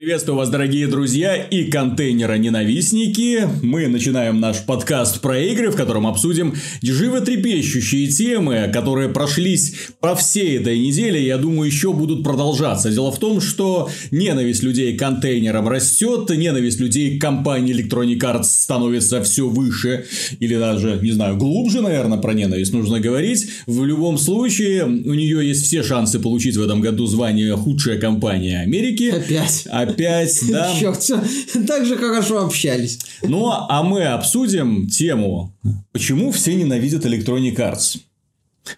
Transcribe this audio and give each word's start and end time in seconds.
Приветствую 0.00 0.36
вас, 0.36 0.48
дорогие 0.48 0.86
друзья 0.86 1.34
и 1.34 1.64
контейнера-ненавистники. 1.64 3.48
Мы 3.64 3.88
начинаем 3.88 4.38
наш 4.38 4.64
подкаст 4.64 5.20
про 5.20 5.40
игры, 5.40 5.72
в 5.72 5.74
котором 5.74 6.06
обсудим 6.06 6.54
животрепещущие 6.82 8.06
темы, 8.06 8.70
которые 8.72 9.08
прошлись 9.08 9.74
по 9.98 10.14
всей 10.14 10.58
этой 10.60 10.78
неделе, 10.78 11.26
я 11.26 11.36
думаю, 11.36 11.66
еще 11.66 11.92
будут 11.92 12.22
продолжаться. 12.22 12.92
Дело 12.92 13.10
в 13.10 13.18
том, 13.18 13.40
что 13.40 13.90
ненависть 14.12 14.62
людей 14.62 14.96
к 14.96 15.00
контейнерам 15.00 15.66
растет, 15.66 16.30
ненависть 16.30 16.78
людей 16.78 17.18
к 17.18 17.20
компании 17.20 17.74
Electronic 17.74 18.20
Arts 18.20 18.44
становится 18.44 19.20
все 19.24 19.48
выше, 19.48 20.06
или 20.38 20.54
даже, 20.56 21.00
не 21.02 21.10
знаю, 21.10 21.36
глубже, 21.36 21.80
наверное, 21.80 22.18
про 22.18 22.34
ненависть 22.34 22.72
нужно 22.72 23.00
говорить. 23.00 23.48
В 23.66 23.84
любом 23.84 24.16
случае, 24.16 24.84
у 24.84 25.14
нее 25.14 25.44
есть 25.48 25.64
все 25.64 25.82
шансы 25.82 26.20
получить 26.20 26.56
в 26.56 26.62
этом 26.62 26.80
году 26.80 27.06
звание 27.06 27.56
худшая 27.56 27.98
компания 27.98 28.60
Америки. 28.60 29.08
Опять 29.08 29.66
опять, 29.88 30.40
да. 30.50 30.72
Так 31.66 31.86
же 31.86 31.96
хорошо 31.96 32.44
общались. 32.44 32.98
Ну, 33.22 33.50
а 33.50 33.82
мы 33.82 34.04
обсудим 34.04 34.88
тему, 34.88 35.54
почему 35.92 36.32
все 36.32 36.54
ненавидят 36.54 37.04
Electronic 37.04 37.56
Arts. 37.56 37.98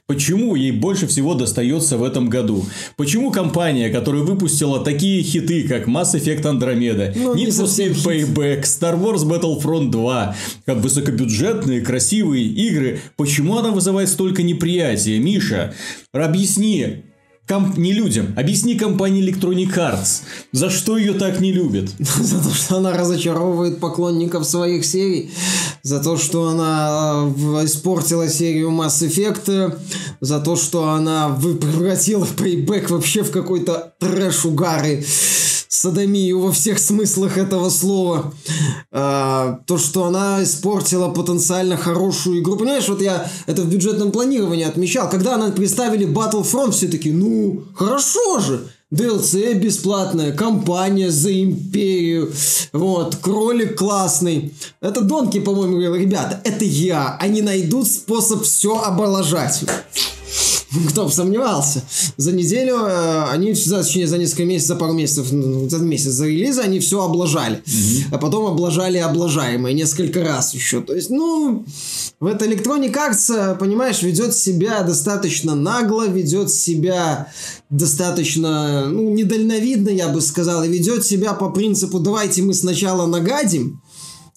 Почему 0.07 0.55
ей 0.55 0.71
больше 0.73 1.07
всего 1.07 1.35
достается 1.35 1.97
в 1.97 2.05
этом 2.05 2.29
году? 2.29 2.65
Почему 2.97 3.31
компания, 3.31 3.91
которая 3.91 4.23
выпустила 4.23 4.85
такие 4.85 5.23
хиты, 5.23 5.67
как 5.67 5.89
Mass 5.89 6.15
Effect 6.15 6.43
Andromeda, 6.43 7.13
Ну, 7.17 7.35
Need 7.35 7.49
for 7.49 7.65
Speed 7.65 8.05
Payback, 8.05 8.63
Star 8.63 8.97
Wars 9.01 9.25
Battlefront 9.25 9.91
2, 9.91 10.37
как 10.67 10.79
высокобюджетные, 10.79 11.81
красивые 11.81 12.45
игры, 12.45 13.01
почему 13.17 13.59
она 13.59 13.71
вызывает 13.71 14.09
столько 14.09 14.43
неприятия? 14.43 15.19
Миша, 15.19 15.75
объясни, 16.13 17.05
Комп... 17.51 17.77
Не 17.77 17.93
людям. 17.93 18.33
Объясни 18.37 18.77
компании 18.77 19.29
Electronic 19.29 19.75
Arts, 19.75 20.23
за 20.53 20.71
что 20.71 20.97
ее 20.97 21.15
так 21.15 21.41
не 21.41 21.51
любят. 21.53 21.91
За 21.99 22.41
то, 22.41 22.55
что 22.55 22.77
она 22.77 22.93
разочаровывает 22.93 23.81
поклонников 23.81 24.47
своих 24.47 24.85
серий. 24.85 25.33
За 25.83 25.99
то, 25.99 26.17
что 26.17 26.49
она 26.49 27.25
э, 27.25 27.65
испортила 27.65 28.29
серию 28.29 28.71
Mass 28.71 29.05
Effect. 29.05 29.77
За 30.21 30.39
то, 30.39 30.55
что 30.55 30.91
она 30.91 31.37
превратила 31.41 32.25
Payback 32.25 32.93
вообще 32.93 33.25
в 33.25 33.33
какой-то 33.33 33.95
трэш 33.99 34.45
угары. 34.45 35.05
Садомию 35.73 36.41
во 36.41 36.51
всех 36.51 36.81
смыслах 36.81 37.39
этого 37.39 37.69
слова. 37.71 38.35
А, 38.91 39.61
то, 39.67 39.79
что 39.79 40.05
она 40.05 40.43
испортила 40.43 41.11
потенциально 41.11 41.77
хорошую 41.77 42.41
игру. 42.41 42.57
Понимаешь, 42.57 42.89
вот 42.89 43.01
я 43.01 43.31
это 43.47 43.63
в 43.63 43.69
бюджетном 43.69 44.11
планировании 44.11 44.65
отмечал. 44.65 45.09
Когда 45.09 45.37
она 45.37 45.53
представили 45.53 46.09
Battlefront, 46.09 46.73
все 46.73 46.89
таки 46.89 47.13
ну, 47.13 47.63
хорошо 47.77 48.41
же. 48.41 48.67
DLC 48.93 49.55
бесплатная, 49.55 50.33
компания 50.33 51.13
за 51.13 51.41
империю, 51.41 52.33
вот, 52.73 53.15
кролик 53.15 53.79
классный. 53.79 54.53
Это 54.81 55.03
Донки, 55.03 55.39
по-моему, 55.39 55.75
говорил, 55.75 55.95
ребята, 55.95 56.41
это 56.43 56.65
я, 56.65 57.17
они 57.21 57.43
найдут 57.43 57.87
способ 57.87 58.43
все 58.43 58.77
облажать. 58.83 59.63
Кто 60.89 61.05
бы 61.05 61.11
сомневался. 61.11 61.83
За 62.17 62.33
неделю 62.33 62.77
э, 62.77 63.25
они, 63.31 63.55
за, 63.55 63.83
точнее, 63.83 64.07
за 64.07 64.19
несколько 64.19 64.45
месяцев, 64.45 64.69
за 64.69 64.77
пару 64.77 64.93
месяцев, 64.93 65.27
за 65.27 65.79
месяц 65.79 66.13
за 66.13 66.27
релиза 66.27 66.63
они 66.63 66.79
все 66.79 67.03
облажали. 67.03 67.63
А 68.13 68.19
потом 68.19 68.47
облажали 68.47 68.99
облажаемое 68.99 69.73
несколько 69.73 70.23
раз 70.23 70.55
еще. 70.55 70.81
То 70.81 70.95
есть, 70.95 71.11
ну, 71.11 71.65
в 72.21 72.27
это 72.27 72.45
Electronic 72.45 72.95
Arts, 72.95 73.59
понимаешь, 73.59 74.03
ведет 74.03 74.35
себя 74.37 74.83
достаточно 74.83 75.55
нагло, 75.55 76.07
ведет 76.07 76.51
себя 76.51 77.29
достаточно, 77.69 78.87
ну, 78.87 79.11
недальновидно, 79.11 79.91
я 79.91 80.09
бы 80.09 80.21
сказал, 80.21 80.63
и 80.65 80.69
ведет 80.69 81.05
себя 81.05 81.35
по 81.35 81.51
принципу 81.51 81.99
«давайте 81.99 82.43
мы 82.43 82.55
сначала 82.55 83.07
нагадим», 83.07 83.81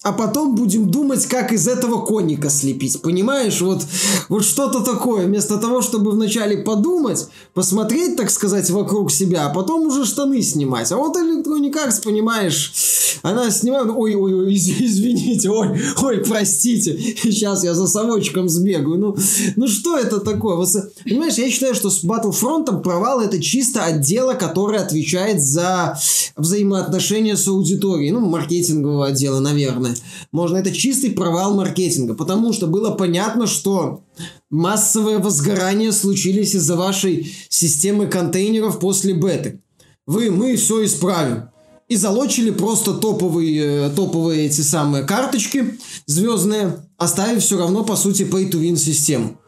а 0.04 0.12
потом 0.12 0.54
будем 0.54 0.90
думать, 0.90 1.24
как 1.24 1.50
из 1.50 1.66
этого 1.66 2.04
конника 2.04 2.50
слепить. 2.50 3.00
Понимаешь, 3.00 3.62
вот, 3.62 3.82
вот 4.28 4.44
что-то 4.44 4.80
такое. 4.80 5.26
Вместо 5.26 5.56
того, 5.56 5.80
чтобы 5.80 6.10
вначале 6.10 6.58
подумать, 6.58 7.26
посмотреть, 7.54 8.14
так 8.16 8.30
сказать, 8.30 8.68
вокруг 8.68 9.10
себя, 9.10 9.46
а 9.46 9.48
потом 9.48 9.86
уже 9.86 10.04
штаны 10.04 10.42
снимать. 10.42 10.92
А 10.92 10.98
вот 10.98 11.16
Electronic 11.16 11.72
Arts, 11.72 12.02
понимаешь, 12.04 12.74
она 13.22 13.50
снимает, 13.50 13.88
ой, 13.96 14.14
ой, 14.14 14.34
ой, 14.34 14.52
из- 14.52 14.68
извините, 14.68 15.48
ой, 15.48 15.80
ой, 16.02 16.18
простите, 16.18 16.98
сейчас 17.22 17.64
я 17.64 17.72
за 17.72 17.86
совочком 17.86 18.50
сбегаю. 18.50 18.98
Ну, 18.98 19.16
ну 19.56 19.66
что 19.66 19.96
это 19.96 20.20
такое? 20.20 20.56
Вот, 20.56 20.68
понимаешь, 21.04 21.34
я 21.34 21.48
считаю, 21.50 21.74
что 21.74 21.88
с 21.88 22.04
Battlefront 22.04 22.82
провал 22.82 23.20
это 23.20 23.40
чисто 23.40 23.82
отдела, 23.82 24.34
который 24.34 24.80
отвечает 24.80 25.42
за 25.42 25.98
взаимоотношения 26.36 27.38
с 27.38 27.48
аудиторией. 27.48 28.10
Ну, 28.10 28.20
маркетингового 28.20 29.06
отдела, 29.06 29.40
наверное. 29.40 29.93
Можно, 30.32 30.58
это 30.58 30.72
чистый 30.72 31.10
провал 31.10 31.54
маркетинга, 31.54 32.14
потому 32.14 32.52
что 32.52 32.66
было 32.66 32.90
понятно, 32.90 33.46
что 33.46 34.04
массовые 34.50 35.18
возгорания 35.18 35.92
случились 35.92 36.54
из-за 36.54 36.76
вашей 36.76 37.34
системы 37.48 38.06
контейнеров 38.06 38.78
после 38.78 39.14
беты. 39.14 39.60
Вы, 40.06 40.30
мы 40.30 40.56
все 40.56 40.84
исправим. 40.84 41.48
И 41.88 41.96
залочили 41.96 42.50
просто 42.50 42.94
топовые, 42.94 43.88
э, 43.88 43.90
топовые 43.90 44.46
эти 44.46 44.62
самые 44.62 45.04
карточки 45.04 45.78
звездные, 46.06 46.78
оставив 46.96 47.42
все 47.42 47.58
равно, 47.58 47.84
по 47.84 47.94
сути, 47.94 48.22
pay-to-win 48.22 48.76
систему. 48.76 49.38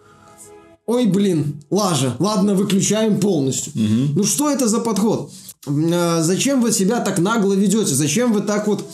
Ой, 0.87 1.07
блин, 1.07 1.63
лажа. 1.71 2.15
Ладно, 2.19 2.55
выключаем 2.55 3.19
полностью. 3.19 3.73
Ну 3.75 4.23
что 4.25 4.51
это 4.51 4.69
за 4.69 4.79
подход? 4.79 5.33
А, 5.67 6.23
Зачем 6.23 6.61
вы 6.61 6.73
себя 6.73 7.01
так 7.01 7.19
нагло 7.19 7.55
ведете? 7.55 7.95
Зачем 7.95 8.33
вы 8.33 8.41
так 8.41 8.69
вот 8.69 8.85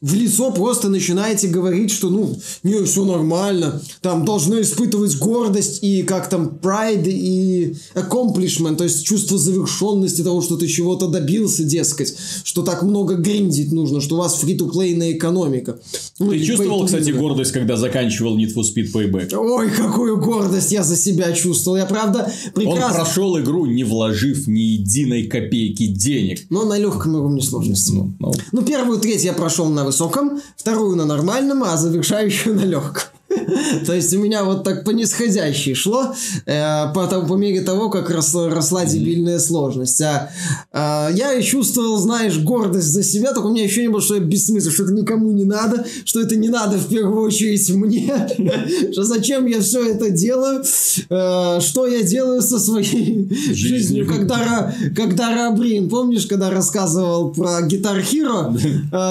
в 0.00 0.14
лицо 0.14 0.50
просто 0.50 0.88
начинаете 0.88 1.48
говорить, 1.48 1.90
что 1.90 2.08
ну, 2.08 2.38
не, 2.62 2.82
все 2.84 3.04
нормально, 3.04 3.82
там 4.00 4.24
должны 4.24 4.62
испытывать 4.62 5.18
гордость 5.18 5.82
и 5.82 6.02
как 6.02 6.28
там 6.28 6.58
pride 6.62 7.08
и 7.08 7.76
accomplishment, 7.94 8.76
то 8.76 8.84
есть 8.84 9.04
чувство 9.04 9.38
завершенности 9.38 10.22
того, 10.22 10.40
что 10.40 10.56
ты 10.56 10.68
чего-то 10.68 11.08
добился, 11.08 11.64
дескать, 11.64 12.14
что 12.44 12.62
так 12.62 12.82
много 12.82 13.16
гриндить 13.16 13.72
нужно, 13.72 14.00
что 14.00 14.16
у 14.16 14.18
вас 14.18 14.36
фри-то-плейная 14.36 15.12
экономика. 15.12 15.78
Ну, 16.18 16.30
Ты 16.30 16.40
чувствовал, 16.40 16.86
кстати, 16.86 17.10
гордость, 17.10 17.52
когда 17.52 17.76
заканчивал 17.76 18.38
Need 18.38 18.54
for 18.54 18.62
Speed 18.62 18.92
Payback? 18.92 19.34
Ой, 19.34 19.70
какую 19.70 20.20
гордость 20.20 20.72
я 20.72 20.82
за 20.82 20.96
себя 20.96 21.32
чувствовал. 21.32 21.76
Я, 21.76 21.86
правда, 21.86 22.30
Он 22.46 22.62
прекрасно... 22.62 23.04
прошел 23.04 23.38
игру, 23.38 23.66
не 23.66 23.84
вложив 23.84 24.46
ни 24.46 24.60
единой 24.60 25.24
копейки 25.24 25.86
денег. 25.86 26.40
Но 26.50 26.64
на 26.64 26.78
легком 26.78 27.14
уровне 27.14 27.42
сложности. 27.42 27.92
Ну, 27.92 28.14
ну, 28.18 28.32
Ну, 28.52 28.62
первую 28.62 28.98
треть 28.98 29.24
я 29.24 29.32
прошел 29.32 29.68
на 29.68 29.89
высоком, 29.90 30.40
вторую 30.56 30.96
на 30.96 31.04
нормальном, 31.04 31.64
а 31.64 31.76
завершающую 31.76 32.54
на 32.54 32.60
легком. 32.60 33.19
То 33.86 33.94
есть 33.94 34.14
у 34.14 34.18
меня 34.18 34.44
вот 34.44 34.64
так 34.64 34.84
по 34.84 34.90
нисходящей 34.90 35.74
шло, 35.74 36.14
э, 36.46 36.92
по, 36.92 37.06
тому- 37.06 37.26
по 37.26 37.34
мере 37.34 37.60
того, 37.60 37.88
как 37.90 38.10
росла, 38.10 38.48
росла 38.48 38.84
дебильная 38.84 39.38
сложность. 39.38 40.00
А, 40.00 40.30
а, 40.72 41.10
я 41.10 41.34
и 41.34 41.42
чувствовал, 41.42 41.96
знаешь, 41.98 42.38
гордость 42.38 42.88
за 42.88 43.02
себя, 43.02 43.32
только 43.32 43.46
у 43.46 43.52
меня 43.52 43.64
еще 43.64 43.82
не 43.82 43.88
было, 43.88 44.00
что 44.00 44.14
я 44.14 44.20
бессмысленно, 44.20 44.74
что 44.74 44.84
это 44.84 44.92
никому 44.92 45.30
не 45.32 45.44
надо, 45.44 45.84
что 46.04 46.20
это 46.20 46.36
не 46.36 46.48
надо 46.48 46.76
в 46.76 46.88
первую 46.88 47.22
очередь 47.22 47.68
мне, 47.70 48.28
что 48.92 49.04
зачем 49.04 49.46
я 49.46 49.60
все 49.60 49.92
это 49.92 50.10
делаю, 50.10 50.62
э, 50.62 51.60
что 51.60 51.86
я 51.86 52.02
делаю 52.02 52.42
со 52.42 52.58
своей 52.58 53.28
жизнью, 53.52 54.06
когда, 54.06 54.74
когда 54.96 55.34
Рабрин, 55.34 55.88
помнишь, 55.88 56.26
когда 56.26 56.50
рассказывал 56.50 57.32
про 57.32 57.60
Guitar 57.66 58.02
Hero, 58.02 58.58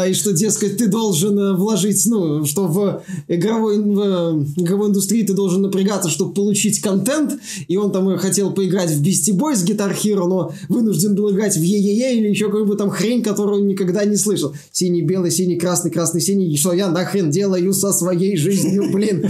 э, 0.06 0.12
и 0.12 0.14
что, 0.14 0.34
дескать, 0.34 0.78
ты 0.78 0.88
должен 0.88 1.40
э, 1.40 1.54
вложить, 1.54 2.06
ну, 2.08 2.46
что 2.46 2.68
в 2.68 3.04
игровой, 3.28 3.78
в 4.10 4.62
игровой 4.62 4.90
индустрии 4.90 5.24
ты 5.24 5.34
должен 5.34 5.62
напрягаться, 5.62 6.10
чтобы 6.10 6.34
получить 6.34 6.82
контент, 6.82 7.40
и 7.68 7.78
он 7.78 7.92
там 7.92 8.10
э, 8.10 8.18
хотел 8.18 8.52
поиграть 8.52 8.92
в 8.92 9.02
Beastie 9.02 9.36
Boys 9.36 9.66
Guitar 9.66 9.96
Hero, 9.96 10.28
но 10.28 10.54
вынужден 10.68 11.16
был 11.16 11.32
играть 11.32 11.56
в 11.56 11.62
Е-Е-Е 11.62 12.18
или 12.18 12.28
еще 12.30 12.46
какую-то 12.46 12.76
там 12.76 12.90
хрень, 12.90 13.24
которую 13.24 13.62
он 13.62 13.68
никогда 13.68 14.06
не 14.06 14.16
слышал. 14.16 14.54
Синий, 14.72 15.02
белый, 15.02 15.32
синий, 15.32 15.58
красный, 15.58 15.92
красный, 15.92 16.22
синий, 16.22 16.52
и 16.52 16.58
что 16.58 16.74
я 16.74 16.90
нахрен 16.90 17.30
делаю 17.30 17.74
со 17.74 17.94
своей 17.94 18.38
жизнью, 18.38 18.92
блин. 18.92 19.26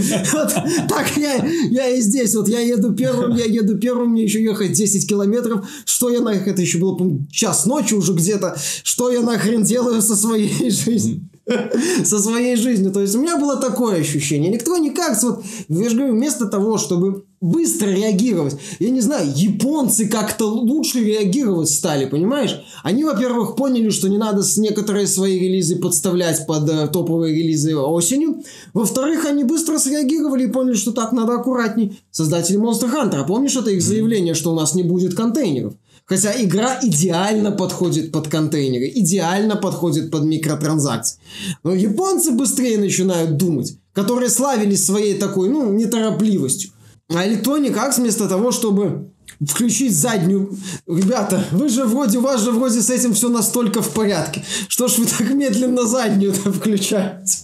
Так 0.88 1.16
я, 1.16 1.44
я 1.70 1.88
и 1.88 2.00
здесь, 2.00 2.34
вот 2.34 2.48
я 2.48 2.60
еду 2.60 2.92
первым, 2.94 3.36
я 3.36 3.44
еду 3.44 3.78
первым, 3.78 4.10
мне 4.10 4.24
еще 4.24 4.42
ехать 4.42 4.72
10 4.72 5.08
километров, 5.08 5.68
что 5.84 6.10
я 6.10 6.20
нахрен, 6.20 6.52
это 6.52 6.62
еще 6.62 6.78
было, 6.78 6.98
час 7.30 7.66
ночи 7.66 7.94
уже 7.94 8.12
где-то, 8.12 8.56
что 8.82 9.10
я 9.10 9.20
нахрен 9.20 9.62
делаю 9.62 10.02
со 10.02 10.16
своей 10.16 10.70
жизнью. 10.70 11.29
Со 12.04 12.18
своей 12.18 12.56
жизнью. 12.56 12.92
То 12.92 13.00
есть 13.00 13.14
у 13.14 13.20
меня 13.20 13.36
было 13.36 13.56
такое 13.56 14.00
ощущение. 14.00 14.50
Никто 14.50 14.76
никак, 14.76 15.20
вот, 15.22 15.42
я 15.68 15.88
же 15.88 15.96
говорю, 15.96 16.14
вместо 16.14 16.46
того, 16.46 16.78
чтобы 16.78 17.24
быстро 17.40 17.88
реагировать, 17.88 18.56
я 18.78 18.90
не 18.90 19.00
знаю, 19.00 19.32
японцы 19.34 20.06
как-то 20.08 20.44
лучше 20.44 21.02
реагировать 21.02 21.70
стали, 21.70 22.04
понимаешь? 22.04 22.60
Они, 22.82 23.02
во-первых, 23.02 23.56
поняли, 23.56 23.88
что 23.88 24.08
не 24.08 24.18
надо 24.18 24.42
с 24.42 24.58
некоторые 24.58 25.06
свои 25.06 25.38
релизы 25.38 25.76
подставлять 25.76 26.46
под 26.46 26.68
э, 26.68 26.86
топовые 26.88 27.34
релизы 27.34 27.74
осенью. 27.74 28.42
Во-вторых, 28.74 29.24
они 29.24 29.44
быстро 29.44 29.78
среагировали 29.78 30.44
и 30.44 30.52
поняли, 30.52 30.74
что 30.74 30.92
так 30.92 31.12
надо 31.12 31.34
аккуратней. 31.34 31.98
Создатели 32.10 32.58
Monster 32.58 32.92
Hunter, 32.92 33.26
помнишь 33.26 33.56
это 33.56 33.70
их 33.70 33.82
заявление, 33.82 34.34
что 34.34 34.52
у 34.52 34.54
нас 34.54 34.74
не 34.74 34.82
будет 34.82 35.14
контейнеров? 35.14 35.74
Хотя 36.10 36.32
игра 36.42 36.80
идеально 36.82 37.52
подходит 37.52 38.10
под 38.10 38.26
контейнеры, 38.26 38.90
идеально 38.96 39.54
подходит 39.54 40.10
под 40.10 40.24
микротранзакции. 40.24 41.20
Но 41.62 41.72
японцы 41.72 42.32
быстрее 42.32 42.78
начинают 42.78 43.36
думать, 43.36 43.76
которые 43.92 44.28
славились 44.28 44.84
своей 44.84 45.14
такой, 45.14 45.48
ну, 45.48 45.72
неторопливостью. 45.72 46.72
А 47.10 47.24
Electronic 47.24 47.76
Arts 47.76 47.98
вместо 47.98 48.28
того, 48.28 48.50
чтобы 48.50 49.12
включить 49.40 49.96
заднюю. 49.96 50.58
Ребята, 50.88 51.44
вы 51.52 51.68
же 51.68 51.84
вроде, 51.84 52.18
у 52.18 52.22
вас 52.22 52.42
же 52.42 52.50
вроде 52.50 52.82
с 52.82 52.90
этим 52.90 53.14
все 53.14 53.28
настолько 53.28 53.80
в 53.80 53.94
порядке. 53.94 54.44
Что 54.66 54.88
ж 54.88 54.98
вы 54.98 55.06
так 55.06 55.30
медленно 55.30 55.86
заднюю-то 55.86 56.52
включаете? 56.52 57.38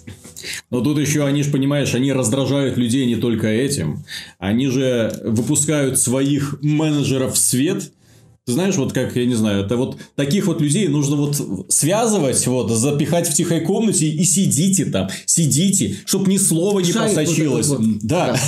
Но 0.70 0.80
тут 0.80 0.98
еще 0.98 1.24
они 1.24 1.44
же, 1.44 1.52
понимаешь, 1.52 1.94
они 1.94 2.12
раздражают 2.12 2.76
людей 2.76 3.06
не 3.06 3.14
только 3.14 3.46
этим. 3.46 4.04
Они 4.40 4.66
же 4.66 5.20
выпускают 5.24 6.00
своих 6.00 6.60
менеджеров 6.62 7.34
в 7.34 7.38
свет– 7.38 7.92
ты 8.46 8.52
знаешь, 8.52 8.76
вот 8.76 8.92
как, 8.92 9.16
я 9.16 9.26
не 9.26 9.34
знаю, 9.34 9.64
это 9.64 9.76
вот 9.76 9.98
таких 10.14 10.46
вот 10.46 10.60
людей 10.60 10.86
нужно 10.86 11.16
вот 11.16 11.36
связывать, 11.68 12.46
вот, 12.46 12.70
запихать 12.70 13.28
в 13.28 13.34
тихой 13.34 13.60
комнате 13.60 14.06
и 14.06 14.22
сидите 14.22 14.84
там, 14.84 15.08
сидите, 15.24 15.96
чтобы 16.06 16.30
ни 16.30 16.36
слова 16.36 16.78
не 16.78 16.92
Шарик 16.92 17.14
просочилось. 17.14 17.66
Вот 17.66 17.80
вот. 17.80 17.98
Да, 18.02 18.38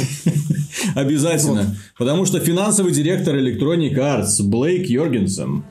обязательно. 0.95 1.63
Вот. 1.63 1.77
Потому 1.99 2.27
что 2.27 2.39
финансовый 2.39 2.93
директор 2.93 3.35
Electronic 3.35 3.95
Arts 3.95 4.41
Блейк 4.41 4.89
Йоргенсен 4.89 5.65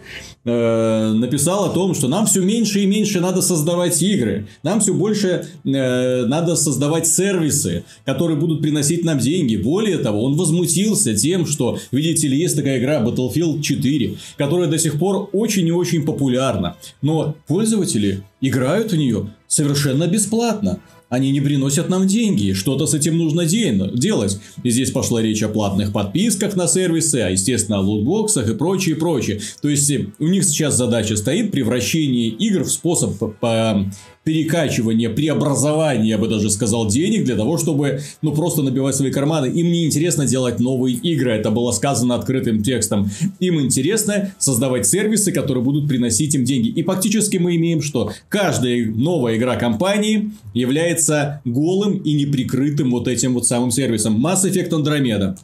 Э, 0.49 1.11
написал 1.11 1.65
о 1.65 1.73
том, 1.73 1.93
что 1.93 2.07
нам 2.07 2.25
все 2.25 2.39
меньше 2.39 2.79
и 2.79 2.85
меньше 2.85 3.19
надо 3.19 3.41
создавать 3.41 4.01
игры, 4.01 4.47
нам 4.63 4.79
все 4.79 4.93
больше 4.93 5.45
э, 5.65 6.25
надо 6.25 6.55
создавать 6.55 7.05
сервисы, 7.05 7.83
которые 8.05 8.39
будут 8.39 8.61
приносить 8.61 9.03
нам 9.03 9.19
деньги. 9.19 9.57
Более 9.57 9.97
того, 9.97 10.23
он 10.23 10.37
возмутился 10.37 11.13
тем, 11.13 11.45
что, 11.45 11.77
видите 11.91 12.29
ли, 12.29 12.37
есть 12.39 12.55
такая 12.55 12.79
игра 12.79 13.03
Battlefield 13.03 13.61
4, 13.61 14.15
которая 14.37 14.69
до 14.69 14.77
сих 14.77 14.97
пор 14.97 15.29
очень 15.33 15.67
и 15.67 15.71
очень 15.73 16.05
популярна, 16.05 16.77
но 17.01 17.35
пользователи 17.45 18.23
играют 18.39 18.93
в 18.93 18.95
нее 18.95 19.29
совершенно 19.47 20.07
бесплатно 20.07 20.79
они 21.09 21.31
не 21.31 21.41
приносят 21.41 21.89
нам 21.89 22.05
деньги, 22.05 22.53
что-то 22.53 22.85
с 22.85 22.93
этим 22.93 23.17
нужно 23.17 23.45
делать. 23.45 24.39
И 24.63 24.69
здесь 24.69 24.91
пошла 24.91 25.21
речь 25.21 25.43
о 25.43 25.49
платных 25.49 25.93
подписках 25.93 26.55
на 26.55 26.67
сервисы, 26.67 27.17
а 27.17 27.29
естественно 27.29 27.77
о 27.77 27.81
лутбоксах 27.81 28.49
и 28.49 28.53
прочее, 28.53 28.95
прочее. 28.95 29.39
То 29.61 29.69
есть 29.69 29.89
э, 29.89 30.07
у 30.19 30.27
них 30.27 30.43
сейчас 30.43 30.75
задача 30.75 31.15
стоит 31.15 31.51
превращение 31.51 32.29
игр 32.29 32.63
в 32.63 32.71
способ 32.71 33.17
по 33.39 33.85
перекачивания, 34.27 35.09
преобразования, 35.09 36.09
я 36.09 36.17
бы 36.17 36.27
даже 36.27 36.49
сказал, 36.49 36.89
денег 36.89 37.23
для 37.23 37.37
того, 37.37 37.57
чтобы, 37.57 38.01
ну, 38.21 38.33
просто 38.33 38.61
набивать 38.61 38.93
свои 38.93 39.09
карманы. 39.09 39.45
Им 39.45 39.71
не 39.71 39.85
интересно 39.85 40.25
делать 40.25 40.59
новые 40.59 40.97
игры, 40.97 41.31
это 41.31 41.49
было 41.49 41.71
сказано 41.71 42.15
открытым 42.15 42.61
текстом. 42.61 43.09
Им 43.39 43.61
интересно 43.61 44.33
создавать 44.37 44.85
сервисы, 44.85 45.31
которые 45.31 45.63
будут 45.63 45.87
приносить 45.87 46.35
им 46.35 46.43
деньги. 46.43 46.67
И 46.67 46.83
фактически 46.83 47.37
мы 47.37 47.55
имеем, 47.55 47.81
что 47.81 48.11
каждая 48.27 48.85
новая 48.87 49.37
игра 49.37 49.55
компании 49.55 50.31
является 50.53 51.39
голым 51.45 51.99
и 51.99 52.11
неприкрытым 52.11 52.91
вот 52.91 53.07
этим 53.07 53.33
вот 53.33 53.47
самым 53.47 53.71
сервисом. 53.71 54.25
Mass 54.25 54.43
Effect 54.43 54.71
Andromeda. 54.71 55.37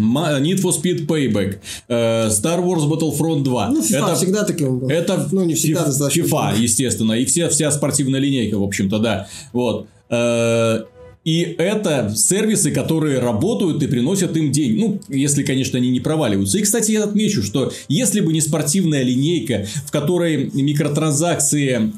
Need 0.00 0.60
for 0.60 0.72
Speed 0.72 1.06
Payback, 1.06 1.58
э, 1.88 2.28
Star 2.28 2.60
Wars 2.60 2.88
Battlefront 2.88 3.42
2. 3.42 3.68
Ну, 3.68 3.80
FIFA 3.82 3.96
это, 3.96 4.14
всегда 4.14 4.44
таким 4.44 4.78
был. 4.78 4.88
Это 4.88 5.28
ну, 5.32 5.44
не 5.44 5.54
всегда 5.54 5.86
FIFA, 5.86 6.10
FIFA, 6.10 6.58
естественно. 6.58 7.12
И 7.12 7.24
все, 7.24 7.48
вся 7.48 7.70
спортивная 7.70 8.20
линейка, 8.20 8.58
в 8.58 8.62
общем-то, 8.62 8.98
да. 8.98 9.28
Вот. 9.52 9.86
Э, 10.08 10.84
и 11.24 11.54
это 11.58 12.12
сервисы, 12.16 12.70
которые 12.70 13.18
работают 13.18 13.82
и 13.82 13.86
приносят 13.86 14.36
им 14.36 14.50
деньги. 14.50 14.80
Ну, 14.80 15.00
если, 15.08 15.42
конечно, 15.42 15.78
они 15.78 15.90
не 15.90 16.00
проваливаются. 16.00 16.58
И, 16.58 16.62
кстати, 16.62 16.92
я 16.92 17.04
отмечу, 17.04 17.42
что 17.42 17.72
если 17.88 18.20
бы 18.20 18.32
не 18.32 18.40
спортивная 18.40 19.02
линейка, 19.02 19.66
в 19.86 19.90
которой 19.90 20.50
микротранзакции 20.54 21.92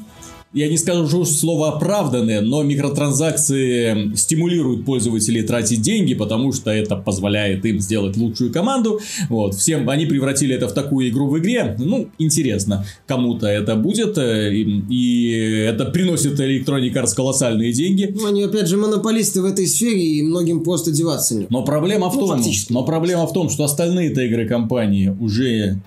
я 0.53 0.69
не 0.69 0.77
скажу 0.77 1.25
слово 1.25 1.69
оправданные, 1.69 2.41
но 2.41 2.61
микротранзакции 2.61 4.15
стимулируют 4.15 4.85
пользователей 4.85 5.41
тратить 5.41 5.81
деньги, 5.81 6.13
потому 6.13 6.51
что 6.53 6.69
это 6.69 6.95
позволяет 6.95 7.65
им 7.65 7.79
сделать 7.79 8.17
лучшую 8.17 8.53
команду. 8.53 8.99
Вот, 9.29 9.55
всем 9.55 9.89
они 9.89 10.05
превратили 10.05 10.55
это 10.55 10.67
в 10.67 10.73
такую 10.73 11.09
игру 11.09 11.27
в 11.27 11.39
игре. 11.39 11.75
Ну, 11.79 12.09
интересно, 12.19 12.85
кому-то 13.07 13.47
это 13.47 13.75
будет, 13.75 14.17
э, 14.17 14.53
и, 14.53 14.83
и 14.89 15.31
это 15.67 15.85
приносит 15.85 16.39
Electronic 16.39 16.93
Arts 16.93 17.15
колоссальные 17.15 17.73
деньги. 17.73 18.13
Ну, 18.13 18.27
они, 18.27 18.43
опять 18.43 18.67
же, 18.67 18.77
монополисты 18.77 19.41
в 19.41 19.45
этой 19.45 19.65
сфере, 19.65 20.03
и 20.03 20.21
многим 20.21 20.63
просто 20.63 20.91
деваться 20.91 21.35
нет. 21.35 21.49
Но 21.49 21.63
проблема 21.63 22.09
в 22.09 22.15
ну, 22.15 22.27
том, 22.27 22.41
но 22.69 22.85
проблема 22.85 23.25
в 23.25 23.33
том, 23.33 23.49
что 23.49 23.63
остальные-то 23.63 24.21
игры 24.21 24.47
компании 24.47 25.15
уже, 25.19 25.79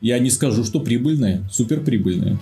я 0.00 0.18
не 0.18 0.30
скажу, 0.30 0.64
что 0.64 0.80
прибыльные, 0.80 1.48
супер 1.52 1.80
прибыльные. 1.80 2.38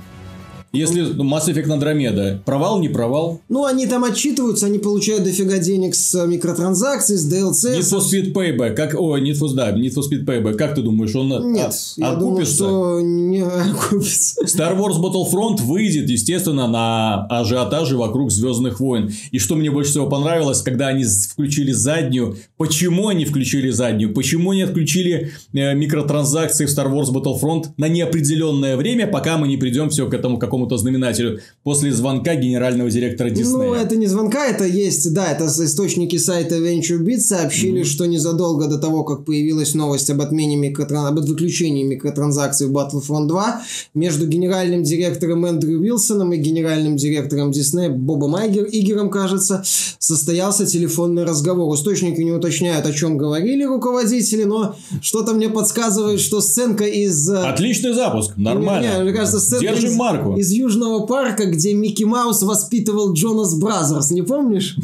Если 0.73 1.00
ну, 1.00 1.25
Mass 1.25 1.49
Effect 1.49 1.67
Andromeda, 1.67 2.38
провал, 2.44 2.81
не 2.81 2.88
провал? 2.88 3.41
Ну, 3.49 3.65
они 3.65 3.87
там 3.87 4.05
отчитываются, 4.05 4.67
они 4.67 4.79
получают 4.79 5.25
дофига 5.25 5.59
денег 5.59 5.94
с 5.94 6.26
микротранзакций, 6.26 7.17
с 7.17 7.26
DLC. 7.26 7.79
Need 7.79 7.91
for 7.91 8.00
Speed 8.00 8.32
Payback, 8.32 8.75
как, 8.75 8.94
о, 8.94 9.19
Need 9.19 9.38
for, 9.38 9.55
да, 9.55 9.73
Need 9.73 9.94
for 9.94 10.03
Speed 10.03 10.25
Payback, 10.26 10.55
как 10.55 10.75
ты 10.75 10.82
думаешь, 10.82 11.15
он 11.15 11.53
Нет, 11.53 11.69
от, 11.69 11.75
я 11.97 12.15
думаю, 12.15 12.44
что 12.44 13.00
не 13.00 13.41
окупится. 13.41 14.43
Star 14.44 14.79
Wars 14.79 15.00
Battlefront 15.00 15.62
выйдет, 15.62 16.09
естественно, 16.11 16.69
на 16.69 17.26
ажиотаже 17.26 17.97
вокруг 17.97 18.31
Звездных 18.31 18.81
войн. 18.81 19.11
И 19.31 19.38
что 19.38 19.55
мне 19.55 19.70
больше 19.70 19.91
всего 19.91 20.06
понравилось, 20.06 20.61
когда 20.61 20.88
они 20.88 21.05
включили 21.05 21.73
заднюю, 21.73 22.37
почему 22.56 23.09
они 23.09 23.25
включили 23.25 23.70
заднюю, 23.70 24.12
почему 24.12 24.50
они 24.50 24.62
отключили 24.62 25.32
э, 25.53 25.75
микротранзакции 25.75 26.67
в 26.67 26.69
Star 26.69 26.93
Wars 26.93 27.11
Battlefront 27.12 27.69
на 27.76 27.88
неопределенное 27.88 28.76
время, 28.76 29.06
пока 29.06 29.38
мы 29.38 29.49
не 29.49 29.56
придем 29.56 29.88
все 29.88 30.06
к 30.09 30.15
этому 30.15 30.38
какому 30.38 30.57
какому-то 30.58 30.76
знаменателю 30.76 31.40
после 31.62 31.93
звонка 31.93 32.34
генерального 32.34 32.90
директора 32.90 33.31
Диснея. 33.31 33.69
Ну, 33.69 33.75
это 33.75 33.96
не 33.96 34.06
звонка, 34.06 34.46
это 34.46 34.64
есть, 34.64 35.12
да, 35.12 35.31
это 35.31 35.46
источники 35.46 36.19
сайта 36.19 36.56
VentureBeat 36.56 37.20
сообщили, 37.20 37.82
mm-hmm. 37.82 37.84
что 37.84 38.06
незадолго 38.06 38.66
до 38.66 38.78
того, 38.78 39.05
как 39.05 39.25
появилась 39.25 39.75
новость 39.75 40.10
об 40.10 40.20
отмене 40.20 40.56
микротран... 40.56 41.06
об 41.06 41.19
выключении 41.19 41.84
микротранзакций 41.84 42.66
в 42.66 42.72
Battlefront 42.72 43.26
2, 43.26 43.62
между 43.94 44.26
генеральным 44.26 44.82
директором 44.82 45.44
Эндрю 45.46 45.81
Уилсоном 45.81 46.32
и 46.32 46.38
генеральным 46.38 46.96
директором 46.96 47.52
Диснея 47.52 47.90
Бобом 47.90 48.34
Айгер, 48.34 48.64
Игером, 48.64 49.10
кажется, 49.10 49.62
состоялся 49.99 50.66
телефонный 50.66 51.25
разговор. 51.25 51.75
Источники 51.75 52.20
не 52.20 52.32
уточняют, 52.32 52.87
о 52.87 52.93
чем 52.93 53.16
говорили 53.16 53.64
руководители, 53.64 54.44
но 54.44 54.75
что-то 55.02 55.34
мне 55.34 55.49
подсказывает, 55.49 56.20
что 56.20 56.40
сценка 56.40 56.84
из... 56.84 57.28
Э, 57.28 57.43
Отличный 57.43 57.93
запуск, 57.93 58.37
нормально. 58.37 58.99
Не, 58.99 59.02
мне 59.05 59.12
кажется, 59.12 59.38
сценка 59.38 59.69
Держим 59.69 59.90
из, 59.90 59.96
марку. 59.96 60.37
из 60.37 60.47
из 60.48 60.52
Южного 60.52 61.06
парка, 61.06 61.44
где 61.44 61.74
Микки 61.74 62.04
Маус 62.04 62.42
воспитывал 62.42 63.12
Jonas 63.12 63.55
Brothers, 63.55 64.10
не 64.10 64.22
помнишь? 64.22 64.76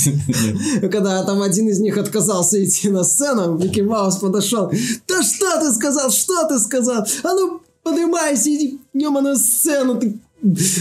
Когда 0.80 1.23
там 1.25 1.42
один 1.42 1.68
из 1.68 1.80
них 1.80 1.97
отказался 1.97 2.62
идти 2.62 2.90
на 2.90 3.02
сцену, 3.04 3.56
Микки 3.56 3.80
Маус 3.80 4.16
подошел. 4.16 4.71
Да 5.09 5.23
что 5.23 5.61
ты 5.61 5.73
сказал, 5.73 6.11
что 6.11 6.47
ты 6.49 6.59
сказал? 6.59 7.04
А 7.23 7.35
ну, 7.35 7.61
поднимайся, 7.83 8.54
иди, 8.54 8.78
на 8.92 9.37
сцену, 9.37 9.99
ты 9.99 10.18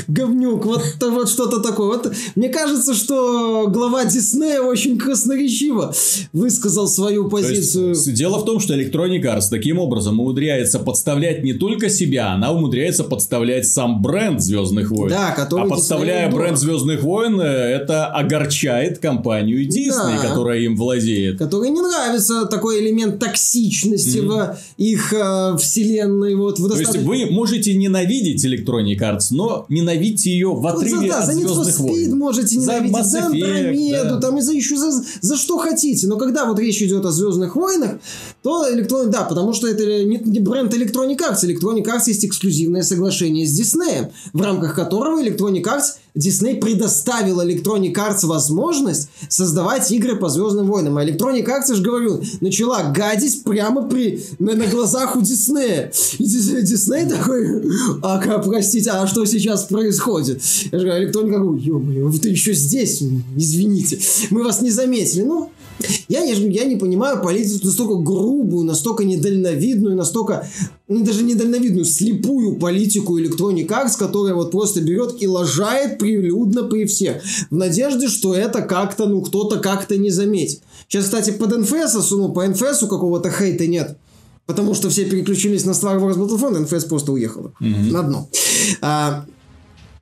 говнюк, 0.08 0.65
вот, 0.65 0.84
вот 1.01 1.29
что-то 1.29 1.60
такое. 1.60 1.88
Вот, 1.88 2.13
мне 2.36 2.50
кажется, 2.50 2.93
что 2.93 3.67
глава 3.67 4.05
Диснея 4.05 4.62
очень 4.62 4.98
красноречиво 4.98 5.93
высказал 6.34 6.88
свою 6.88 7.29
позицию. 7.29 7.89
Есть, 7.89 8.13
дело 8.13 8.39
в 8.39 8.46
том, 8.46 8.60
что 8.60 8.75
Electronic 8.75 9.22
Arts 9.22 9.50
таким 9.50 9.79
образом 9.79 10.20
умудряется 10.20 10.79
подставлять 10.79 11.43
не 11.43 11.53
только 11.53 11.89
себя, 11.89 12.34
она 12.34 12.51
умудряется 12.51 13.03
подставлять 13.03 13.67
сам 13.67 14.01
бренд 14.01 14.41
Звездных 14.41 14.91
войн. 14.91 15.10
Да, 15.10 15.32
который 15.32 15.65
А 15.65 15.70
подставляя 15.70 16.29
бренд 16.29 16.58
Звездных 16.58 17.01
войн, 17.01 17.39
э, 17.39 17.46
это 17.46 18.08
огорчает 18.08 19.00
компанию 19.00 19.65
Disney, 19.65 20.22
да, 20.22 20.27
которая 20.27 20.60
им 20.60 20.75
владеет. 20.75 21.38
Которой 21.38 21.70
не 21.70 21.82
нравится 21.82 22.46
такой 22.46 22.82
элемент 22.82 23.20
токсичности 23.20 24.17
mm-hmm. 24.17 24.27
в 24.27 24.58
их 24.77 25.13
э, 25.13 25.58
вселенной. 25.58 26.36
Вот, 26.36 26.60
в 26.60 26.67
достаточно... 26.67 26.93
То 26.93 27.13
есть 27.13 27.27
вы 27.29 27.32
можете 27.32 27.74
ненавидеть 27.75 28.46
Electronic 28.46 29.00
Arts, 29.00 29.27
но 29.32 29.52
ненавидьте 29.69 30.31
ее 30.31 30.53
в 30.53 30.65
отрыве 30.65 31.10
да, 31.10 31.19
от 31.19 31.25
за 31.25 31.33
Звездных 31.33 31.79
войн. 31.79 32.17
можете 32.17 32.57
ненавидеть, 32.57 33.05
за, 33.05 33.25
Андромеду, 33.25 34.15
да. 34.15 34.19
там 34.19 34.38
и 34.38 34.41
за 34.41 34.53
еще 34.53 34.77
за, 34.77 34.91
за 35.22 35.38
что 35.38 35.57
хотите. 35.57 36.07
Но 36.07 36.17
когда 36.17 36.45
вот 36.45 36.60
речь 36.60 36.81
идет 36.81 37.05
о 37.05 37.12
Звездных 37.12 37.55
войнах, 37.55 37.98
то 38.41 38.67
Electronic, 38.67 39.07
да, 39.07 39.24
потому 39.24 39.53
что 39.53 39.67
это 39.67 39.83
не, 39.83 40.17
не 40.17 40.39
бренд 40.39 40.74
Electronic 40.74 41.17
Arts. 41.17 41.43
Electronic 41.43 41.86
Arts 41.86 42.03
есть 42.07 42.25
эксклюзивное 42.25 42.83
соглашение 42.83 43.45
с 43.45 43.60
Disney, 43.60 44.12
в 44.33 44.41
рамках 44.41 44.75
которого 44.75 45.22
Electronic 45.22 45.63
Arts 45.63 45.95
Disney 46.15 46.60
предоставил 46.60 47.41
Electronic 47.41 47.93
Arts 47.96 48.25
возможность 48.25 49.10
создавать 49.29 49.91
игры 49.91 50.15
по 50.15 50.29
Звездным 50.29 50.67
войнам. 50.67 50.98
А 50.98 51.05
Electronic 51.05 51.46
Arts, 51.46 51.70
я 51.70 51.75
же 51.75 51.82
говорю, 51.82 52.22
начала 52.39 52.84
гадить 52.91 53.43
прямо 53.43 53.88
при, 53.88 54.24
на, 54.38 54.53
на 54.53 54.67
глазах 54.67 55.15
у 55.15 55.22
Диснея. 55.22 55.91
И 56.20 56.24
Дисней 56.24 57.08
такой, 57.08 57.63
а, 58.03 58.20
простите, 58.39 58.91
а 58.91 59.08
что 59.08 59.25
сейчас 59.25 59.63
происходит? 59.63 60.41
Я 60.72 60.79
же 60.79 60.86
говорю, 60.86 61.10
Electronic 61.10 61.29
говорю, 61.29 61.55
ё-моё, 61.55 62.12
ты 62.22 62.29
еще 62.29 62.53
здесь, 62.53 63.03
извините, 63.36 64.00
мы 64.29 64.43
вас 64.43 64.62
не 64.62 64.70
заметили. 64.70 65.24
Ну, 65.24 65.51
Я 66.07 66.25
не, 66.25 66.33
я 66.33 66.65
не 66.65 66.75
понимаю 66.75 67.21
политику 67.21 67.65
настолько 67.65 67.95
грубую, 67.95 68.65
настолько 68.65 69.03
недальновидную, 69.03 69.95
настолько, 69.95 70.47
ну, 70.87 71.03
даже 71.03 71.23
недальновидную, 71.23 71.85
слепую 71.85 72.57
политику 72.57 73.19
Electronic 73.19 73.67
Arts, 73.67 73.97
которая 73.97 74.33
вот 74.33 74.51
просто 74.51 74.81
берет 74.81 75.21
и 75.21 75.27
лажает 75.27 75.97
прилюдно 75.97 76.63
при 76.63 76.85
всех. 76.85 77.21
В 77.49 77.55
надежде, 77.55 78.07
что 78.07 78.33
это 78.33 78.61
как-то, 78.61 79.05
ну, 79.07 79.21
кто-то 79.21 79.59
как-то 79.59 79.97
не 79.97 80.09
заметит. 80.09 80.61
Сейчас, 80.87 81.05
кстати, 81.05 81.31
под 81.31 81.53
NFS, 81.53 82.01
ну, 82.11 82.31
по 82.31 82.45
NFS 82.45 82.87
какого-то 82.87 83.31
хейта 83.31 83.67
нет. 83.67 83.97
Потому 84.45 84.75
что 84.75 84.89
все 84.89 85.05
переключились 85.05 85.65
на 85.65 85.71
Star 85.71 85.99
Wars 85.99 86.17
Battlefront, 86.17 86.65
NFS 86.65 86.89
просто 86.89 87.13
уехала. 87.13 87.53
Mm-hmm. 87.61 87.91
На 87.91 88.03
дно. 88.03 88.29
А, 88.81 89.25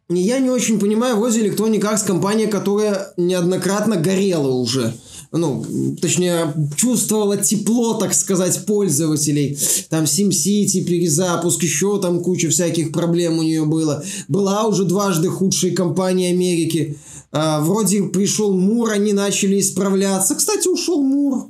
я 0.09 0.39
не 0.39 0.49
очень 0.49 0.79
понимаю, 0.79 1.17
вроде 1.17 1.47
Electronic 1.47 1.81
Arts 1.81 2.05
компания, 2.05 2.47
которая 2.47 3.13
неоднократно 3.17 3.97
горела 3.97 4.49
уже 4.49 4.93
ну, 5.31 5.65
точнее, 6.01 6.53
чувствовала 6.75 7.37
тепло, 7.37 7.93
так 7.93 8.13
сказать, 8.13 8.65
пользователей. 8.65 9.57
Там 9.89 10.03
SimCity, 10.03 10.83
перезапуск, 10.83 11.63
еще 11.63 11.99
там 12.01 12.21
куча 12.21 12.49
всяких 12.49 12.91
проблем 12.91 13.39
у 13.39 13.43
нее 13.43 13.65
было. 13.65 14.03
Была 14.27 14.65
уже 14.65 14.83
дважды 14.83 15.29
худшей 15.29 15.71
компания 15.71 16.31
Америки. 16.31 16.97
А, 17.31 17.61
вроде 17.61 18.03
пришел 18.03 18.53
Мур, 18.53 18.91
они 18.91 19.13
начали 19.13 19.59
исправляться. 19.59 20.35
Кстати, 20.35 20.67
ушел 20.67 21.01
Мур. 21.01 21.47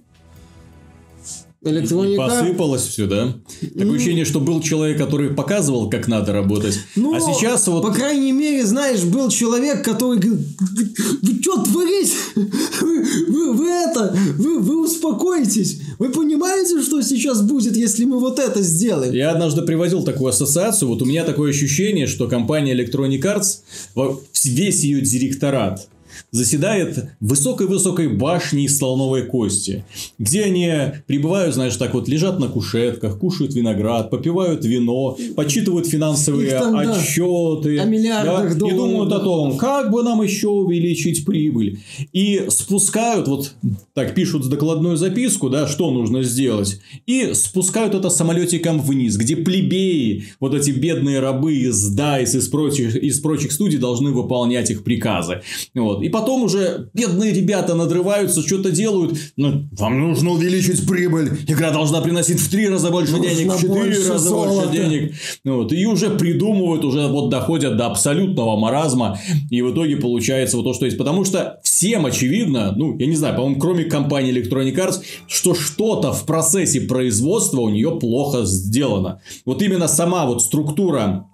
Электроника... 1.64 2.28
Посыпалось 2.28 2.82
все, 2.82 3.06
да? 3.06 3.36
Такое 3.62 3.86
ну... 3.86 3.94
ощущение, 3.94 4.26
что 4.26 4.40
был 4.40 4.62
человек, 4.62 4.98
который 4.98 5.30
показывал, 5.30 5.92
как 5.92 6.08
надо 6.08 6.34
работать. 6.34 6.80
Ну, 6.96 7.14
а 7.14 7.20
сейчас 7.20 7.68
вот... 7.68 7.84
По 7.84 7.94
крайней 7.94 8.32
мере, 8.32 8.66
знаешь, 8.66 9.04
был 9.04 9.30
человек, 9.30 9.86
который 9.86 10.18
говорит, 10.18 10.48
вы 11.22 11.40
что 11.40 11.62
творите? 11.64 12.14
Вы, 13.28 13.54
вы, 13.54 13.68
это, 13.68 14.16
вы, 14.38 14.60
вы 14.60 14.84
успокойтесь. 14.84 15.80
Вы 16.00 16.10
понимаете, 16.10 16.82
что 16.82 17.02
сейчас 17.02 17.42
будет, 17.42 17.76
если 17.76 18.06
мы 18.06 18.20
вот 18.20 18.40
это 18.40 18.62
сделаем? 18.62 19.14
Я 19.14 19.32
однажды 19.32 19.62
приводил 19.62 20.04
такую 20.04 20.30
ассоциацию. 20.30 20.90
Вот 20.90 21.02
у 21.02 21.06
меня 21.06 21.24
такое 21.24 21.52
ощущение, 21.52 22.08
что 22.08 22.28
компания 22.28 22.74
Electronic 22.74 23.22
Arts, 23.22 24.20
весь 24.44 24.84
ее 24.84 25.02
директорат, 25.02 25.88
заседает 26.32 27.10
в 27.20 27.30
высокой-высокой 27.30 28.08
башне 28.10 28.66
из 28.66 28.78
слоновой 28.78 29.24
кости, 29.24 29.86
где 30.20 30.44
они 30.44 30.72
прибывают, 31.08 31.56
знаешь, 31.56 31.76
так 31.76 31.94
вот, 31.94 32.08
лежат 32.08 32.40
на 32.40 32.48
кушетках, 32.48 33.20
кушают 33.20 33.54
виноград, 33.54 34.10
попивают 34.10 34.66
вино, 34.66 35.18
подсчитывают 35.36 35.88
финансовые 35.88 36.52
там, 36.52 36.76
отчеты 36.76 37.78
да, 37.78 37.84
о 37.84 37.86
миллиардах 37.86 38.58
да, 38.58 38.68
и 38.68 38.72
думают 38.72 39.12
о 39.12 39.20
том, 39.20 39.58
как 39.58 39.92
бы 39.92 40.04
нам 40.04 40.22
еще 40.22 40.48
увеличить 40.48 41.26
прибыль. 41.26 41.80
И 42.14 42.46
спускают, 42.50 43.28
вот 43.28 43.54
так 43.94 44.14
пишут 44.14 44.48
докладную 44.50 44.98
записку, 44.98 45.50
да, 45.50 45.68
что 45.68 45.92
нужно 45.92 46.24
сделать, 46.24 46.80
и 47.06 47.34
спускают 47.34 47.96
это 47.96 48.10
самолетиком 48.10 48.82
вниз, 48.82 49.18
где 49.18 49.36
плебеи, 49.36 50.26
вот 50.40 50.54
эти 50.54 50.72
бедные 50.72 51.20
рабы 51.20 51.56
из 51.56 51.98
DICE, 51.98 52.38
из 52.38 52.48
прочих, 52.48 52.96
из 52.96 53.20
прочих 53.20 53.52
студий 53.52 53.78
должны 53.78 54.12
выполнять 54.12 54.70
их 54.70 54.84
приказы. 54.84 55.42
Вот. 55.74 56.01
И 56.02 56.10
потом 56.10 56.44
уже 56.44 56.90
бедные 56.94 57.34
ребята 57.34 57.76
надрываются, 57.76 58.42
что-то 58.42 58.72
делают. 58.72 59.18
Ну, 59.38 59.68
вам 59.72 60.00
нужно 60.00 60.32
увеличить 60.32 60.86
прибыль. 60.88 61.32
Игра 61.48 61.72
должна 61.72 62.02
приносить 62.02 62.40
в 62.40 62.50
три 62.50 62.68
раза 62.70 62.90
больше 62.90 63.14
нужно 63.14 63.30
денег, 63.30 63.54
в 63.54 63.62
четыре 63.62 64.10
раза 64.10 64.18
золота. 64.18 64.68
больше 64.68 64.72
денег. 64.72 65.14
Вот. 65.44 65.72
И 65.74 65.86
уже 65.86 66.10
придумывают, 66.12 66.84
уже 66.84 67.08
вот 67.08 67.30
доходят 67.30 67.78
до 67.78 67.88
абсолютного 67.88 68.58
маразма. 68.58 69.20
И 69.50 69.62
в 69.62 69.72
итоге 69.72 69.98
получается 69.98 70.58
вот 70.58 70.64
то, 70.64 70.74
что 70.74 70.86
есть. 70.86 70.98
Потому 70.98 71.26
что 71.26 71.60
всем 71.64 72.06
очевидно, 72.06 72.74
ну, 72.76 72.98
я 72.98 73.06
не 73.06 73.16
знаю, 73.16 73.36
по-моему, 73.36 73.60
кроме 73.60 73.84
компании 73.86 74.34
Electronic 74.34 74.76
Arts, 74.76 75.02
что 75.28 75.54
что-то 75.56 76.12
в 76.14 76.26
процессе 76.26 76.82
производства 76.82 77.62
у 77.62 77.70
нее 77.70 77.98
плохо 78.00 78.46
сделано. 78.46 79.22
Вот 79.46 79.62
именно 79.62 79.88
сама 79.88 80.26
вот 80.26 80.42
структура 80.42 81.28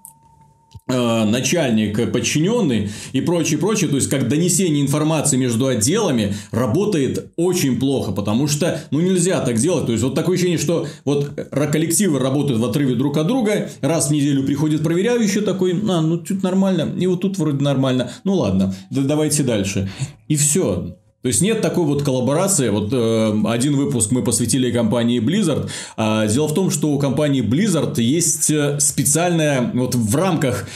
начальник, 0.88 2.12
подчиненный 2.12 2.90
и 3.12 3.22
прочее, 3.22 3.60
прочее, 3.60 3.90
то 3.90 3.98
есть 3.98 4.10
как 4.10 4.28
донесение 4.28 4.82
информации 4.82 5.38
между 5.38 5.68
отделами 5.68 6.34
работает 6.52 7.32
очень 7.36 7.80
плохо, 7.80 8.12
потому 8.12 8.48
что 8.48 8.82
ну 8.92 9.02
нельзя 9.02 9.42
так 9.42 9.58
делать, 9.58 9.86
то 9.86 9.92
есть 9.92 10.04
вот 10.04 10.16
такое 10.16 10.36
ощущение, 10.36 10.58
что 10.58 10.88
вот 11.04 11.32
коллективы 11.72 12.20
работают 12.20 12.60
в 12.60 12.66
отрыве 12.66 12.96
друг 12.96 13.18
от 13.18 13.28
друга, 13.28 13.70
раз 13.82 14.08
в 14.08 14.12
неделю 14.12 14.44
приходит 14.44 14.84
проверяющий 14.84 15.42
такой, 15.42 15.74
а, 15.74 16.02
ну 16.02 16.18
тут 16.18 16.44
нормально, 16.44 16.90
и 16.98 17.06
вот 17.08 17.22
тут 17.22 17.38
вроде 17.38 17.64
нормально, 17.64 18.12
ну 18.24 18.36
ладно, 18.36 18.76
да, 18.90 19.02
давайте 19.02 19.44
дальше, 19.44 19.90
и 20.28 20.36
все, 20.36 20.96
то 21.28 21.30
есть 21.30 21.42
нет 21.42 21.60
такой 21.60 21.84
вот 21.84 22.04
коллаборации. 22.04 22.70
Вот 22.70 22.88
э, 22.94 23.42
один 23.48 23.76
выпуск 23.76 24.12
мы 24.12 24.24
посвятили 24.24 24.72
компании 24.72 25.20
Blizzard. 25.20 25.70
А, 25.98 26.26
дело 26.26 26.48
в 26.48 26.54
том, 26.54 26.72
что 26.72 26.88
у 26.88 27.00
компании 27.00 27.44
Blizzard 27.44 28.00
есть 28.00 28.50
э, 28.50 28.80
специальная 28.80 29.70
вот 29.74 29.94
в 29.94 30.16
рамках 30.16 30.70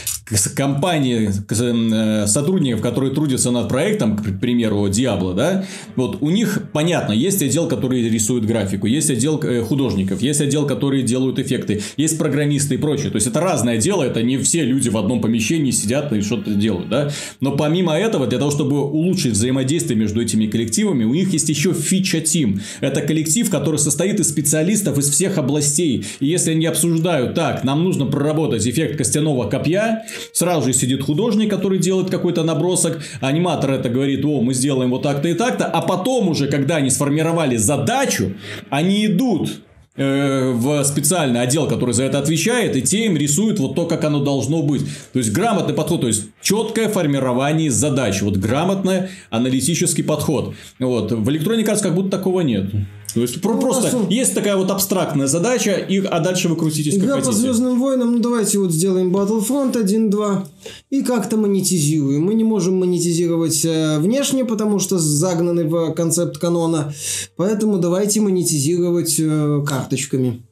компании 0.55 1.31
э, 1.49 2.27
сотрудников, 2.27 2.81
которые 2.81 3.13
трудятся 3.13 3.51
над 3.51 3.69
проектом, 3.69 4.17
к 4.17 4.39
примеру, 4.39 4.87
Diablo, 4.87 5.33
да, 5.33 5.65
вот 5.95 6.17
у 6.21 6.29
них 6.29 6.69
понятно, 6.73 7.13
есть 7.13 7.41
отдел, 7.41 7.67
который 7.67 8.07
рисует 8.09 8.45
графику, 8.45 8.87
есть 8.87 9.09
отдел 9.09 9.39
э, 9.43 9.61
художников, 9.61 10.21
есть 10.21 10.41
отдел, 10.41 10.65
которые 10.65 11.03
делают 11.03 11.39
эффекты, 11.39 11.81
есть 11.97 12.17
программисты 12.17 12.75
и 12.75 12.77
прочее. 12.77 13.09
То 13.09 13.15
есть 13.15 13.27
это 13.27 13.39
разное 13.39 13.77
дело, 13.77 14.03
это 14.03 14.21
не 14.21 14.37
все 14.37 14.63
люди 14.63 14.89
в 14.89 14.97
одном 14.97 15.21
помещении 15.21 15.71
сидят 15.71 16.11
и 16.13 16.21
что-то 16.21 16.51
делают, 16.51 16.89
да. 16.89 17.11
Но 17.39 17.51
помимо 17.51 17.93
этого, 17.93 18.27
для 18.27 18.39
того, 18.39 18.51
чтобы 18.51 18.81
улучшить 18.81 19.33
взаимодействие 19.33 19.97
между 19.97 20.21
этими 20.21 20.47
коллективами, 20.47 21.03
у 21.03 21.13
них 21.13 21.31
есть 21.33 21.49
еще 21.49 21.73
фича 21.73 22.21
тим. 22.21 22.61
Это 22.79 23.01
коллектив, 23.01 23.49
который 23.49 23.77
состоит 23.77 24.19
из 24.19 24.29
специалистов 24.29 24.97
из 24.97 25.09
всех 25.09 25.37
областей. 25.37 26.05
И 26.19 26.27
если 26.27 26.51
они 26.51 26.65
обсуждают, 26.65 27.35
так, 27.35 27.63
нам 27.63 27.83
нужно 27.83 28.05
проработать 28.05 28.67
эффект 28.67 28.97
костяного 28.97 29.49
копья, 29.49 30.03
сразу 30.33 30.67
же 30.67 30.73
сидит 30.73 31.03
художник, 31.03 31.49
который 31.49 31.79
делает 31.79 32.09
какой-то 32.09 32.43
набросок, 32.43 33.01
аниматор 33.19 33.71
это 33.71 33.89
говорит, 33.89 34.23
о, 34.25 34.41
мы 34.41 34.53
сделаем 34.53 34.91
вот 34.91 35.03
так-то 35.03 35.27
и 35.27 35.33
так-то, 35.33 35.65
а 35.65 35.81
потом 35.81 36.29
уже, 36.29 36.47
когда 36.47 36.77
они 36.77 36.89
сформировали 36.89 37.57
задачу, 37.57 38.33
они 38.69 39.05
идут 39.05 39.49
Э, 39.97 40.51
в 40.53 40.85
специальный 40.85 41.41
отдел, 41.41 41.67
который 41.67 41.93
за 41.93 42.05
это 42.05 42.17
отвечает, 42.17 42.77
и 42.77 42.81
те 42.81 43.07
им 43.07 43.17
рисуют 43.17 43.59
вот 43.59 43.75
то, 43.75 43.85
как 43.85 44.05
оно 44.05 44.23
должно 44.23 44.63
быть. 44.63 44.83
То 45.11 45.19
есть 45.19 45.33
грамотный 45.33 45.73
подход, 45.73 45.99
то 45.99 46.07
есть 46.07 46.27
четкое 46.41 46.87
формирование 46.87 47.69
задач, 47.69 48.21
вот 48.21 48.37
грамотный 48.37 49.09
аналитический 49.29 50.05
подход. 50.05 50.55
Вот. 50.79 51.11
В 51.11 51.27
Electronic 51.27 51.65
Arts 51.65 51.83
как 51.83 51.93
будто 51.93 52.09
такого 52.09 52.39
нет. 52.39 52.71
То 53.13 53.21
есть 53.21 53.43
ну, 53.43 53.59
просто 53.59 53.91
раз... 53.91 54.09
есть 54.09 54.33
такая 54.33 54.55
вот 54.55 54.71
абстрактная 54.71 55.27
задача, 55.27 55.71
и, 55.71 55.99
а 55.99 56.19
дальше 56.19 56.47
вы 56.47 56.55
крутитесь 56.55 56.95
Игра 56.95 57.17
как 57.17 57.25
по 57.25 57.31
Звездным 57.31 57.79
войнам, 57.79 58.13
ну 58.13 58.19
давайте 58.19 58.59
вот 58.59 58.71
сделаем 58.71 59.15
Battlefront 59.15 59.73
1-2 59.73 60.45
и 60.89 61.01
как-то 61.01 61.37
монетизируем. 61.37 62.23
Мы 62.23 62.35
не 62.35 62.43
можем 62.43 62.79
монетизировать 62.79 63.65
э, 63.65 63.99
внешне, 63.99 64.45
потому 64.45 64.79
что 64.79 64.97
загнаны 64.97 65.65
в 65.65 65.93
концепт 65.93 66.37
канона, 66.37 66.93
поэтому 67.35 67.79
давайте 67.79 68.21
монетизировать 68.21 69.15
э, 69.19 69.63
карточками. 69.67 70.43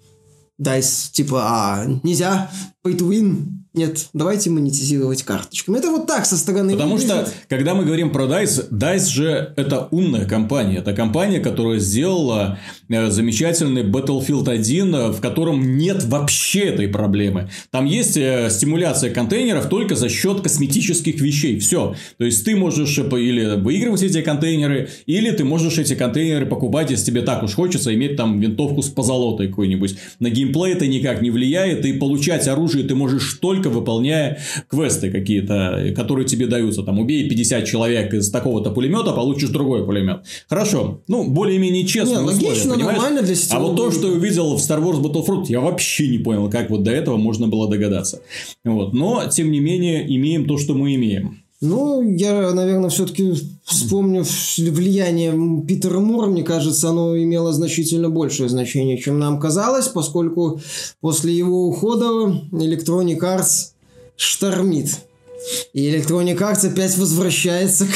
Дайс, 0.57 1.09
типа, 1.13 1.41
а 1.45 1.85
нельзя 2.03 2.51
pay 2.83 2.95
to 2.95 3.09
win, 3.09 3.59
нет, 3.75 4.07
давайте 4.13 4.49
монетизировать 4.49 5.21
карточками. 5.21 5.77
Это 5.77 5.91
вот 5.91 6.07
так 6.07 6.25
со 6.25 6.37
стороны. 6.37 6.73
Потому 6.73 6.97
что, 6.97 7.29
когда 7.47 7.75
мы 7.75 7.85
говорим 7.85 8.09
про 8.09 8.25
DICE, 8.25 8.69
DICE 8.71 9.07
же 9.07 9.53
это 9.57 9.87
умная 9.91 10.25
компания. 10.25 10.77
Это 10.77 10.93
компания, 10.93 11.39
которая 11.39 11.77
сделала 11.77 12.57
э, 12.89 13.11
замечательный 13.11 13.83
Battlefield 13.83 14.49
1, 14.49 15.11
в 15.11 15.21
котором 15.21 15.77
нет 15.77 16.03
вообще 16.05 16.61
этой 16.61 16.87
проблемы. 16.87 17.51
Там 17.69 17.85
есть 17.85 18.17
э, 18.17 18.49
стимуляция 18.49 19.11
контейнеров 19.11 19.69
только 19.69 19.95
за 19.95 20.09
счет 20.09 20.41
косметических 20.41 21.21
вещей. 21.21 21.59
Все. 21.59 21.95
То 22.17 22.25
есть, 22.25 22.43
ты 22.43 22.55
можешь 22.55 22.97
э, 22.97 23.03
или 23.19 23.61
выигрывать 23.61 24.01
эти 24.01 24.23
контейнеры, 24.23 24.89
или 25.05 25.29
ты 25.29 25.45
можешь 25.45 25.77
эти 25.77 25.93
контейнеры 25.93 26.47
покупать, 26.47 26.89
если 26.89 27.05
тебе 27.05 27.21
так 27.21 27.43
уж 27.43 27.53
хочется 27.53 27.93
иметь 27.93 28.15
там 28.15 28.39
винтовку 28.39 28.81
с 28.81 28.89
позолотой 28.89 29.47
какой-нибудь. 29.49 29.95
На 30.19 30.31
геймплей 30.31 30.73
это 30.73 30.87
никак 30.87 31.21
не 31.21 31.29
влияет, 31.29 31.85
и 31.85 31.93
получать 31.93 32.47
оружие 32.47 32.68
ты 32.69 32.95
можешь 32.95 33.33
только 33.35 33.69
выполняя 33.69 34.39
квесты 34.67 35.11
какие-то, 35.11 35.93
которые 35.95 36.25
тебе 36.25 36.47
даются. 36.47 36.83
Там, 36.83 36.99
убей 36.99 37.27
50 37.29 37.65
человек 37.65 38.13
из 38.13 38.29
такого-то 38.31 38.71
пулемета, 38.71 39.11
получишь 39.11 39.49
другой 39.49 39.85
пулемет. 39.85 40.21
Хорошо. 40.47 41.01
Ну, 41.07 41.29
более-менее 41.29 41.85
честно. 41.85 42.21
логично, 42.21 42.73
условия, 42.73 42.83
нормально 42.85 43.21
для 43.21 43.35
А 43.51 43.59
вот 43.59 43.75
то, 43.75 43.91
что 43.91 44.07
я 44.07 44.13
увидел 44.13 44.55
в 44.55 44.59
Star 44.59 44.81
Wars 44.81 45.01
Battlefront, 45.01 45.45
я 45.47 45.59
вообще 45.59 46.07
не 46.07 46.19
понял, 46.19 46.49
как 46.49 46.69
вот 46.69 46.83
до 46.83 46.91
этого 46.91 47.17
можно 47.17 47.47
было 47.47 47.69
догадаться. 47.69 48.21
Вот. 48.63 48.93
Но, 48.93 49.23
тем 49.29 49.51
не 49.51 49.59
менее, 49.59 50.05
имеем 50.15 50.45
то, 50.45 50.57
что 50.57 50.73
мы 50.73 50.95
имеем. 50.95 51.38
Ну, 51.61 52.01
я, 52.01 52.53
наверное, 52.53 52.89
все-таки 52.89 53.33
вспомню 53.65 54.23
влияние 54.57 55.65
Питера 55.67 55.99
Мура, 55.99 56.27
мне 56.27 56.43
кажется, 56.43 56.89
оно 56.89 57.17
имело 57.17 57.51
значительно 57.51 58.09
большее 58.09 58.47
значение, 58.47 58.97
чем 58.97 59.19
нам 59.19 59.41
казалось, 59.41 59.89
поскольку 59.89 60.61
после 61.01 61.35
его 61.35 61.67
ухода 61.67 62.05
Electronic 62.53 63.19
Arts 63.19 63.71
штормит. 64.15 64.99
И 65.73 65.89
Electronic 65.91 66.37
Arts 66.37 66.65
опять 66.65 66.97
возвращается 66.97 67.87
к 67.87 67.91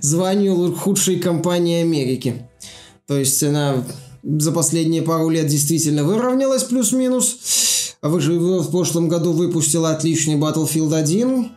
званию 0.00 0.74
худшей 0.74 1.18
компании 1.18 1.82
Америки. 1.82 2.48
То 3.06 3.18
есть 3.18 3.42
она 3.42 3.84
за 4.22 4.52
последние 4.52 5.02
пару 5.02 5.28
лет 5.28 5.48
действительно 5.48 6.04
выровнялась 6.04 6.64
плюс-минус. 6.64 7.96
А 8.00 8.08
вы 8.08 8.20
же 8.20 8.38
в 8.38 8.70
прошлом 8.70 9.08
году 9.08 9.32
выпустила 9.32 9.90
отличный 9.90 10.36
Battlefield 10.36 10.94
1. 10.94 11.50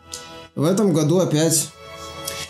В 0.56 0.64
этом 0.64 0.94
году 0.94 1.20
опять 1.20 1.70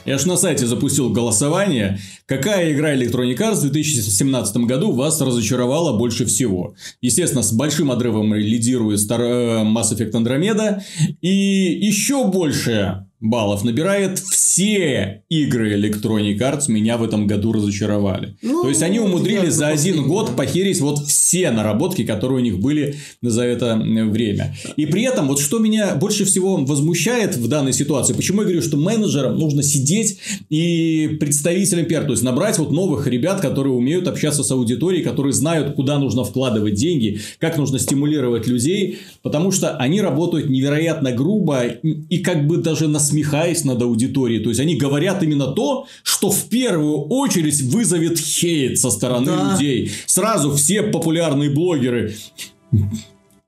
я 0.05 0.17
же 0.17 0.27
на 0.27 0.35
сайте 0.35 0.65
запустил 0.65 1.09
голосование. 1.09 1.97
Какая 2.25 2.73
игра 2.73 2.93
Electronic 2.93 3.37
Arts 3.37 3.55
в 3.55 3.71
2017 3.71 4.57
году 4.57 4.91
вас 4.91 5.21
разочаровала 5.21 5.97
больше 5.97 6.25
всего? 6.25 6.75
Естественно, 6.99 7.41
с 7.41 7.53
большим 7.53 7.89
отрывом 7.89 8.33
лидирует 8.33 8.99
Star... 8.99 9.21
Э, 9.21 9.63
Mass 9.63 9.93
Effect 9.93 10.11
Andromeda. 10.11 10.81
И 11.21 11.29
еще 11.29 12.27
больше 12.27 13.05
баллов 13.23 13.63
набирает 13.63 14.19
все 14.19 15.23
игры 15.29 15.79
Electronic 15.79 16.37
Arts 16.37 16.65
меня 16.67 16.97
в 16.97 17.03
этом 17.03 17.25
году 17.25 17.53
разочаровали. 17.53 18.35
Ну, 18.41 18.63
То 18.63 18.69
есть 18.69 18.83
они 18.83 18.99
умудрились 18.99 19.53
за 19.53 19.67
один 19.67 20.05
год 20.05 20.35
похерить 20.35 20.81
вот 20.81 20.99
все 21.07 21.49
наработки, 21.49 22.03
которые 22.03 22.39
у 22.39 22.41
них 22.41 22.59
были 22.59 22.97
за 23.21 23.43
это 23.43 23.77
время. 23.77 24.55
И 24.75 24.85
при 24.85 25.03
этом 25.03 25.29
вот 25.29 25.39
что 25.39 25.59
меня 25.59 25.95
больше 25.95 26.25
всего 26.25 26.57
возмущает 26.57 27.37
в 27.37 27.47
данной 27.47 27.71
ситуации, 27.71 28.13
почему 28.13 28.41
я 28.41 28.47
говорю, 28.47 28.61
что 28.61 28.75
менеджерам 28.75 29.39
нужно 29.39 29.63
сидеть 29.63 30.19
и 30.49 31.17
представителям 31.19 31.85
пиар, 31.85 32.03
то 32.03 32.11
есть 32.11 32.23
набрать 32.23 32.59
вот 32.59 32.71
новых 32.71 33.07
ребят, 33.07 33.39
которые 33.39 33.73
умеют 33.73 34.09
общаться 34.09 34.43
с 34.43 34.51
аудиторией, 34.51 35.03
которые 35.03 35.31
знают, 35.31 35.75
куда 35.75 35.97
нужно 35.97 36.25
вкладывать 36.25 36.73
деньги, 36.73 37.21
как 37.39 37.57
нужно 37.57 37.79
стимулировать 37.79 38.47
людей, 38.47 38.99
потому 39.23 39.51
что 39.51 39.77
они 39.77 40.01
работают 40.01 40.49
невероятно 40.49 41.11
грубо 41.11 41.63
и 41.63 42.17
как 42.19 42.45
бы 42.45 42.57
даже 42.57 42.87
на 42.87 42.99
насмехаясь 43.03 43.63
над 43.63 43.81
аудиторией. 43.81 44.43
То 44.43 44.49
есть 44.49 44.61
они 44.61 44.75
говорят 44.75 45.23
именно 45.23 45.47
то, 45.47 45.87
что 46.03 46.29
в 46.29 46.43
первую 46.49 47.05
очередь 47.07 47.61
вызовет 47.61 48.19
хейт 48.19 48.79
со 48.79 48.91
стороны 48.91 49.27
да. 49.27 49.53
людей. 49.53 49.91
Сразу 50.05 50.53
все 50.53 50.83
популярные 50.83 51.49
блогеры 51.49 52.13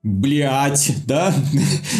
Блять, 0.05 0.91
да? 1.07 1.33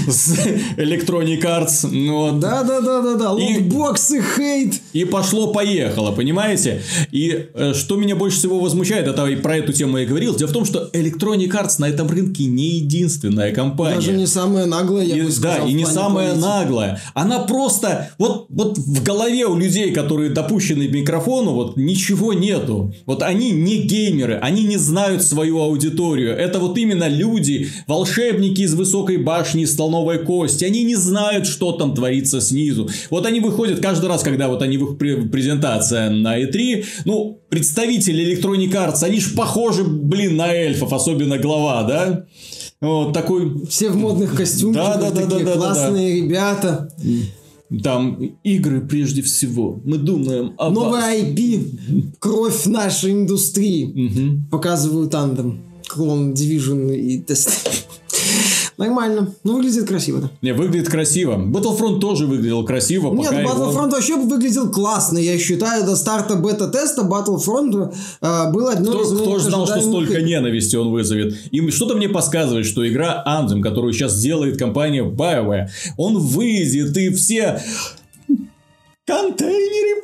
С 0.08 0.38
Electronic 0.78 1.42
Arts. 1.42 1.90
Ну, 1.92 2.40
да, 2.40 2.62
да, 2.62 2.80
да, 2.80 3.02
да, 3.02 3.16
да. 3.16 3.32
Лутбоксы, 3.32 4.22
хейт. 4.22 4.76
И 4.94 5.06
пошло-поехало, 5.06 6.12
понимаете? 6.12 6.84
И 7.12 7.48
э, 7.56 7.74
что 7.74 7.96
меня 7.96 8.16
больше 8.16 8.38
всего 8.38 8.60
возмущает, 8.60 9.08
это 9.08 9.26
и 9.26 9.36
про 9.36 9.58
эту 9.58 9.74
тему 9.74 9.98
я 9.98 10.06
говорил. 10.06 10.36
Дело 10.36 10.50
в 10.50 10.52
том, 10.52 10.66
что 10.66 10.88
Electronic 10.94 11.50
Arts 11.50 11.78
на 11.80 11.90
этом 11.90 12.08
рынке 12.08 12.46
не 12.46 12.76
единственная 12.76 13.52
компания. 13.52 13.96
Даже 13.96 14.14
не 14.14 14.28
самая 14.28 14.68
наглая, 14.68 15.04
я 15.04 15.16
и, 15.18 15.22
бы 15.24 15.32
сказал, 15.32 15.66
Да, 15.66 15.72
и 15.72 15.74
не 15.74 15.86
самая 15.88 16.28
политики. 16.28 16.46
наглая. 16.46 17.02
Она 17.16 17.40
просто... 17.40 18.12
Вот, 18.20 18.46
вот 18.50 18.78
в 18.78 19.02
голове 19.02 19.48
у 19.48 19.58
людей, 19.58 19.92
которые 19.92 20.30
допущены 20.30 20.88
к 20.88 20.92
микрофону, 20.92 21.54
вот 21.54 21.76
ничего 21.76 22.34
нету. 22.34 22.94
Вот 23.08 23.24
они 23.24 23.50
не 23.50 23.78
геймеры, 23.78 24.36
они 24.44 24.66
не 24.66 24.78
знают 24.78 25.24
свою 25.24 25.60
аудиторию. 25.60 26.36
Это 26.36 26.60
вот 26.60 26.78
именно 26.78 27.08
люди, 27.08 27.72
волшебники 27.96 28.62
из 28.62 28.74
высокой 28.74 29.18
башни 29.18 29.64
из 29.64 29.75
слоновой 29.75 30.20
кости, 30.20 30.66
они 30.66 30.84
не 30.84 30.96
знают, 30.96 31.48
что 31.48 31.72
там 31.72 31.96
творится 31.96 32.42
снизу. 32.42 32.90
Вот 33.10 33.25
они 33.25 33.40
выходят 33.40 33.80
каждый 33.80 34.08
раз, 34.08 34.22
когда 34.22 34.50
вот 34.50 34.62
они 34.62 34.78
в 34.78 34.96
презентация 34.96 36.10
на 36.10 36.42
E3, 36.42 36.86
ну, 37.06 37.40
представители 37.50 38.34
Electronic 38.34 38.72
Arts, 38.72 39.04
они 39.04 39.20
же 39.20 39.34
похожи, 39.36 39.84
блин, 39.84 40.36
на 40.36 40.52
эльфов, 40.52 40.92
особенно 40.92 41.38
глава, 41.38 41.84
да? 41.84 42.25
Вот 42.82 43.14
такой... 43.14 43.66
Все 43.68 43.90
в 43.90 43.96
модных 43.96 44.36
костюмах, 44.36 44.75
да, 44.75 44.98
да, 44.98 45.12
да, 45.12 45.22
такие 45.22 45.46
да, 45.46 45.54
да, 45.54 45.58
классные 45.58 45.88
да, 45.90 46.20
да. 46.20 46.25
ребята. 46.25 46.90
Там 47.84 48.16
игры 48.44 48.82
прежде 48.82 49.22
всего. 49.22 49.82
Мы 49.86 49.98
думаем 49.98 50.54
о 50.58 50.70
Новый 50.70 51.02
IP, 51.02 52.14
кровь 52.20 52.66
нашей 52.66 53.14
индустрии. 53.14 53.86
Угу. 53.86 54.50
Показывают 54.52 55.12
тандем 55.12 55.62
клон 55.88 56.34
Division 56.34 56.96
и 56.96 57.20
Destiny. 57.22 57.86
Нормально. 58.77 59.34
Ну, 59.44 59.56
выглядит 59.56 59.88
красиво, 59.88 60.20
да. 60.20 60.32
Не, 60.42 60.54
выглядит 60.54 60.89
красиво. 60.89 61.38
Battlefront 61.38 62.00
тоже 62.00 62.25
выглядел 62.25 62.65
красиво. 62.65 63.13
Нет, 63.13 63.32
Battlefront 63.32 63.86
его... 63.86 63.89
вообще 63.89 64.15
выглядел 64.18 64.70
классно. 64.70 65.18
Я 65.18 65.38
считаю, 65.38 65.86
до 65.86 65.96
старта 65.96 66.36
бета-теста 66.36 67.03
Battlefront 67.03 67.94
э, 68.22 68.51
был 68.51 68.68
одно 68.68 68.92
кто, 68.92 69.03
из 69.03 69.12
Кто 69.18 69.40
знал, 69.40 69.66
что 69.66 69.81
столько 69.81 70.22
ненависти 70.22 70.75
он 70.75 70.92
вызовет? 70.92 71.36
И 71.51 71.70
что-то 71.72 71.96
мне 71.96 72.10
подсказывает, 72.10 72.66
что 72.66 72.86
игра 72.88 73.24
Anthem, 73.25 73.62
которую 73.62 73.94
сейчас 73.94 74.20
делает 74.20 74.57
компания 74.57 75.03
BioWare, 75.03 75.68
он 75.98 76.18
выйдет, 76.18 76.98
и 76.98 77.10
все 77.12 77.62
контейнеры 79.05 80.01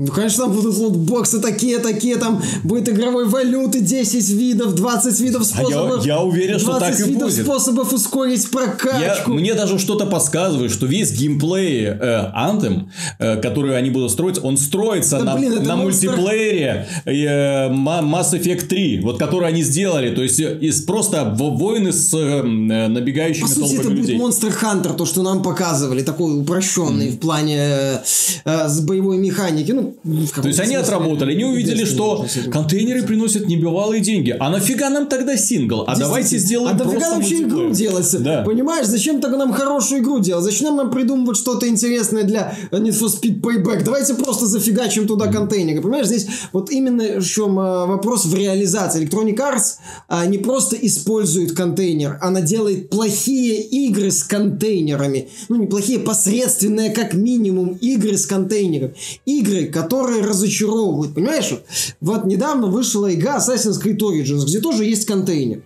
ну, 0.00 0.12
конечно, 0.12 0.44
там 0.44 0.54
будут 0.54 0.76
лутбоксы 0.78 1.40
такие-такие, 1.40 2.16
там 2.16 2.42
будет 2.64 2.88
игровой 2.88 3.26
валюты 3.26 3.80
10 3.80 4.30
видов, 4.30 4.74
20 4.74 5.20
видов 5.20 5.44
способов. 5.44 6.02
А 6.02 6.06
я, 6.06 6.14
я 6.14 6.20
уверен, 6.20 6.58
что 6.58 6.78
так 6.78 6.98
и 6.98 7.02
видов 7.02 7.30
будет. 7.30 7.44
способов 7.44 7.92
ускорить 7.92 8.50
прокачку. 8.50 9.32
Я, 9.32 9.38
мне 9.38 9.52
даже 9.52 9.78
что-то 9.78 10.06
подсказывает, 10.06 10.72
что 10.72 10.86
весь 10.86 11.12
геймплей 11.12 11.84
э, 11.84 12.32
Anthem, 12.34 12.88
э, 13.18 13.36
который 13.42 13.76
они 13.76 13.90
будут 13.90 14.10
строить, 14.10 14.42
он 14.42 14.56
строится 14.56 15.18
да, 15.18 15.24
на, 15.24 15.36
блин, 15.36 15.62
на 15.64 15.76
мультиплеере 15.76 16.88
э, 17.04 17.68
Mass 17.68 18.32
Effect 18.32 18.68
3, 18.68 19.00
вот 19.00 19.18
который 19.18 19.48
они 19.48 19.62
сделали. 19.62 20.14
То 20.14 20.22
есть, 20.22 20.40
из 20.40 20.80
просто 20.80 21.36
войны 21.38 21.92
с 21.92 22.14
э, 22.14 22.42
набегающими 22.42 23.42
По 23.42 23.48
сути, 23.48 23.74
это 23.74 23.88
людей. 23.90 24.16
будет 24.16 24.34
Monster 24.34 24.54
Hunter, 24.62 24.94
то, 24.94 25.04
что 25.04 25.22
нам 25.22 25.42
показывали, 25.42 26.02
такой 26.02 26.40
упрощенный 26.40 27.08
mm-hmm. 27.08 27.16
в 27.16 27.18
плане 27.18 27.56
э, 27.58 27.98
э, 28.46 28.68
с 28.68 28.80
боевой 28.80 29.18
механики. 29.18 29.72
Ну, 29.72 29.89
то 30.34 30.48
есть 30.48 30.60
они 30.60 30.76
отработали, 30.76 31.32
они 31.32 31.44
увидели, 31.44 31.84
что 31.84 32.26
контейнеры 32.52 33.02
приносят 33.02 33.46
небывалые 33.46 34.00
деньги. 34.00 34.34
А 34.38 34.50
нафига 34.50 34.90
нам 34.90 35.06
тогда 35.06 35.36
сингл? 35.36 35.84
А 35.86 35.96
давайте 35.98 36.38
сделаем 36.38 36.76
А 36.80 36.84
нафига 36.84 37.14
вообще 37.14 37.42
игру 37.42 37.70
делать? 37.70 38.10
Понимаешь, 38.44 38.86
зачем 38.86 39.20
тогда 39.20 39.38
нам 39.38 39.52
хорошую 39.52 40.02
игру 40.02 40.18
делать? 40.20 40.44
Зачем 40.44 40.76
нам 40.76 40.90
придумывать 40.90 41.36
что-то 41.36 41.68
интересное 41.68 42.24
для 42.24 42.54
Need 42.70 42.98
for 42.98 43.08
Speed 43.08 43.40
Payback? 43.40 43.84
Давайте 43.84 44.14
просто 44.14 44.46
зафигачим 44.46 45.06
туда 45.06 45.26
контейнеры. 45.26 45.80
Понимаешь, 45.80 46.06
здесь 46.06 46.26
вот 46.52 46.70
именно 46.70 47.20
в 47.20 47.24
чем 47.24 47.58
а, 47.58 47.86
вопрос 47.86 48.26
в 48.26 48.34
реализации. 48.34 49.06
Electronic 49.06 49.36
Arts 49.36 49.76
а, 50.08 50.26
не 50.26 50.38
просто 50.38 50.76
использует 50.76 51.52
контейнер, 51.52 52.18
она 52.20 52.40
делает 52.40 52.90
плохие 52.90 53.62
игры 53.62 54.10
с 54.10 54.22
контейнерами. 54.22 55.28
Ну, 55.48 55.56
не 55.56 55.66
плохие, 55.66 55.98
посредственные, 55.98 56.90
как 56.90 57.14
минимум, 57.14 57.78
игры 57.80 58.16
с 58.16 58.26
контейнером. 58.26 58.92
Игры, 59.26 59.66
которые 59.66 59.79
разочаровывают. 59.88 61.14
Понимаешь? 61.14 61.52
Вот 62.00 62.24
недавно 62.24 62.66
вышла 62.66 63.12
игра 63.14 63.38
Assassin's 63.38 63.82
Creed 63.82 63.98
Origins, 63.98 64.44
где 64.44 64.60
тоже 64.60 64.84
есть 64.84 65.06
контейнер 65.06 65.62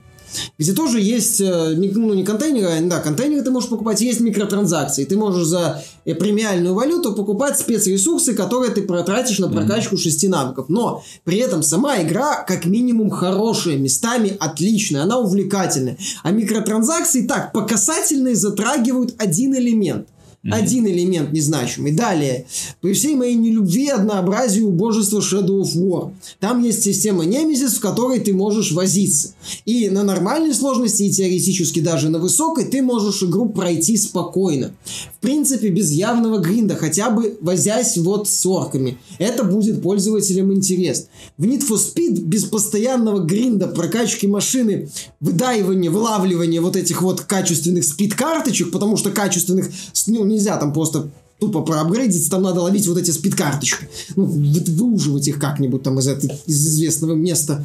где 0.58 0.72
тоже 0.72 1.00
есть, 1.00 1.40
э, 1.40 1.74
ну 1.76 2.14
не 2.14 2.24
контейнеры, 2.24 2.66
а, 2.66 2.80
да, 2.82 3.00
контейнеры 3.00 3.42
ты 3.42 3.50
можешь 3.50 3.68
покупать, 3.68 4.00
есть 4.00 4.20
микротранзакции. 4.20 5.04
Ты 5.04 5.16
можешь 5.16 5.46
за 5.46 5.82
э, 6.04 6.14
премиальную 6.14 6.74
валюту 6.74 7.12
покупать 7.14 7.58
спецресурсы, 7.58 8.34
которые 8.34 8.72
ты 8.72 8.82
протратишь 8.82 9.38
на 9.38 9.48
прокачку 9.48 9.94
mm-hmm. 9.94 9.98
шести 9.98 10.28
навыков. 10.28 10.66
Но 10.68 11.02
при 11.24 11.38
этом 11.38 11.62
сама 11.62 12.02
игра 12.02 12.42
как 12.42 12.64
минимум 12.64 13.10
хорошая, 13.10 13.76
местами 13.76 14.36
отличная, 14.38 15.02
она 15.02 15.18
увлекательная. 15.18 15.96
А 16.22 16.30
микротранзакции 16.30 17.26
так, 17.26 17.52
по 17.52 17.62
касательной 17.62 18.34
затрагивают 18.34 19.14
один 19.18 19.54
элемент. 19.54 20.08
Mm-hmm. 20.44 20.52
Один 20.52 20.86
элемент 20.86 21.32
незначимый. 21.32 21.92
Далее. 21.92 22.44
При 22.82 22.92
всей 22.92 23.14
моей 23.14 23.34
нелюбви 23.34 23.88
однообразию 23.88 24.68
убожества 24.68 25.20
Shadow 25.20 25.62
of 25.62 25.74
War. 25.74 26.12
Там 26.38 26.62
есть 26.62 26.82
система 26.82 27.24
Немезис, 27.24 27.74
в 27.74 27.80
которой 27.80 28.20
ты 28.20 28.34
можешь 28.34 28.72
возиться. 28.72 29.34
И 29.64 29.88
на 29.88 30.02
нормальной 30.02 30.52
сложности, 30.52 31.04
и 31.04 31.10
теоретически 31.10 31.80
даже 31.80 32.10
на 32.10 32.18
высокой, 32.18 32.66
ты 32.66 32.82
можешь 32.82 33.22
игру 33.22 33.48
пройти 33.48 33.96
спокойно. 33.96 34.72
В 35.16 35.20
принципе, 35.20 35.70
без 35.70 35.90
явного 35.90 36.38
гринда, 36.38 36.76
хотя 36.76 37.08
бы 37.08 37.38
возясь 37.40 37.96
вот 37.96 38.28
с 38.28 38.44
орками. 38.44 38.98
Это 39.18 39.44
будет 39.44 39.82
пользователям 39.82 40.52
интересно. 40.52 41.06
В 41.38 41.44
Need 41.44 41.66
for 41.66 41.78
Speed 41.78 42.20
без 42.20 42.44
постоянного 42.44 43.20
гринда, 43.20 43.68
прокачки 43.68 44.26
машины, 44.26 44.90
выдаивания, 45.20 45.90
вылавливания 45.90 46.60
вот 46.60 46.76
этих 46.76 47.00
вот 47.00 47.22
качественных 47.22 47.84
спид-карточек, 47.84 48.70
потому 48.70 48.98
что 48.98 49.10
качественных, 49.10 49.70
ну, 50.06 50.33
нельзя 50.34 50.56
там 50.56 50.72
просто 50.72 51.08
тупо 51.44 51.60
проапгрейдиться, 51.60 52.30
там 52.30 52.42
надо 52.42 52.60
ловить 52.60 52.86
вот 52.88 52.98
эти 52.98 53.10
спид-карточки. 53.10 53.88
Ну, 54.16 54.24
выуживать 54.24 55.28
их 55.28 55.38
как-нибудь 55.38 55.82
там 55.82 55.98
из, 55.98 56.08
этого, 56.08 56.32
из 56.46 56.66
известного 56.66 57.14
места 57.14 57.64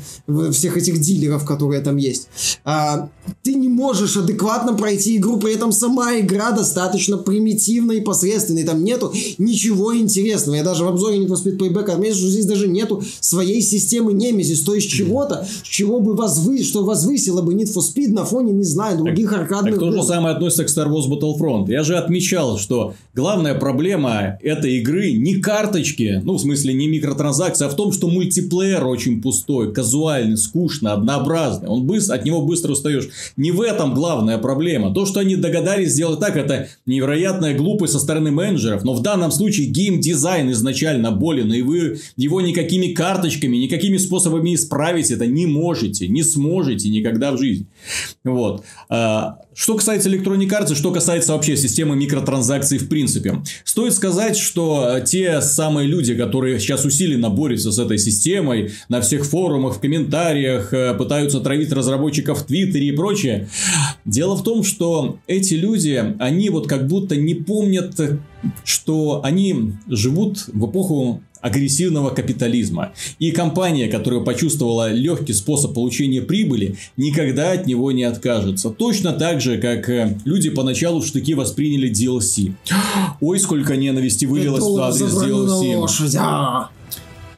всех 0.51 0.77
этих 0.77 0.99
дилеров, 0.99 1.45
которые 1.45 1.81
там 1.81 1.97
есть. 1.97 2.27
А, 2.65 3.09
ты 3.43 3.53
не 3.53 3.69
можешь 3.69 4.17
адекватно 4.17 4.73
пройти 4.73 5.17
игру, 5.17 5.37
при 5.37 5.53
этом 5.53 5.71
сама 5.71 6.19
игра 6.19 6.51
достаточно 6.51 7.17
примитивная 7.17 7.97
и 7.97 8.01
посредственная, 8.01 8.65
там 8.65 8.83
нету 8.83 9.13
ничего 9.37 9.95
интересного. 9.95 10.55
Я 10.55 10.63
даже 10.63 10.83
в 10.83 10.87
обзоре 10.87 11.25
for 11.25 11.41
Speed 11.41 11.57
Payback 11.57 11.91
отметил, 11.91 12.17
что 12.17 12.29
здесь 12.29 12.45
даже 12.45 12.67
нету 12.67 13.01
своей 13.19 13.61
системы 13.61 14.13
Nemesis, 14.13 14.65
то 14.65 14.75
есть 14.75 14.89
чего-то, 14.89 15.47
чего 15.63 15.99
бы 15.99 16.15
возвы... 16.15 16.63
что 16.63 16.83
возвысило 16.83 17.41
бы 17.41 17.53
Need 17.53 17.73
for 17.73 17.81
Speed 17.81 18.09
на 18.09 18.25
фоне, 18.25 18.51
не 18.51 18.65
знаю, 18.65 18.97
других 18.97 19.29
так, 19.29 19.41
аркадных 19.41 19.75
так 19.75 19.79
то 19.79 19.91
же 19.91 20.03
самое 20.03 20.35
относится 20.35 20.65
к 20.65 20.67
Star 20.67 20.89
Wars 20.89 21.07
Battlefront. 21.09 21.69
Я 21.71 21.83
же 21.83 21.95
отмечал, 21.95 22.57
что 22.57 22.93
главная 23.13 23.55
проблема 23.69 24.39
этой 24.41 24.77
игры 24.77 25.11
не 25.11 25.35
карточки, 25.35 26.21
ну, 26.23 26.33
в 26.33 26.41
смысле, 26.41 26.73
не 26.73 26.87
микротранзакции, 26.87 27.65
а 27.65 27.69
в 27.69 27.75
том, 27.75 27.91
что 27.91 28.07
мультиплеер 28.07 28.83
очень 28.83 29.21
пустой, 29.21 29.71
казуальный, 29.71 30.37
скучный, 30.37 30.91
однообразный. 30.91 31.67
Он 31.67 31.85
быстро, 31.85 32.15
от 32.15 32.25
него 32.25 32.41
быстро 32.41 32.71
устаешь. 32.71 33.09
Не 33.37 33.51
в 33.51 33.61
этом 33.61 33.93
главная 33.93 34.39
проблема. 34.39 34.91
То, 34.91 35.05
что 35.05 35.19
они 35.19 35.35
догадались 35.35 35.91
сделать 35.91 36.19
так, 36.19 36.35
это 36.35 36.67
невероятная 36.87 37.55
глупость 37.55 37.93
со 37.93 37.99
стороны 37.99 38.31
менеджеров. 38.31 38.83
Но 38.83 38.95
в 38.95 39.03
данном 39.03 39.31
случае 39.31 39.67
геймдизайн 39.67 40.49
изначально 40.51 41.11
болен, 41.11 41.53
и 41.53 41.61
вы 41.61 41.99
его 42.17 42.41
никакими 42.41 42.93
карточками, 42.93 43.55
никакими 43.57 43.97
способами 43.97 44.55
исправить 44.55 45.11
это 45.11 45.27
не 45.27 45.45
можете, 45.45 46.07
не 46.07 46.23
сможете 46.23 46.89
никогда 46.89 47.31
в 47.33 47.37
жизни. 47.37 47.67
Вот. 48.23 48.63
Что 49.59 49.75
касается 49.75 50.09
Electronic 50.09 50.47
Arts, 50.47 50.73
что 50.73 50.89
касается 50.89 51.33
вообще 51.33 51.57
системы 51.57 51.93
микротранзакций 51.97 52.77
в 52.77 52.87
принципе. 52.87 53.43
Стоит 53.65 53.93
сказать, 53.93 54.37
что 54.37 54.95
э, 54.95 55.03
те 55.05 55.41
самые 55.41 55.85
люди, 55.85 56.15
которые 56.15 56.61
сейчас 56.61 56.85
усиленно 56.85 57.29
борются 57.29 57.73
с 57.73 57.77
этой 57.77 57.97
системой, 57.97 58.71
на 58.87 59.01
всех 59.01 59.25
форумах, 59.25 59.75
в 59.75 59.79
комментариях, 59.81 60.71
э, 60.71 60.93
пытаются 60.93 61.41
травить 61.41 61.73
разработчиков 61.73 62.39
в 62.39 62.45
Твиттере 62.45 62.87
и 62.87 62.91
прочее. 62.93 63.49
Дело 64.05 64.37
в 64.37 64.43
том, 64.43 64.63
что 64.63 65.19
эти 65.27 65.55
люди, 65.55 66.15
они 66.19 66.49
вот 66.49 66.69
как 66.69 66.87
будто 66.87 67.17
не 67.17 67.35
помнят, 67.35 67.99
что 68.63 69.19
они 69.25 69.73
живут 69.89 70.45
в 70.47 70.69
эпоху 70.69 71.21
агрессивного 71.41 72.09
капитализма. 72.09 72.93
И 73.19 73.31
компания, 73.31 73.87
которая 73.87 74.21
почувствовала 74.21 74.91
легкий 74.91 75.33
способ 75.33 75.73
получения 75.73 76.21
прибыли, 76.21 76.77
никогда 76.97 77.51
от 77.51 77.65
него 77.65 77.91
не 77.91 78.03
откажется. 78.03 78.69
Точно 78.69 79.13
так 79.13 79.41
же, 79.41 79.57
как 79.57 79.89
э, 79.89 80.17
люди 80.25 80.49
поначалу 80.49 81.01
в 81.01 81.05
штыки 81.05 81.33
восприняли 81.33 81.91
DLC. 81.91 82.53
Ой, 83.21 83.39
сколько 83.39 83.75
ненависти 83.75 84.25
вылилось 84.25 84.63
в 84.63 84.81
адрес 84.81 85.13
DLC. 85.13 86.78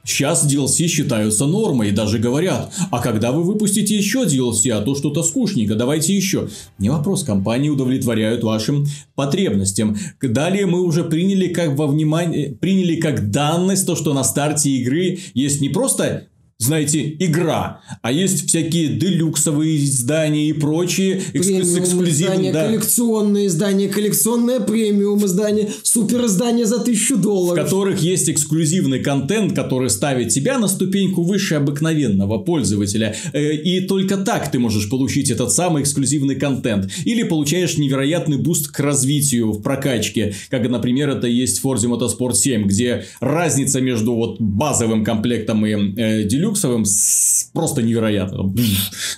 Сейчас 0.04 0.52
DLC 0.52 0.88
считаются 0.88 1.46
нормой 1.46 1.90
и 1.90 1.92
даже 1.92 2.18
говорят, 2.18 2.74
а 2.90 3.00
когда 3.00 3.32
вы 3.32 3.44
выпустите 3.44 3.96
еще 3.96 4.24
DLC, 4.24 4.72
а 4.72 4.82
то 4.82 4.96
что-то 4.96 5.24
скучненько, 5.24 5.76
давайте 5.76 6.16
еще. 6.16 6.50
Не 6.80 6.90
вопрос, 6.90 7.24
компании 7.24 7.70
удовлетворяют 7.70 8.44
вашим 8.44 8.88
потребностям. 9.16 9.98
Далее 10.22 10.66
мы 10.66 10.82
уже 10.82 11.04
приняли 11.04 11.48
как 11.48 11.78
во 11.78 11.88
внимание, 11.88 12.52
приняли 12.52 12.96
как 12.96 13.30
данность 13.30 13.86
то, 13.86 13.96
что 13.96 14.14
на 14.14 14.24
старте 14.24 14.72
игры 14.72 15.20
есть 15.34 15.62
не 15.62 15.70
просто 15.70 16.28
знаете, 16.62 17.16
игра. 17.20 17.82
А 18.02 18.12
есть 18.12 18.48
всякие 18.48 18.90
делюксовые 18.90 19.84
издания 19.84 20.50
и 20.50 20.54
прочие 20.54 21.22
эксклю- 21.34 21.64
с 21.64 21.78
эксклюзивом. 21.78 22.52
Да. 22.52 22.68
коллекционные 22.68 23.48
издания, 23.48 23.88
коллекционное 23.88 24.60
премиум 24.60 25.26
издание, 25.26 25.70
супер 25.82 26.26
издание 26.26 26.66
за 26.66 26.80
тысячу 26.80 27.18
долларов. 27.18 27.64
В 27.64 27.66
которых 27.66 28.02
есть 28.02 28.30
эксклюзивный 28.30 29.00
контент, 29.00 29.54
который 29.54 29.90
ставит 29.90 30.30
тебя 30.30 30.60
на 30.60 30.68
ступеньку 30.68 31.24
выше 31.24 31.56
обыкновенного 31.56 32.38
пользователя. 32.38 33.16
Э, 33.34 33.54
и 33.54 33.82
только 33.82 34.18
так 34.18 34.52
ты 34.52 34.60
можешь 34.60 34.88
получить 34.90 35.32
этот 35.32 35.52
самый 35.52 35.82
эксклюзивный 35.82 36.36
контент. 36.36 36.92
Или 37.06 37.24
получаешь 37.24 37.78
невероятный 37.78 38.38
буст 38.38 38.68
к 38.68 38.80
развитию 38.80 39.52
в 39.52 39.62
прокачке. 39.64 40.36
Как, 40.50 40.70
например, 40.70 41.10
это 41.10 41.28
есть 41.28 41.60
в 41.60 41.66
Forza 41.66 41.88
Motorsport 41.90 42.36
7, 42.36 42.68
где 42.68 43.06
разница 43.20 43.82
между 43.82 44.14
вот 44.14 44.40
базовым 44.40 45.04
комплектом 45.04 45.66
и 45.66 45.72
э, 45.72 46.24
делюксом 46.24 46.51
люксовым 46.52 46.84
просто 47.54 47.82
невероятно. 47.82 48.54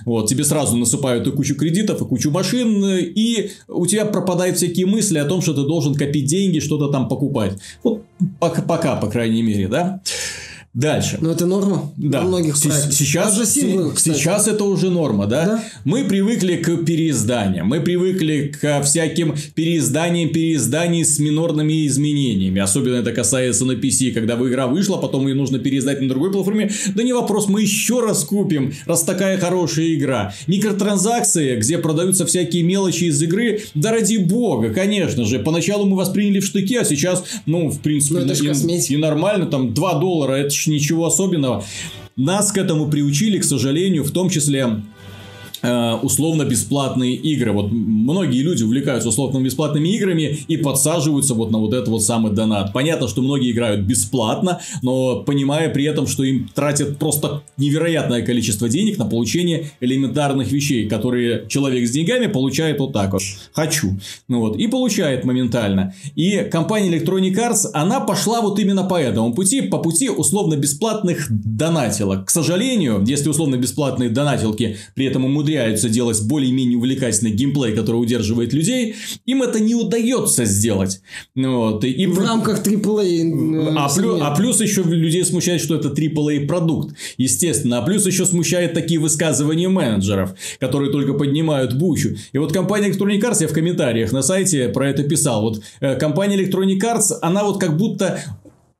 Вот, 0.06 0.30
тебе 0.30 0.44
сразу 0.44 0.78
насыпают 0.78 1.28
и 1.28 1.32
кучу 1.32 1.56
кредитов, 1.56 2.02
и 2.02 2.06
кучу 2.06 2.32
машин, 2.32 2.84
и 2.86 3.52
у 3.68 3.86
тебя 3.86 4.06
пропадают 4.06 4.58
всякие 4.58 4.86
мысли 4.86 5.18
о 5.18 5.26
том, 5.26 5.42
что 5.42 5.54
ты 5.54 5.64
должен 5.64 5.96
копить 5.96 6.26
деньги, 6.26 6.60
что-то 6.60 6.88
там 6.88 7.08
покупать. 7.08 7.58
Вот 7.84 8.04
пока, 8.40 8.62
пока 8.62 8.96
по 8.96 9.08
крайней 9.08 9.42
мере, 9.42 9.68
да. 9.68 10.02
Дальше. 10.74 11.20
Но 11.22 11.32
это 11.32 11.46
норма 11.46 11.94
да. 11.98 12.22
во 12.22 12.28
многих 12.28 12.60
проектах. 12.60 12.92
Сейчас, 12.94 13.38
Даже 13.38 13.48
синглы, 13.48 13.94
сейчас 13.96 14.48
это 14.48 14.64
уже 14.64 14.90
норма, 14.90 15.28
да? 15.28 15.46
да? 15.46 15.64
Мы 15.86 16.04
привыкли 16.04 16.56
к 16.56 16.84
переизданиям, 16.84 17.68
мы 17.68 17.80
привыкли 17.80 18.52
к 18.60 18.82
всяким 18.82 19.36
переизданиям, 19.54 20.30
переизданиям 20.30 21.06
с 21.06 21.20
минорными 21.20 21.86
изменениями. 21.86 22.60
Особенно 22.60 22.96
это 22.96 23.12
касается 23.12 23.66
на 23.66 23.74
PC, 23.74 24.14
когда 24.14 24.34
игра 24.34 24.66
вышла, 24.66 24.98
потом 24.98 25.28
ее 25.28 25.36
нужно 25.36 25.60
переиздать 25.60 26.02
на 26.02 26.10
другой 26.10 26.32
платформе. 26.32 26.72
Да 26.96 27.04
не 27.04 27.14
вопрос, 27.14 27.48
мы 27.48 27.62
еще 27.62 28.00
раз 28.00 28.24
купим, 28.24 28.74
раз 28.88 29.04
такая 29.04 29.38
хорошая 29.38 29.94
игра. 29.94 30.34
Микротранзакции, 30.48 31.56
где 31.56 31.78
продаются 31.78 32.26
всякие 32.26 32.64
мелочи 32.64 33.04
из 33.06 33.22
игры, 33.22 33.62
да 33.76 33.92
ради 33.92 34.18
бога, 34.18 34.74
конечно 34.74 35.24
же. 35.24 35.38
Поначалу 35.38 35.86
мы 35.86 35.96
восприняли 35.98 36.40
в 36.40 36.46
штыки, 36.46 36.78
а 36.78 36.84
сейчас, 36.84 37.24
ну, 37.46 37.70
в 37.70 37.80
принципе, 37.82 38.22
ну, 38.22 38.74
и, 38.74 38.94
и 38.94 38.98
нормально, 38.98 39.46
там 39.46 39.76
2 39.76 40.00
доллара, 40.00 40.34
это 40.34 40.63
ничего 40.72 41.06
особенного. 41.06 41.64
Нас 42.16 42.52
к 42.52 42.58
этому 42.58 42.90
приучили, 42.90 43.40
к 43.40 43.44
сожалению, 43.44 44.04
в 44.04 44.12
том 44.12 44.30
числе 44.30 44.84
условно-бесплатные 45.64 47.16
игры. 47.16 47.54
Вот 47.54 47.72
многие 47.72 48.42
люди 48.42 48.64
увлекаются 48.64 49.10
условно-бесплатными 49.10 49.88
играми 49.90 50.40
и 50.48 50.58
подсаживаются 50.58 51.34
вот 51.34 51.52
на 51.52 51.58
вот 51.58 51.74
этот 51.74 51.88
вот 51.88 52.04
самый 52.04 52.34
донат. 52.34 52.74
Понятно, 52.74 53.08
что 53.08 53.22
многие 53.22 53.52
играют 53.52 53.82
бесплатно, 53.82 54.60
но 54.82 55.24
понимая 55.24 55.70
при 55.70 55.86
этом, 55.86 56.06
что 56.06 56.24
им 56.24 56.50
тратят 56.54 56.98
просто 56.98 57.44
невероятное 57.58 58.22
количество 58.24 58.68
денег 58.68 58.98
на 58.98 59.06
получение 59.06 59.72
элементарных 59.80 60.52
вещей, 60.52 60.90
которые 60.90 61.48
человек 61.48 61.88
с 61.88 61.92
деньгами 61.92 62.28
получает 62.28 62.80
вот 62.80 62.92
так 62.92 63.14
вот. 63.14 63.22
Хочу. 63.54 63.98
Ну 64.28 64.42
вот. 64.42 64.58
И 64.58 64.68
получает 64.68 65.24
моментально. 65.24 65.94
И 66.16 66.50
компания 66.52 66.90
Electronic 66.90 67.36
Arts, 67.36 67.70
она 67.74 68.02
пошла 68.02 68.42
вот 68.42 68.60
именно 68.60 68.84
по 68.84 69.00
этому 69.00 69.34
пути, 69.34 69.62
по 69.62 69.78
пути 69.78 70.10
условно-бесплатных 70.10 71.28
донатилок. 71.30 72.26
К 72.26 72.30
сожалению, 72.30 73.02
если 73.08 73.30
условно-бесплатные 73.30 74.10
донатилки 74.10 74.76
при 74.94 75.06
этом 75.06 75.24
умудряются 75.24 75.53
умудряются 75.54 75.90
делать 75.90 76.22
более-менее 76.24 76.78
увлекательный 76.78 77.32
геймплей, 77.32 77.76
который 77.76 77.98
удерживает 77.98 78.54
людей, 78.54 78.96
им 79.26 79.44
это 79.44 79.60
не 79.60 79.76
удается 79.76 80.46
сделать. 80.46 81.02
Вот. 81.36 81.84
И 81.84 82.06
в 82.08 82.20
рамках 82.20 82.66
AAA. 82.66 83.70
Э, 83.70 83.76
а, 83.78 83.90
плюс, 83.94 84.20
а 84.22 84.36
плюс 84.36 84.62
еще 84.62 84.84
людей 84.84 85.24
смущает, 85.26 85.62
что 85.62 85.76
это 85.76 85.90
AAA 85.90 86.48
продукт, 86.48 86.96
естественно. 87.18 87.80
А 87.80 87.82
плюс 87.82 88.06
еще 88.06 88.26
смущает 88.26 88.74
такие 88.74 89.00
высказывания 89.00 89.70
менеджеров, 89.70 90.34
которые 90.60 90.92
только 90.92 91.14
поднимают 91.14 91.78
бучу. 91.78 92.16
И 92.32 92.38
вот 92.38 92.52
компания 92.52 92.90
Electronic 92.90 93.22
Arts, 93.22 93.38
я 93.42 93.48
в 93.48 93.54
комментариях 93.54 94.12
на 94.12 94.22
сайте 94.22 94.70
про 94.70 94.90
это 94.90 95.04
писал, 95.04 95.42
вот 95.42 95.62
э, 95.80 95.96
компания 95.96 96.38
Electronic 96.38 96.80
Arts, 96.80 97.14
она 97.22 97.44
вот 97.44 97.60
как 97.60 97.78
будто 97.78 98.20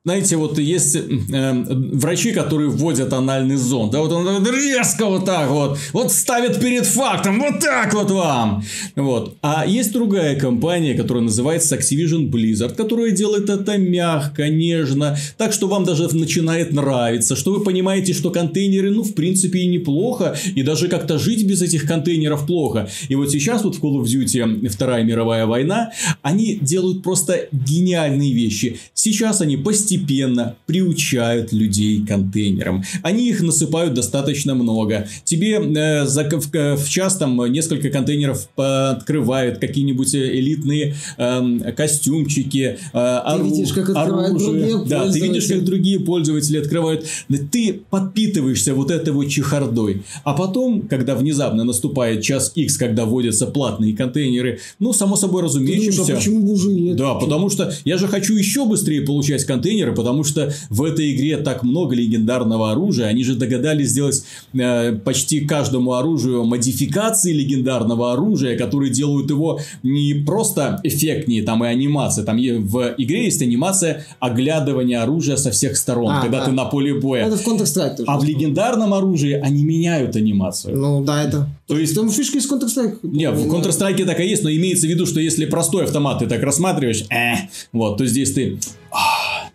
знаете, 0.06 0.36
вот 0.36 0.58
есть 0.58 0.96
э, 0.96 1.64
врачи, 1.94 2.32
которые 2.32 2.68
вводят 2.68 3.10
анальный 3.14 3.56
зонд, 3.56 3.92
да, 3.92 4.00
вот 4.00 4.12
он 4.12 4.46
резко 4.46 5.06
вот 5.06 5.24
так 5.24 5.48
вот, 5.48 5.78
вот 5.94 6.12
ставит 6.12 6.60
перед 6.60 6.84
фактом, 6.84 7.40
вот 7.40 7.60
так 7.60 7.94
вот 7.94 8.10
вам, 8.10 8.62
вот. 8.96 9.38
А 9.40 9.64
есть 9.66 9.92
другая 9.92 10.38
компания, 10.38 10.92
которая 10.92 11.24
называется 11.24 11.76
Activision 11.76 12.30
Blizzard, 12.30 12.74
которая 12.74 13.12
делает 13.12 13.48
это 13.48 13.78
мягко, 13.78 14.50
нежно, 14.50 15.16
так 15.38 15.54
что 15.54 15.68
вам 15.68 15.84
даже 15.84 16.14
начинает 16.14 16.74
нравиться, 16.74 17.34
что 17.34 17.54
вы 17.54 17.64
понимаете, 17.64 18.12
что 18.12 18.30
контейнеры, 18.30 18.90
ну, 18.90 19.04
в 19.04 19.14
принципе, 19.14 19.60
и 19.60 19.66
неплохо, 19.66 20.36
и 20.54 20.62
даже 20.62 20.88
как-то 20.88 21.18
жить 21.18 21.46
без 21.46 21.62
этих 21.62 21.86
контейнеров 21.86 22.46
плохо. 22.46 22.90
И 23.08 23.14
вот 23.14 23.30
сейчас 23.30 23.64
вот 23.64 23.76
в 23.76 23.82
Call 23.82 24.02
of 24.02 24.04
Duty 24.04 24.68
Вторая 24.68 25.02
мировая 25.02 25.46
война, 25.46 25.92
они 26.20 26.58
делают 26.60 27.02
просто 27.02 27.48
гениальные 27.52 28.34
вещи. 28.34 28.78
Сейчас 28.92 29.40
они 29.40 29.56
постепенно 29.56 29.93
постепенно 29.94 30.56
приучают 30.66 31.52
людей 31.52 32.04
к 32.04 32.08
контейнерам. 32.08 32.82
Они 33.02 33.28
их 33.28 33.42
насыпают 33.42 33.94
достаточно 33.94 34.54
много. 34.54 35.06
Тебе 35.24 35.58
э, 35.58 36.06
за, 36.06 36.24
в, 36.24 36.76
в 36.76 36.88
час 36.88 37.16
там 37.16 37.40
несколько 37.52 37.90
контейнеров 37.90 38.48
открывают 38.56 39.58
какие-нибудь 39.58 40.14
элитные 40.14 40.94
э, 41.16 41.72
костюмчики, 41.76 42.78
э, 42.92 42.98
ору, 42.98 43.44
видишь, 43.44 43.72
как 43.72 43.90
оружие. 43.90 44.84
Да, 44.86 45.10
ты 45.10 45.20
видишь, 45.20 45.46
как 45.46 45.64
другие 45.64 46.00
пользователи 46.00 46.58
открывают. 46.58 47.06
Ты 47.52 47.80
подпитываешься 47.90 48.74
вот 48.74 48.90
этой 48.90 49.12
вот 49.12 49.28
чехардой. 49.28 50.02
А 50.24 50.34
потом, 50.34 50.82
когда 50.82 51.14
внезапно 51.14 51.64
наступает 51.64 52.22
час 52.22 52.52
X, 52.54 52.76
когда 52.76 53.04
вводятся 53.04 53.46
платные 53.46 53.96
контейнеры, 53.96 54.60
ну, 54.78 54.92
само 54.92 55.16
собой 55.16 55.42
разумеется. 55.42 56.02
а 56.02 56.16
почему 56.16 56.40
бы 56.40 56.52
уже 56.52 56.70
нет? 56.70 56.96
Да, 56.96 57.14
потому 57.14 57.50
что 57.50 57.72
я 57.84 57.98
же 57.98 58.08
хочу 58.08 58.36
еще 58.36 58.64
быстрее 58.66 59.02
получать 59.02 59.44
контейнер, 59.44 59.83
контейнеры, 59.84 59.94
потому 59.94 60.24
что 60.24 60.52
в 60.70 60.82
этой 60.82 61.14
игре 61.14 61.36
так 61.36 61.62
много 61.62 61.94
легендарного 61.94 62.72
оружия. 62.72 63.06
Они 63.06 63.24
же 63.24 63.34
догадались 63.34 63.90
сделать 63.90 64.24
э, 64.54 64.92
почти 64.92 65.40
каждому 65.40 65.92
оружию 65.92 66.44
модификации 66.44 67.32
легендарного 67.32 68.12
оружия, 68.12 68.56
которые 68.56 68.90
делают 68.90 69.30
его 69.30 69.60
не 69.82 70.14
просто 70.14 70.80
эффектнее, 70.82 71.42
там 71.42 71.64
и 71.64 71.68
анимация. 71.68 72.24
Там 72.24 72.36
в 72.36 72.94
игре 72.98 73.24
есть 73.24 73.42
анимация 73.42 74.04
оглядывания 74.20 75.02
оружия 75.02 75.36
со 75.36 75.50
всех 75.50 75.76
сторон, 75.76 76.10
а, 76.10 76.22
когда 76.22 76.42
а. 76.42 76.44
ты 76.46 76.52
на 76.52 76.64
поле 76.64 76.94
боя. 76.94 77.26
Это 77.26 77.36
в 77.36 77.46
Counter-Strike 77.46 78.04
А 78.06 78.18
в 78.18 78.24
легендарном 78.24 78.94
оружии 78.94 79.32
они 79.32 79.64
меняют 79.64 80.16
анимацию. 80.16 80.76
Ну 80.76 81.04
да, 81.04 81.22
это. 81.22 81.48
То 81.66 81.78
есть... 81.78 81.94
Там 81.94 82.10
фишка 82.10 82.38
из 82.38 82.50
Counter-Strike. 82.50 82.98
Не, 83.02 83.30
в 83.30 83.52
Counter-Strike 83.52 84.04
так 84.04 84.20
и 84.20 84.24
есть, 84.24 84.42
но 84.44 84.50
имеется 84.50 84.86
в 84.86 84.90
виду, 84.90 85.06
что 85.06 85.20
если 85.20 85.46
простой 85.46 85.84
автомат 85.84 86.18
ты 86.18 86.26
так 86.26 86.42
рассматриваешь, 86.42 87.04
э, 87.10 87.48
вот, 87.72 87.98
то 87.98 88.06
здесь 88.06 88.32
ты 88.32 88.58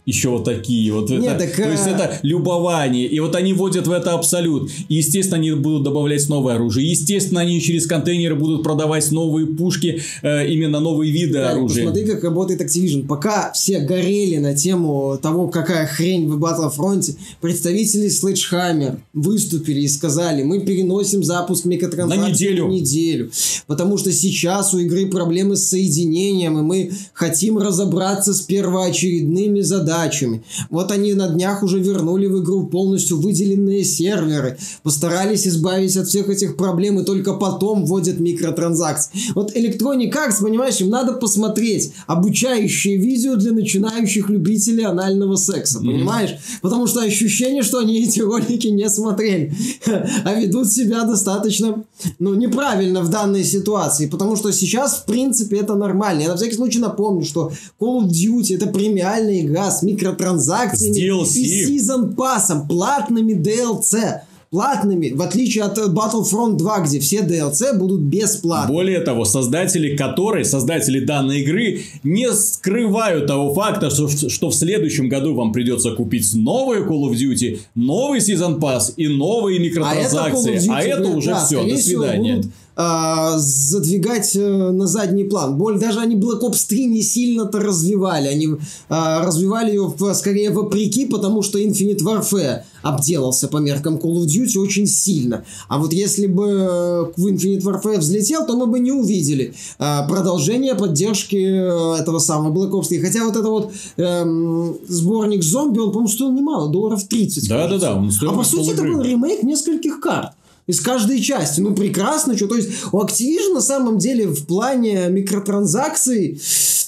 еще 0.09 0.29
вот 0.29 0.43
такие. 0.43 0.91
Вот 0.91 1.09
Нет, 1.09 1.23
это, 1.23 1.45
так, 1.45 1.55
то 1.55 1.71
есть, 1.71 1.87
это 1.87 2.19
любование. 2.23 3.07
И 3.07 3.19
вот 3.19 3.35
они 3.35 3.53
вводят 3.53 3.87
в 3.87 3.91
это 3.91 4.13
абсолют. 4.13 4.71
И, 4.87 4.95
естественно, 4.95 5.37
они 5.37 5.51
будут 5.51 5.83
добавлять 5.83 6.27
новое 6.29 6.55
оружие. 6.55 6.89
Естественно, 6.89 7.41
они 7.41 7.61
через 7.61 7.85
контейнеры 7.85 8.35
будут 8.35 8.63
продавать 8.63 9.11
новые 9.11 9.45
пушки, 9.47 10.01
э, 10.23 10.47
именно 10.47 10.79
новые 10.79 11.11
виды 11.11 11.33
да, 11.33 11.51
оружия. 11.51 11.85
Посмотри, 11.85 12.05
как 12.11 12.23
работает 12.23 12.61
Activision. 12.61 13.05
Пока 13.05 13.51
все 13.53 13.79
горели 13.79 14.37
на 14.37 14.55
тему 14.55 15.17
того, 15.21 15.47
какая 15.47 15.85
хрень 15.85 16.27
в 16.27 16.43
Battlefront, 16.43 17.15
представители 17.39 18.07
Sledgehammer 18.07 18.97
выступили 19.13 19.81
и 19.81 19.87
сказали, 19.87 20.43
мы 20.43 20.61
переносим 20.61 21.23
запуск 21.23 21.65
микротранзакций 21.65 22.23
на 22.23 22.29
неделю. 22.29 22.67
на 22.67 22.71
неделю. 22.71 23.31
Потому 23.67 23.97
что 23.97 24.11
сейчас 24.11 24.73
у 24.73 24.79
игры 24.79 25.05
проблемы 25.05 25.55
с 25.55 25.69
соединением, 25.69 26.57
и 26.57 26.61
мы 26.61 26.91
хотим 27.13 27.59
разобраться 27.59 28.33
с 28.33 28.41
первоочередными 28.41 29.61
задачами 29.61 29.98
задачами. 29.99 30.43
Вот 30.69 30.91
они 30.91 31.13
на 31.13 31.27
днях 31.27 31.63
уже 31.63 31.79
вернули 31.79 32.27
в 32.27 32.43
игру 32.43 32.67
полностью 32.67 33.19
выделенные 33.19 33.83
серверы, 33.83 34.57
постарались 34.83 35.47
избавить 35.47 35.97
от 35.97 36.07
всех 36.07 36.29
этих 36.29 36.55
проблем 36.55 36.99
и 36.99 37.05
только 37.05 37.33
потом 37.33 37.85
вводят 37.85 38.19
микротранзакции. 38.19 39.11
Вот 39.35 39.55
Electronic 39.55 40.11
Arts, 40.11 40.41
понимаешь, 40.41 40.81
им 40.81 40.89
надо 40.89 41.13
посмотреть 41.13 41.93
обучающее 42.07 42.97
видео 42.97 43.35
для 43.35 43.51
начинающих 43.51 44.29
любителей 44.29 44.85
анального 44.85 45.35
секса, 45.35 45.79
понимаешь? 45.79 46.31
Mm-hmm. 46.31 46.61
Потому 46.61 46.87
что 46.87 47.01
ощущение, 47.01 47.63
что 47.63 47.79
они 47.79 48.03
эти 48.03 48.21
ролики 48.21 48.67
не 48.67 48.89
смотрели, 48.89 49.53
а 50.25 50.33
ведут 50.33 50.71
себя 50.71 51.03
достаточно, 51.03 51.83
ну, 52.19 52.33
неправильно 52.33 53.01
в 53.01 53.09
данной 53.09 53.43
ситуации, 53.43 54.07
потому 54.07 54.35
что 54.35 54.51
сейчас, 54.51 54.97
в 54.97 55.05
принципе, 55.05 55.57
это 55.57 55.75
нормально. 55.75 56.21
Я 56.21 56.27
на 56.29 56.35
всякий 56.35 56.55
случай 56.55 56.79
напомню, 56.79 57.25
что 57.25 57.51
Call 57.79 58.01
of 58.01 58.07
Duty 58.07 58.55
это 58.55 58.67
премиальная 58.67 59.41
игра 59.41 59.71
с 59.71 59.83
микротранзакциями 59.93 61.23
и 61.23 61.25
сезон 61.25 62.15
пассом, 62.15 62.67
платными 62.67 63.33
DLC 63.33 64.21
платными, 64.49 65.11
в 65.11 65.21
отличие 65.21 65.63
от 65.63 65.77
Battlefront 65.77 66.57
2, 66.57 66.79
где 66.81 66.99
все 66.99 67.19
DLC 67.19 67.77
будут 67.77 68.01
бесплатны. 68.01 68.73
Более 68.73 68.99
того, 69.01 69.25
создатели 69.25 69.95
которой, 69.95 70.43
создатели 70.43 70.99
данной 70.99 71.41
игры, 71.41 71.81
не 72.03 72.31
скрывают 72.33 73.27
того 73.27 73.53
факта, 73.53 73.89
что, 73.89 74.07
что 74.07 74.49
в 74.49 74.55
следующем 74.55 75.07
году 75.07 75.35
вам 75.35 75.51
придется 75.51 75.91
купить 75.91 76.33
новые 76.33 76.81
Call 76.83 77.09
of 77.09 77.13
Duty, 77.13 77.59
новый 77.75 78.19
Season 78.19 78.59
Pass 78.59 78.93
и 78.97 79.07
новые 79.07 79.59
микротранзакции. 79.59 80.55
А 80.55 80.55
это, 80.55 80.65
Duty, 80.65 80.73
а 80.73 80.81
это 80.81 81.07
уже 81.09 81.29
да, 81.31 81.45
все, 81.45 81.63
до 81.63 81.77
свидания. 81.77 82.35
Будут 82.37 82.51
а, 82.81 83.37
задвигать 83.37 84.37
э, 84.37 84.71
на 84.71 84.87
задний 84.87 85.25
план. 85.25 85.57
Боль, 85.57 85.77
даже 85.77 85.99
они 85.99 86.15
Black 86.15 86.39
Ops 86.39 86.65
3 86.65 86.85
не 86.85 87.01
сильно-то 87.01 87.59
развивали. 87.59 88.29
Они 88.29 88.47
а, 88.87 89.25
развивали 89.25 89.71
ее 89.71 89.93
скорее 90.13 90.51
вопреки, 90.51 91.05
потому 91.05 91.41
что 91.41 91.59
Infinite 91.59 92.01
Warfare 92.01 92.61
обделался 92.81 93.49
по 93.49 93.57
меркам 93.57 93.97
Call 93.97 94.23
of 94.23 94.27
Duty 94.27 94.57
очень 94.59 94.87
сильно. 94.87 95.43
А 95.67 95.77
вот 95.77 95.91
если 95.91 96.25
бы 96.27 96.45
э, 96.47 97.05
Infinite 97.17 97.63
Warfare 97.63 97.97
взлетел, 97.97 98.45
то 98.45 98.55
мы 98.55 98.65
бы 98.65 98.79
не 98.79 98.93
увидели 98.93 99.53
а, 99.77 100.07
продолжения 100.07 100.73
поддержки 100.73 101.35
э, 101.35 101.99
этого 101.99 102.19
самого 102.19 102.53
Black 102.53 102.71
Ops 102.71 102.87
3. 102.87 103.01
Хотя 103.01 103.25
вот 103.25 103.35
это 103.35 103.49
вот 103.49 103.73
эм, 103.97 104.77
сборник 104.87 105.43
зомби, 105.43 105.79
он, 105.79 105.89
по-моему, 105.89 106.07
стоил 106.07 106.31
немало, 106.31 106.71
долларов 106.71 107.03
30. 107.03 107.49
Да-да-да. 107.49 108.01
А 108.25 108.31
по 108.31 108.43
сути 108.45 108.69
это 108.69 108.83
был 108.83 109.01
ремейк 109.01 109.43
нескольких 109.43 109.99
карт 109.99 110.31
из 110.69 110.81
каждой 110.81 111.19
части. 111.19 111.61
Ну, 111.61 111.73
прекрасно, 111.73 112.37
что. 112.37 112.45
То 112.47 112.55
есть, 112.55 112.69
у 112.91 112.99
Activision 112.99 113.55
на 113.55 113.61
самом 113.61 113.97
деле 113.97 114.27
в 114.27 114.45
плане 114.45 115.07
микротранзакций 115.09 116.39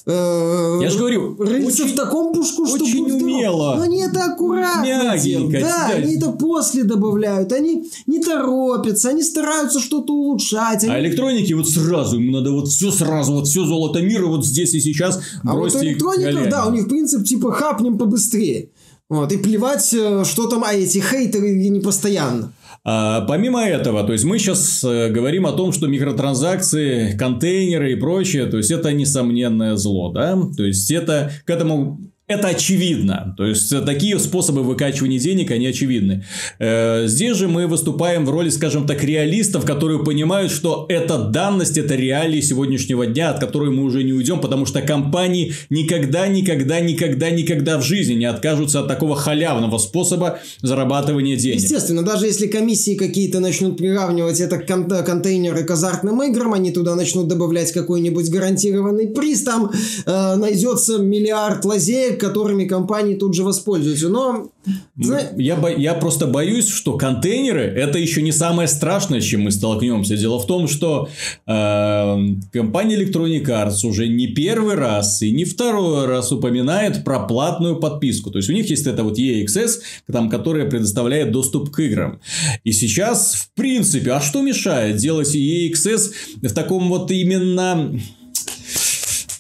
э, 0.06 0.80
Я 0.84 0.89
же 0.91 1.00
говорю, 1.00 1.36
рыльца 1.39 1.86
в 1.86 1.96
таком 1.96 2.32
пушку, 2.32 2.67
что 2.67 2.76
Очень 2.76 3.12
умело. 3.12 3.78
Но 3.78 3.82
они 3.82 4.04
это 4.04 4.26
аккуратно 4.26 4.86
Мягенько. 4.86 5.62
Да, 5.62 5.88
они 5.96 6.15
это 6.15 6.30
после 6.30 6.84
добавляют. 6.84 7.52
Они 7.54 7.89
не 8.06 8.20
торопятся, 8.20 9.10
они 9.10 9.24
стараются 9.24 9.80
что-то 9.80 10.13
улучшать. 10.13 10.84
Они... 10.84 10.94
А 10.94 11.00
электроники 11.00 11.54
вот 11.54 11.67
сразу, 11.67 12.20
им 12.20 12.32
надо 12.32 12.52
вот 12.52 12.67
все 12.67 12.91
сразу, 12.91 13.34
вот 13.34 13.48
все 13.48 13.65
золото 13.65 14.00
мира 14.04 14.28
вот 14.28 14.46
здесь 14.46 14.76
и 14.76 14.80
сейчас 14.80 15.20
А 15.44 15.56
вот 15.56 15.76
электроников, 15.76 16.50
да, 16.50 16.67
у 16.67 16.72
них 16.72 16.88
принцип 16.88 17.26
типа 17.26 17.52
хапнем 17.52 17.98
побыстрее. 17.98 18.70
Вот, 19.10 19.32
и 19.32 19.38
плевать, 19.38 19.91
э, 19.94 20.24
что 20.24 20.48
там, 20.48 20.63
а 20.63 20.74
эти 20.74 21.00
хейтеры 21.00 21.52
не 21.52 21.80
постоянно. 21.82 22.54
А, 22.84 23.22
помимо 23.22 23.62
этого, 23.62 24.04
то 24.04 24.13
есть 24.13 24.26
мы 24.26 24.39
сейчас 24.39 24.84
э, 24.84 25.10
говорим 25.10 25.46
о 25.46 25.52
том, 25.52 25.72
что 25.72 25.86
микротранзакции, 25.86 27.15
контейнеры 27.15 27.91
и 27.91 27.96
прочее, 27.96 28.48
то 28.48 28.58
есть 28.58 28.72
это 28.72 28.91
несомненное 28.91 29.76
зло, 29.76 30.12
да, 30.12 30.36
то 30.58 30.63
есть 30.63 30.89
это 30.89 31.32
к 31.46 31.50
этому 31.52 32.11
это 32.32 32.50
очевидно. 32.50 33.34
То 33.38 33.46
есть, 33.46 33.74
такие 33.86 34.20
способы 34.20 34.63
выкачивания 34.63 35.20
денег, 35.20 35.52
они 35.52 35.67
очевидны. 35.67 36.26
Э, 36.60 37.08
здесь 37.08 37.38
же 37.38 37.48
мы 37.48 37.67
выступаем 37.67 38.26
в 38.26 38.30
роли, 38.30 38.50
скажем 38.50 38.88
так, 38.88 39.04
реалистов, 39.04 39.65
которые 39.65 40.04
понимают, 40.04 40.52
что 40.52 40.86
эта 40.89 41.17
данность, 41.17 41.78
это 41.78 41.96
реалии 41.96 42.41
сегодняшнего 42.41 43.06
дня, 43.06 43.32
от 43.32 43.39
которой 43.39 43.72
мы 43.72 43.84
уже 43.84 44.04
не 44.04 44.13
уйдем, 44.13 44.39
потому 44.39 44.65
что 44.65 44.82
компании 44.82 45.54
никогда, 45.70 46.28
никогда, 46.28 46.80
никогда, 46.80 47.30
никогда 47.30 47.78
в 47.78 47.84
жизни 47.84 48.13
не 48.13 48.26
откажутся 48.26 48.82
от 48.82 48.88
такого 48.88 49.15
халявного 49.15 49.78
способа 49.78 50.39
зарабатывания 50.62 51.36
денег. 51.36 51.62
Естественно, 51.62 52.04
даже 52.04 52.26
если 52.26 52.48
комиссии 52.48 52.96
какие-то 52.96 53.39
начнут 53.39 53.78
приравнивать 53.78 54.39
это 54.39 54.58
к 54.58 54.67
кон- 54.67 54.89
контейнеры 54.89 55.63
к 55.63 55.72
азартным 55.72 56.22
играм, 56.24 56.54
они 56.54 56.72
туда 56.72 56.96
начнут 56.96 57.28
добавлять 57.28 57.72
какой-нибудь 57.72 58.30
гарантированный 58.30 59.08
приз, 59.08 59.44
там 59.44 59.72
э, 60.06 60.36
найдется 60.36 60.98
миллиард 60.98 61.65
лазеек, 61.65 62.21
которыми 62.22 62.66
компании 62.66 63.16
тут 63.16 63.36
же 63.36 63.44
воспользуются. 63.44 64.08
Но 64.08 64.52
я, 64.96 65.56
бо... 65.56 65.70
я 65.70 65.96
просто 65.96 66.28
боюсь, 66.28 66.70
что 66.70 66.96
контейнеры 66.98 67.64
это 67.64 67.98
еще 67.98 68.22
не 68.22 68.32
самое 68.32 68.68
страшное, 68.68 69.20
с 69.20 69.24
чем 69.24 69.42
мы 69.42 69.52
столкнемся. 69.52 70.16
Дело 70.16 70.40
в 70.40 70.46
том, 70.46 70.68
что 70.68 71.10
э, 71.48 72.18
компания 72.54 72.96
Electronic 72.96 73.46
Arts 73.46 73.86
уже 73.86 74.08
не 74.08 74.28
первый 74.28 74.76
раз 74.76 75.24
и 75.24 75.32
не 75.32 75.46
второй 75.46 76.06
раз 76.06 76.32
упоминает 76.32 77.04
про 77.04 77.22
платную 77.22 77.78
подписку. 77.78 78.30
То 78.30 78.38
есть 78.38 78.50
у 78.50 78.54
них 78.54 78.70
есть 78.70 78.86
это 78.86 79.04
вот 79.04 79.18
EXS, 79.18 79.80
там, 80.12 80.30
которая 80.30 80.70
предоставляет 80.70 81.32
доступ 81.32 81.72
к 81.72 81.80
играм. 81.80 82.22
И 82.64 82.72
сейчас, 82.72 83.34
в 83.34 83.54
принципе, 83.56 84.12
а 84.12 84.22
что 84.22 84.42
мешает 84.42 84.98
делать 84.98 85.36
EXS 85.36 86.12
в 86.44 86.54
таком 86.54 86.88
вот 86.90 87.10
именно 87.10 88.00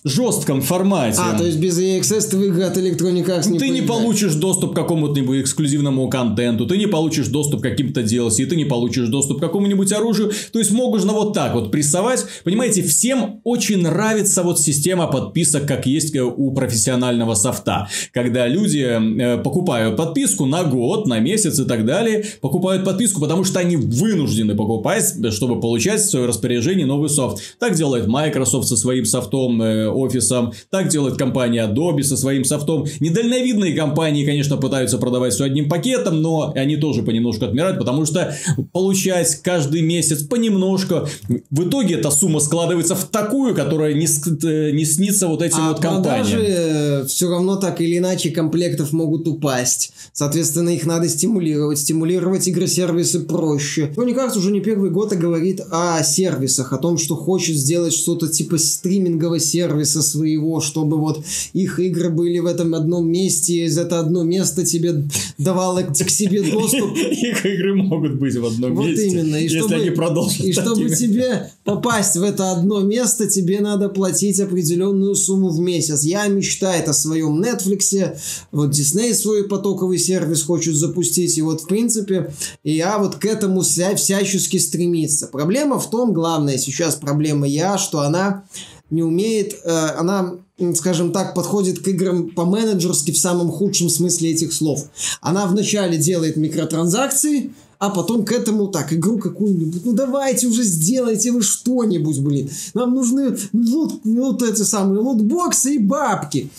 жестком 0.03 0.61
формате. 0.61 1.19
А, 1.19 1.37
то 1.37 1.45
есть 1.45 1.59
без 1.59 1.79
EXS 1.79 2.29
ты 2.31 2.37
в 2.37 2.43
игры 2.43 2.63
от 2.63 2.77
Electronic 2.77 3.25
Arts 3.25 3.49
не 3.49 3.59
Ты 3.59 3.69
не 3.69 3.81
получишь 3.81 4.33
доступ 4.33 4.71
к 4.71 4.75
какому-нибудь 4.75 5.41
эксклюзивному 5.41 6.09
контенту, 6.09 6.65
ты 6.65 6.77
не 6.77 6.87
получишь 6.87 7.27
доступ 7.27 7.61
к 7.61 7.63
каким-то 7.63 8.01
DLC, 8.01 8.45
ты 8.45 8.55
не 8.55 8.65
получишь 8.65 9.07
доступ 9.09 9.37
к 9.37 9.41
какому-нибудь 9.41 9.91
оружию. 9.93 10.31
То 10.51 10.59
есть, 10.59 10.71
можно 10.71 11.13
вот 11.13 11.33
так 11.33 11.53
вот 11.53 11.71
прессовать. 11.71 12.25
Понимаете, 12.43 12.81
всем 12.81 13.41
очень 13.43 13.81
нравится 13.81 14.43
вот 14.43 14.59
система 14.59 15.07
подписок, 15.07 15.67
как 15.67 15.85
есть 15.85 16.15
у 16.15 16.51
профессионального 16.51 17.35
софта. 17.35 17.87
Когда 18.11 18.47
люди 18.47 18.79
э, 18.79 19.37
покупают 19.37 19.97
подписку 19.97 20.45
на 20.45 20.63
год, 20.63 21.07
на 21.07 21.19
месяц 21.19 21.59
и 21.59 21.65
так 21.65 21.85
далее, 21.85 22.25
покупают 22.41 22.83
подписку, 22.85 23.21
потому 23.21 23.43
что 23.43 23.59
они 23.59 23.75
вынуждены 23.77 24.55
покупать, 24.55 25.13
чтобы 25.31 25.59
получать 25.59 26.01
в 26.01 26.09
свое 26.09 26.25
распоряжение 26.25 26.85
новый 26.85 27.09
софт. 27.09 27.41
Так 27.59 27.75
делает 27.75 28.07
Microsoft 28.07 28.67
со 28.67 28.77
своим 28.77 29.05
софтом, 29.05 29.61
э, 29.61 29.90
офисом. 29.91 30.53
Так 30.69 30.89
делает 30.89 31.17
компания 31.17 31.67
Adobe 31.67 32.03
со 32.03 32.17
своим 32.17 32.43
софтом. 32.43 32.85
Недальновидные 32.99 33.75
компании, 33.75 34.25
конечно, 34.25 34.57
пытаются 34.57 34.97
продавать 34.97 35.33
все 35.33 35.45
одним 35.45 35.69
пакетом, 35.69 36.21
но 36.21 36.53
они 36.55 36.77
тоже 36.77 37.03
понемножку 37.03 37.45
отмирают, 37.45 37.77
потому 37.77 38.05
что 38.05 38.35
получать 38.73 39.35
каждый 39.41 39.81
месяц 39.81 40.23
понемножку, 40.23 41.07
в 41.49 41.67
итоге 41.67 41.95
эта 41.95 42.11
сумма 42.11 42.39
складывается 42.39 42.95
в 42.95 43.05
такую, 43.05 43.55
которая 43.55 43.93
не, 43.93 44.05
э, 44.05 44.71
не 44.71 44.85
снится 44.85 45.27
вот 45.27 45.41
этим 45.41 45.59
а 45.59 45.69
вот 45.69 45.79
компаниям. 45.79 46.25
продажи 46.25 47.05
все 47.07 47.29
равно 47.29 47.55
так 47.57 47.81
или 47.81 47.97
иначе 47.97 48.31
комплектов 48.31 48.91
могут 48.91 49.27
упасть. 49.27 49.93
Соответственно, 50.13 50.69
их 50.69 50.85
надо 50.85 51.09
стимулировать. 51.09 51.79
Стимулировать 51.79 52.47
игросервисы 52.47 53.21
проще. 53.21 53.93
Мне 53.95 54.13
кажется, 54.13 54.39
уже 54.39 54.51
не 54.51 54.61
первый 54.61 54.89
год 54.89 55.11
а 55.11 55.15
говорит 55.15 55.61
о 55.71 56.01
сервисах, 56.03 56.73
о 56.73 56.77
том, 56.77 56.97
что 56.97 57.15
хочет 57.15 57.55
сделать 57.55 57.93
что-то 57.93 58.27
типа 58.27 58.57
стримингового 58.57 59.39
сервиса 59.39 59.80
сервиса 59.81 60.01
своего, 60.01 60.61
чтобы 60.61 60.97
вот 60.97 61.23
их 61.53 61.79
игры 61.79 62.09
были 62.09 62.39
в 62.39 62.45
этом 62.45 62.73
одном 62.75 63.09
месте, 63.09 63.65
из 63.65 63.77
это 63.77 63.99
одно 63.99 64.23
место 64.23 64.65
тебе 64.65 65.03
давало 65.37 65.81
к 65.81 66.09
себе 66.09 66.43
доступ. 66.43 66.95
Их 66.97 67.45
игры 67.45 67.75
могут 67.75 68.15
быть 68.15 68.35
в 68.35 68.45
одном 68.45 68.75
вот 68.75 68.87
месте, 68.87 69.07
именно. 69.07 69.35
И 69.35 69.43
если 69.43 69.59
чтобы, 69.59 69.75
они 69.75 69.89
продолжат 69.89 70.39
И 70.39 70.53
чтобы 70.53 70.89
такими. 70.89 70.95
тебе 70.95 71.51
попасть 71.63 72.15
в 72.15 72.23
это 72.23 72.51
одно 72.51 72.81
место, 72.81 73.27
тебе 73.27 73.59
надо 73.59 73.89
платить 73.89 74.39
определенную 74.39 75.15
сумму 75.15 75.49
в 75.49 75.59
месяц. 75.59 76.03
Я 76.03 76.27
мечтаю 76.27 76.71
о 76.89 76.93
своем 76.93 77.41
Netflix, 77.41 78.15
вот 78.51 78.71
Disney 78.71 79.13
свой 79.13 79.47
потоковый 79.47 79.97
сервис 79.97 80.43
хочет 80.43 80.75
запустить, 80.75 81.37
и 81.37 81.41
вот 81.41 81.61
в 81.61 81.67
принципе 81.67 82.31
я 82.63 82.97
вот 82.97 83.15
к 83.15 83.25
этому 83.25 83.61
вся, 83.61 83.95
всячески 83.95 84.57
стремится. 84.57 85.27
Проблема 85.27 85.79
в 85.79 85.89
том, 85.89 86.13
главная 86.13 86.57
сейчас 86.57 86.95
проблема 86.95 87.47
я, 87.47 87.77
что 87.77 88.01
она 88.01 88.43
не 88.91 89.01
умеет, 89.03 89.59
э, 89.63 89.69
она, 89.97 90.35
скажем 90.75 91.11
так, 91.11 91.33
подходит 91.33 91.79
к 91.79 91.87
играм 91.87 92.29
по-менеджерски 92.29 93.11
в 93.11 93.17
самом 93.17 93.49
худшем 93.49 93.89
смысле 93.89 94.31
этих 94.31 94.53
слов. 94.53 94.85
Она 95.21 95.47
вначале 95.47 95.97
делает 95.97 96.35
микротранзакции, 96.35 97.51
а 97.79 97.89
потом 97.89 98.25
к 98.25 98.31
этому 98.31 98.67
так, 98.67 98.93
игру 98.93 99.17
какую-нибудь, 99.17 99.83
ну 99.83 99.93
давайте 99.93 100.45
уже 100.45 100.61
сделайте 100.61 101.31
вы 101.31 101.41
что-нибудь, 101.41 102.19
блин. 102.19 102.49
Нам 102.75 102.93
нужны 102.93 103.35
лут, 103.53 104.01
вот 104.03 104.43
эти 104.43 104.61
самые 104.61 104.99
лутбоксы 104.99 105.75
и 105.75 105.79
бабки. 105.79 106.51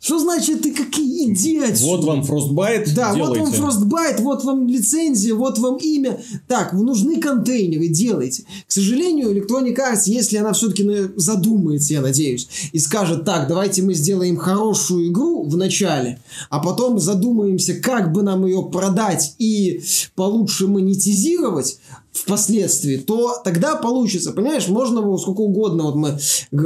Что 0.00 0.18
значит 0.20 0.62
ты 0.62 0.72
какие 0.72 1.32
идиоты? 1.32 1.84
Вот 1.84 2.04
вам 2.04 2.20
Frostbite, 2.20 2.94
Да, 2.94 3.14
делайте. 3.14 3.40
вот 3.40 3.58
вам 3.58 3.70
Frostbite, 3.70 4.22
вот 4.22 4.44
вам 4.44 4.68
лицензия, 4.68 5.34
вот 5.34 5.58
вам 5.58 5.76
имя. 5.76 6.20
Так, 6.46 6.72
вы 6.72 6.84
нужны 6.84 7.20
контейнеры, 7.20 7.88
делайте. 7.88 8.44
К 8.66 8.70
сожалению, 8.72 9.30
Electronic 9.34 9.76
Arts, 9.76 10.02
если 10.06 10.36
она 10.36 10.52
все-таки 10.52 10.88
задумается, 11.16 11.94
я 11.94 12.00
надеюсь, 12.00 12.48
и 12.72 12.78
скажет, 12.78 13.24
так, 13.24 13.48
давайте 13.48 13.82
мы 13.82 13.94
сделаем 13.94 14.36
хорошую 14.36 15.08
игру 15.08 15.42
в 15.42 15.56
начале, 15.56 16.20
а 16.48 16.60
потом 16.60 17.00
задумаемся, 17.00 17.74
как 17.74 18.12
бы 18.12 18.22
нам 18.22 18.46
ее 18.46 18.62
продать 18.70 19.34
и 19.38 19.82
получше 20.14 20.68
монетизировать, 20.68 21.78
впоследствии, 22.12 22.96
то 22.96 23.40
тогда 23.44 23.76
получится, 23.76 24.32
понимаешь, 24.32 24.68
можно 24.68 25.02
было 25.02 25.16
сколько 25.18 25.40
угодно, 25.40 25.84
вот 25.84 25.94
мы 25.94 26.18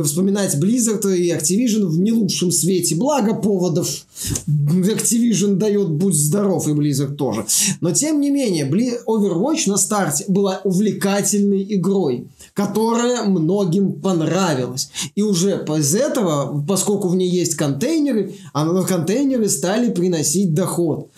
вспоминать 0.02 0.54
Blizzard 0.56 1.14
и 1.14 1.30
Activision 1.30 1.86
в 1.86 1.98
не 1.98 2.12
лучшем 2.12 2.50
свете, 2.50 2.94
благо 2.94 3.34
поводов 3.34 3.88
Activision 4.46 5.54
дает, 5.54 5.90
будь 5.90 6.14
здоров, 6.14 6.68
и 6.68 6.72
Blizzard 6.72 7.16
тоже. 7.16 7.44
Но 7.80 7.92
тем 7.92 8.20
не 8.20 8.30
менее, 8.30 8.70
Overwatch 9.06 9.68
на 9.68 9.76
старте 9.76 10.24
была 10.28 10.60
увлекательной 10.64 11.66
игрой, 11.74 12.26
которая 12.54 13.24
многим 13.24 13.92
понравилась. 13.92 14.90
И 15.14 15.22
уже 15.22 15.64
из 15.76 15.94
этого, 15.94 16.64
поскольку 16.66 17.08
в 17.08 17.16
ней 17.16 17.28
есть 17.28 17.54
контейнеры, 17.54 18.34
а 18.52 18.82
контейнеры 18.82 19.48
стали 19.48 19.92
приносить 19.92 20.54
доход. 20.54 21.08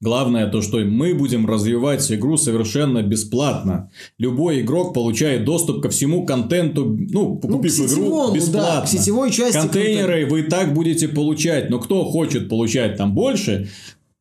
Главное 0.00 0.46
то, 0.46 0.62
что 0.62 0.78
мы 0.78 1.12
будем 1.12 1.44
развивать 1.44 2.08
игру 2.12 2.36
совершенно 2.36 3.02
бесплатно. 3.02 3.90
Любой 4.16 4.60
игрок 4.60 4.94
получает 4.94 5.44
доступ 5.44 5.82
ко 5.82 5.88
всему 5.88 6.24
контенту, 6.24 6.84
ну, 6.86 7.08
Ну, 7.10 7.36
к 7.38 7.52
купив 7.52 7.74
игру 7.74 7.88
сетевому, 7.88 8.34
бесплатно. 8.34 8.80
да, 8.80 8.80
к 8.82 8.88
сетевой 8.88 9.32
части 9.32 9.58
Контейнеры 9.58 10.26
вы 10.26 10.40
и 10.40 10.42
так 10.44 10.72
будете 10.72 11.08
получать, 11.08 11.68
но 11.68 11.80
кто 11.80 12.04
хочет 12.04 12.48
получать 12.48 12.96
там 12.96 13.12
больше, 13.12 13.70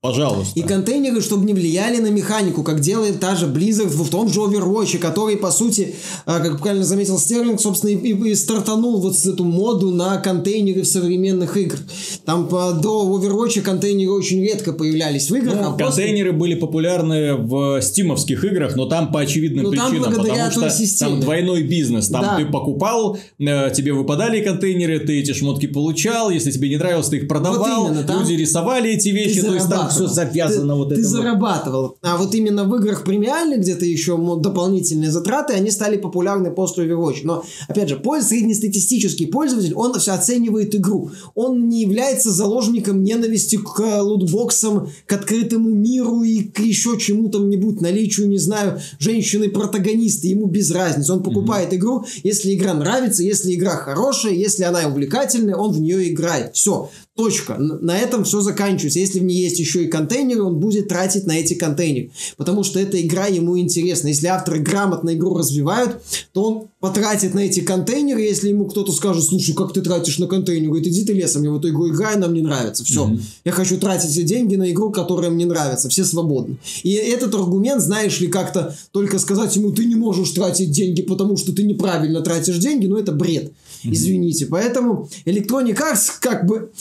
пожалуйста. 0.07 0.59
И 0.59 0.63
контейнеры, 0.63 1.21
чтобы 1.21 1.45
не 1.45 1.53
влияли 1.53 1.97
на 1.97 2.07
механику, 2.07 2.63
как 2.63 2.79
делает 2.79 3.19
та 3.19 3.35
же 3.35 3.47
Blizzard 3.47 3.87
в 3.87 4.09
том 4.09 4.29
же 4.29 4.39
Overwatch, 4.39 4.97
который, 4.97 5.37
по 5.37 5.51
сути, 5.51 5.95
а, 6.25 6.39
как 6.39 6.59
правильно 6.59 6.85
заметил 6.85 7.17
Стерлинг, 7.19 7.59
собственно, 7.61 7.91
и, 7.91 7.95
и- 7.95 8.29
и 8.31 8.35
стартанул 8.35 8.99
вот 9.01 9.17
с 9.17 9.25
эту 9.25 9.43
моду 9.43 9.91
на 9.91 10.17
контейнеры 10.17 10.81
в 10.81 10.87
современных 10.87 11.57
играх. 11.57 11.79
Там 12.25 12.47
по- 12.47 12.71
до 12.73 13.17
Overwatch 13.17 13.61
контейнеры 13.61 14.11
очень 14.11 14.41
редко 14.41 14.73
появлялись 14.73 15.29
в 15.29 15.35
играх, 15.35 15.55
а 15.59 15.71
после- 15.71 15.85
Контейнеры 15.85 16.31
были 16.33 16.55
популярны 16.55 17.35
в 17.35 17.81
стимовских 17.81 18.43
играх, 18.45 18.75
но 18.75 18.85
там 18.85 19.11
по 19.11 19.19
очевидным 19.21 19.65
Ну, 19.65 19.71
там 19.73 19.89
причинам, 19.91 20.13
потому 20.13 20.51
что 20.51 20.69
системе. 20.69 21.11
там 21.11 21.19
двойной 21.21 21.63
бизнес. 21.63 22.07
Там 22.09 22.21
Да. 22.21 22.37
ты 22.37 22.45
покупал, 22.45 23.17
э, 23.39 23.71
тебе 23.75 23.93
выпадали 23.93 24.41
контейнеры, 24.41 24.99
ты 24.99 25.19
эти 25.19 25.33
шмотки 25.33 25.65
получал, 25.67 26.29
если 26.29 26.51
тебе 26.51 26.69
не 26.69 26.77
нравилось, 26.77 27.07
ты 27.09 27.17
их 27.17 27.27
продавал, 27.27 27.87
именно, 27.87 28.03
там 28.03 28.21
люди 28.21 28.33
рисовали 28.33 28.91
эти 28.91 29.09
вещи, 29.09 29.41
то 29.41 29.53
есть 29.53 29.69
там 29.69 29.89
все 30.05 30.13
завязано 30.13 30.73
ты, 30.73 30.77
вот 30.77 30.89
ты 30.89 30.95
это. 30.95 31.03
вот. 31.03 31.09
зарабатывал. 31.09 31.97
А 32.01 32.17
вот 32.17 32.33
именно 32.35 32.63
в 32.63 32.75
играх 32.75 33.03
премиальных 33.03 33.59
где-то 33.61 33.85
еще 33.85 34.17
дополнительные 34.37 35.11
затраты, 35.11 35.53
они 35.53 35.71
стали 35.71 35.97
популярны 35.97 36.51
после 36.51 36.87
Overwatch. 36.87 37.21
Но, 37.23 37.43
опять 37.67 37.89
же, 37.89 38.01
среднестатистический 38.21 39.25
пользователь, 39.25 39.73
он 39.73 39.97
все 39.99 40.11
оценивает 40.11 40.75
игру. 40.75 41.11
Он 41.35 41.67
не 41.69 41.81
является 41.81 42.31
заложником 42.31 43.03
ненависти 43.03 43.57
к 43.57 43.79
э, 43.79 44.01
лутбоксам, 44.01 44.89
к 45.05 45.13
открытому 45.13 45.69
миру 45.69 46.23
и 46.23 46.43
к 46.43 46.59
еще 46.59 46.97
чему-то-нибудь, 46.97 47.81
наличию, 47.81 48.27
не 48.27 48.37
знаю, 48.37 48.79
женщины-протагониста. 48.99 50.27
Ему 50.27 50.47
без 50.47 50.71
разницы. 50.71 51.13
Он 51.13 51.23
покупает 51.23 51.73
игру, 51.73 52.05
если 52.23 52.53
игра 52.53 52.73
нравится, 52.73 53.23
если 53.23 53.53
игра 53.53 53.71
хорошая, 53.71 54.33
если 54.33 54.63
она 54.63 54.87
увлекательная, 54.87 55.55
он 55.55 55.71
в 55.71 55.79
нее 55.79 56.11
играет. 56.11 56.55
Все. 56.55 56.89
Точка. 57.17 57.57
На 57.57 57.97
этом 57.97 58.25
все 58.25 58.41
заканчивается. 58.41 58.99
Если 58.99 59.19
в 59.19 59.23
ней 59.23 59.41
есть 59.41 59.59
еще 59.59 59.83
и 59.83 59.87
контейнеры, 59.87 60.43
он 60.43 60.59
будет 60.59 60.87
тратить 60.87 61.25
на 61.25 61.31
эти 61.31 61.55
контейнеры. 61.55 62.11
Потому 62.37 62.63
что 62.63 62.79
эта 62.79 63.01
игра 63.01 63.25
ему 63.25 63.57
интересна. 63.57 64.09
Если 64.09 64.27
авторы 64.27 64.59
грамотно 64.59 65.15
игру 65.15 65.35
развивают, 65.35 65.97
то 66.31 66.43
он 66.43 66.67
потратит 66.79 67.33
на 67.33 67.39
эти 67.39 67.61
контейнеры. 67.61 68.21
Если 68.21 68.49
ему 68.49 68.67
кто-то 68.67 68.91
скажет, 68.91 69.23
слушай, 69.23 69.55
как 69.55 69.73
ты 69.73 69.81
тратишь 69.81 70.19
на 70.19 70.27
контейнеры, 70.27 70.67
говорит, 70.67 70.87
иди 70.87 71.05
ты 71.05 71.13
лесом, 71.13 71.41
я 71.41 71.49
в 71.49 71.57
эту 71.57 71.69
игру 71.69 71.89
играю, 71.89 72.19
нам 72.19 72.35
не 72.35 72.41
нравится. 72.41 72.83
Все. 72.83 73.09
Я 73.43 73.51
хочу 73.51 73.79
тратить 73.79 74.11
эти 74.11 74.21
деньги 74.21 74.55
на 74.55 74.71
игру, 74.71 74.91
которая 74.91 75.31
мне 75.31 75.47
нравится. 75.47 75.89
Все 75.89 76.05
свободны. 76.05 76.57
И 76.83 76.91
этот 76.93 77.33
аргумент, 77.33 77.81
знаешь 77.81 78.19
ли, 78.19 78.27
как-то 78.27 78.75
только 78.91 79.17
сказать 79.17 79.55
ему, 79.55 79.71
ты 79.71 79.85
не 79.85 79.95
можешь 79.95 80.29
тратить 80.29 80.69
деньги, 80.69 81.01
потому 81.01 81.35
что 81.35 81.51
ты 81.51 81.63
неправильно 81.63 82.21
тратишь 82.21 82.59
деньги, 82.59 82.85
ну 82.85 82.97
это 82.97 83.11
бред. 83.11 83.53
Извините. 83.83 84.45
Поэтому 84.45 85.09
Electronic 85.25 85.77
Arts 85.77 86.11
как 86.19 86.45
бы 86.45 86.71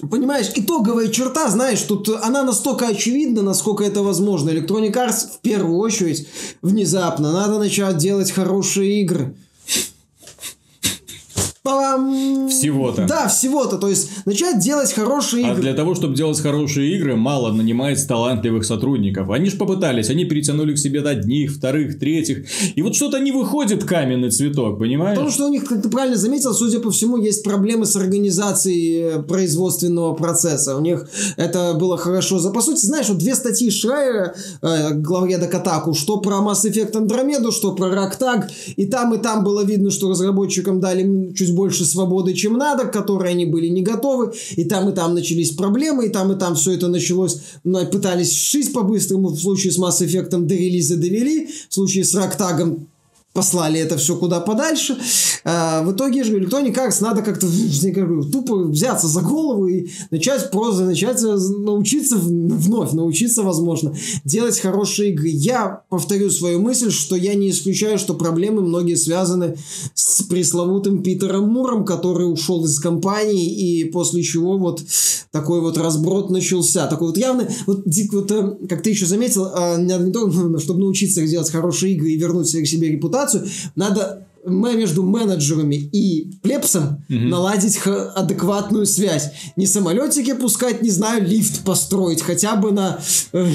Понимаешь, 0.00 0.50
итоговая 0.54 1.08
черта, 1.08 1.48
знаешь, 1.50 1.82
тут 1.82 2.08
она 2.08 2.44
настолько 2.44 2.86
очевидна, 2.86 3.42
насколько 3.42 3.82
это 3.82 4.02
возможно. 4.02 4.50
Electronic 4.50 4.92
Arts 4.92 5.26
в 5.34 5.40
первую 5.40 5.78
очередь 5.78 6.28
внезапно 6.62 7.32
надо 7.32 7.58
начать 7.58 7.96
делать 7.96 8.30
хорошие 8.30 9.00
игры. 9.02 9.34
Всего-то. 12.48 13.06
Да, 13.06 13.28
всего-то. 13.28 13.78
То 13.78 13.88
есть 13.88 14.10
начать 14.24 14.60
делать 14.60 14.92
хорошие 14.92 15.46
А 15.46 15.50
игры. 15.52 15.62
для 15.62 15.74
того, 15.74 15.94
чтобы 15.94 16.14
делать 16.14 16.40
хорошие 16.40 16.96
игры, 16.96 17.16
мало 17.16 17.52
нанимается 17.52 18.06
талантливых 18.08 18.64
сотрудников. 18.64 19.30
Они 19.30 19.50
же 19.50 19.56
попытались, 19.56 20.10
они 20.10 20.24
перетянули 20.24 20.74
к 20.74 20.78
себе 20.78 21.00
одних, 21.00 21.52
вторых, 21.52 21.98
третьих. 21.98 22.46
И 22.74 22.82
вот 22.82 22.94
что-то 22.94 23.18
не 23.18 23.32
выходит 23.32 23.84
каменный 23.84 24.30
цветок, 24.30 24.78
понимаешь? 24.78 25.16
Потому 25.16 25.30
что 25.30 25.46
у 25.46 25.48
них, 25.48 25.64
как 25.64 25.82
ты 25.82 25.88
правильно 25.88 26.16
заметил, 26.16 26.52
судя 26.54 26.80
по 26.80 26.90
всему, 26.90 27.16
есть 27.16 27.42
проблемы 27.44 27.86
с 27.86 27.96
организацией 27.96 29.00
э, 29.00 29.22
производственного 29.22 30.14
процесса. 30.14 30.76
У 30.76 30.80
них 30.80 31.08
это 31.36 31.74
было 31.74 31.96
хорошо. 31.96 32.38
За, 32.38 32.50
по 32.50 32.60
сути, 32.60 32.84
знаешь, 32.84 33.08
вот 33.08 33.18
две 33.18 33.34
статьи 33.34 33.70
Шрайера, 33.70 34.34
э, 34.62 34.94
главреда 34.94 35.46
Катаку, 35.46 35.94
что 35.94 36.18
про 36.18 36.36
Mass 36.36 36.64
Effect 36.64 36.92
Andromeda, 36.92 37.52
что 37.52 37.74
про 37.74 37.90
Рактаг. 37.90 38.48
И 38.76 38.86
там, 38.86 39.14
и 39.14 39.18
там 39.18 39.44
было 39.44 39.64
видно, 39.64 39.90
что 39.90 40.10
разработчикам 40.10 40.80
дали 40.80 41.32
чуть 41.34 41.54
больше 41.58 41.84
свободы, 41.84 42.34
чем 42.34 42.56
надо, 42.56 42.84
к 42.84 42.92
которой 42.92 43.32
они 43.32 43.44
были 43.44 43.66
не 43.66 43.82
готовы. 43.82 44.32
И 44.56 44.64
там, 44.64 44.88
и 44.88 44.94
там 44.94 45.14
начались 45.14 45.50
проблемы, 45.50 46.06
и 46.06 46.08
там, 46.08 46.32
и 46.32 46.38
там 46.38 46.54
все 46.54 46.72
это 46.72 46.86
началось. 46.88 47.40
ну, 47.64 47.84
Пытались 47.86 48.32
сшить 48.32 48.72
по-быстрому. 48.72 49.28
В 49.28 49.40
случае 49.40 49.72
с 49.72 49.78
Mass 49.78 50.00
Effect 50.00 50.30
до 50.30 50.54
релиза. 50.54 50.96
В 50.96 51.74
случае 51.74 52.04
с 52.04 52.14
Рактагом 52.14 52.86
послали 53.32 53.80
это 53.80 53.96
все 53.96 54.16
куда 54.16 54.40
подальше. 54.40 54.98
А, 55.44 55.82
в 55.82 55.92
итоге 55.92 56.24
же 56.24 56.38
Electronic 56.38 56.74
Arts 56.74 57.00
надо 57.00 57.22
как-то 57.22 57.46
я 57.46 57.92
говорю, 57.92 58.24
тупо 58.24 58.64
взяться 58.64 59.06
за 59.06 59.20
голову 59.20 59.66
и 59.66 59.88
начать 60.10 60.50
просто 60.50 60.84
начать 60.84 61.22
научиться 61.22 62.16
вновь, 62.16 62.92
научиться, 62.92 63.42
возможно, 63.42 63.94
делать 64.24 64.58
хорошие 64.58 65.12
игры. 65.12 65.28
Я 65.28 65.82
повторю 65.88 66.30
свою 66.30 66.60
мысль, 66.60 66.90
что 66.90 67.16
я 67.16 67.34
не 67.34 67.50
исключаю, 67.50 67.98
что 67.98 68.14
проблемы 68.14 68.62
многие 68.62 68.96
связаны 68.96 69.56
с 69.94 70.22
пресловутым 70.22 71.02
Питером 71.02 71.48
Муром, 71.48 71.84
который 71.84 72.30
ушел 72.30 72.64
из 72.64 72.78
компании 72.80 73.48
и 73.48 73.84
после 73.84 74.22
чего 74.22 74.58
вот 74.58 74.82
такой 75.30 75.60
вот 75.60 75.78
разброд 75.78 76.30
начался. 76.30 76.86
Такой 76.86 77.08
вот 77.08 77.18
явно, 77.18 77.48
вот, 77.66 77.82
Дик, 77.86 78.12
вот 78.12 78.30
э, 78.30 78.56
как 78.68 78.82
ты 78.82 78.90
еще 78.90 79.06
заметил, 79.06 79.46
не 79.78 79.86
надо 79.86 80.04
не 80.04 80.12
только, 80.12 80.36
ну, 80.36 80.58
чтобы 80.58 80.80
научиться 80.80 81.26
делать 81.26 81.50
хорошие 81.50 81.94
игры 81.94 82.10
и 82.10 82.16
вернуть 82.16 82.48
себе 82.48 82.62
к 82.62 82.66
себе 82.66 82.88
репутацию, 82.88 83.17
надо 83.74 84.27
между 84.44 85.02
менеджерами 85.02 85.76
и 85.76 86.30
плепсом 86.42 87.04
угу. 87.08 87.18
наладить 87.18 87.78
адекватную 87.86 88.86
связь. 88.86 89.30
Не 89.56 89.66
самолетики 89.66 90.32
пускать, 90.34 90.82
не 90.82 90.90
знаю, 90.90 91.26
лифт 91.26 91.64
построить, 91.64 92.22
хотя 92.22 92.56
бы 92.56 92.72
на 92.72 92.98
э, 93.32 93.46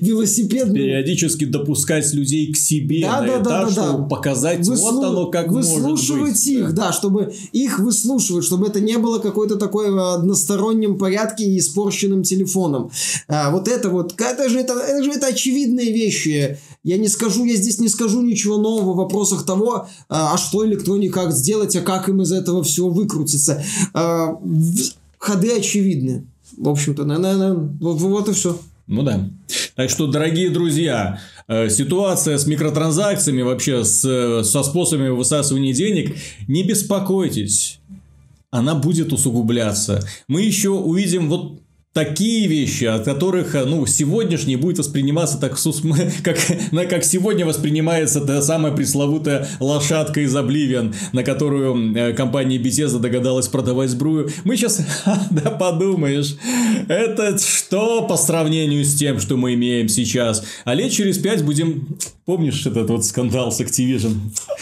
велосипедную... 0.00 0.84
Периодически 0.84 1.44
допускать 1.44 2.12
людей 2.12 2.52
к 2.52 2.56
себе 2.56 3.02
да, 3.02 3.20
на 3.20 3.26
да, 3.26 3.42
этаж, 3.42 3.74
да, 3.74 3.82
да, 3.82 3.88
чтобы 3.88 4.02
да. 4.02 4.08
показать, 4.08 4.66
Выслу... 4.66 4.90
вот 4.92 5.04
оно 5.04 5.26
как 5.26 5.48
Выслушивать 5.50 6.32
быть. 6.32 6.46
их, 6.46 6.74
да, 6.74 6.92
чтобы 6.92 7.34
их 7.52 7.78
выслушивать, 7.78 8.44
чтобы 8.44 8.68
это 8.68 8.80
не 8.80 8.98
было 8.98 9.18
какой-то 9.18 9.56
такой 9.56 9.90
в 9.90 10.14
одностороннем 10.14 10.98
порядке 10.98 11.44
и 11.44 11.58
испорченным 11.58 12.22
телефоном. 12.22 12.90
А, 13.28 13.50
вот 13.50 13.68
это 13.68 13.90
вот, 13.90 14.14
это 14.20 14.48
же 14.48 14.58
это, 14.58 14.74
это 14.74 15.04
же 15.04 15.10
это 15.10 15.26
очевидные 15.26 15.92
вещи. 15.92 16.58
Я 16.84 16.98
не 16.98 17.08
скажу, 17.08 17.44
я 17.44 17.54
здесь 17.54 17.78
не 17.78 17.88
скажу 17.88 18.22
ничего 18.22 18.58
нового 18.58 18.92
в 18.94 18.96
вопросах 18.96 19.46
того, 19.46 19.88
а, 20.08 20.21
а 20.30 20.38
что 20.38 20.66
электроне 20.66 21.10
как 21.10 21.32
сделать, 21.32 21.74
а 21.76 21.80
как 21.80 22.08
им 22.08 22.22
из 22.22 22.32
этого 22.32 22.62
всего 22.62 22.90
выкрутиться. 22.90 23.62
А, 23.94 24.38
ходы 25.18 25.56
очевидны. 25.56 26.26
В 26.56 26.68
общем-то, 26.68 27.04
наверное, 27.04 27.54
вот, 27.54 28.00
вот 28.00 28.28
и 28.28 28.32
все. 28.32 28.58
Ну 28.86 29.02
да. 29.02 29.28
Так 29.74 29.88
что, 29.88 30.06
дорогие 30.06 30.50
друзья, 30.50 31.20
э, 31.48 31.70
ситуация 31.70 32.36
с 32.36 32.46
микротранзакциями, 32.46 33.42
вообще 33.42 33.84
с, 33.84 34.42
со 34.44 34.62
способами 34.62 35.08
высасывания 35.08 35.72
денег, 35.72 36.16
не 36.46 36.62
беспокойтесь. 36.62 37.80
Она 38.50 38.74
будет 38.74 39.14
усугубляться. 39.14 40.06
Мы 40.28 40.42
еще 40.42 40.70
увидим 40.70 41.30
вот 41.30 41.61
такие 41.92 42.48
вещи, 42.48 42.84
от 42.84 43.04
которых, 43.04 43.54
ну, 43.54 43.84
сегодняшний 43.86 44.56
будет 44.56 44.78
восприниматься 44.78 45.38
так, 45.38 45.58
как, 46.24 46.38
как 46.88 47.04
сегодня 47.04 47.44
воспринимается 47.44 48.20
та 48.20 48.40
самая 48.42 48.72
пресловутая 48.72 49.46
лошадка 49.60 50.20
из 50.20 50.34
Обливиан, 50.34 50.94
на 51.12 51.22
которую 51.22 51.94
э, 51.94 52.12
компания 52.14 52.58
Bethesda 52.58 52.98
догадалась 52.98 53.48
продавать 53.48 53.90
сбрую. 53.90 54.30
Мы 54.44 54.56
сейчас, 54.56 54.80
да 55.30 55.50
подумаешь, 55.50 56.36
это 56.88 57.36
что 57.38 58.02
по 58.06 58.16
сравнению 58.16 58.84
с 58.84 58.94
тем, 58.94 59.20
что 59.20 59.36
мы 59.36 59.54
имеем 59.54 59.88
сейчас? 59.88 60.44
А 60.64 60.74
лет 60.74 60.92
через 60.92 61.18
пять 61.18 61.44
будем 61.44 61.98
Помнишь 62.24 62.64
этот 62.66 62.88
вот 62.88 63.04
скандал 63.04 63.50
с 63.50 63.60
Activision? 63.60 64.14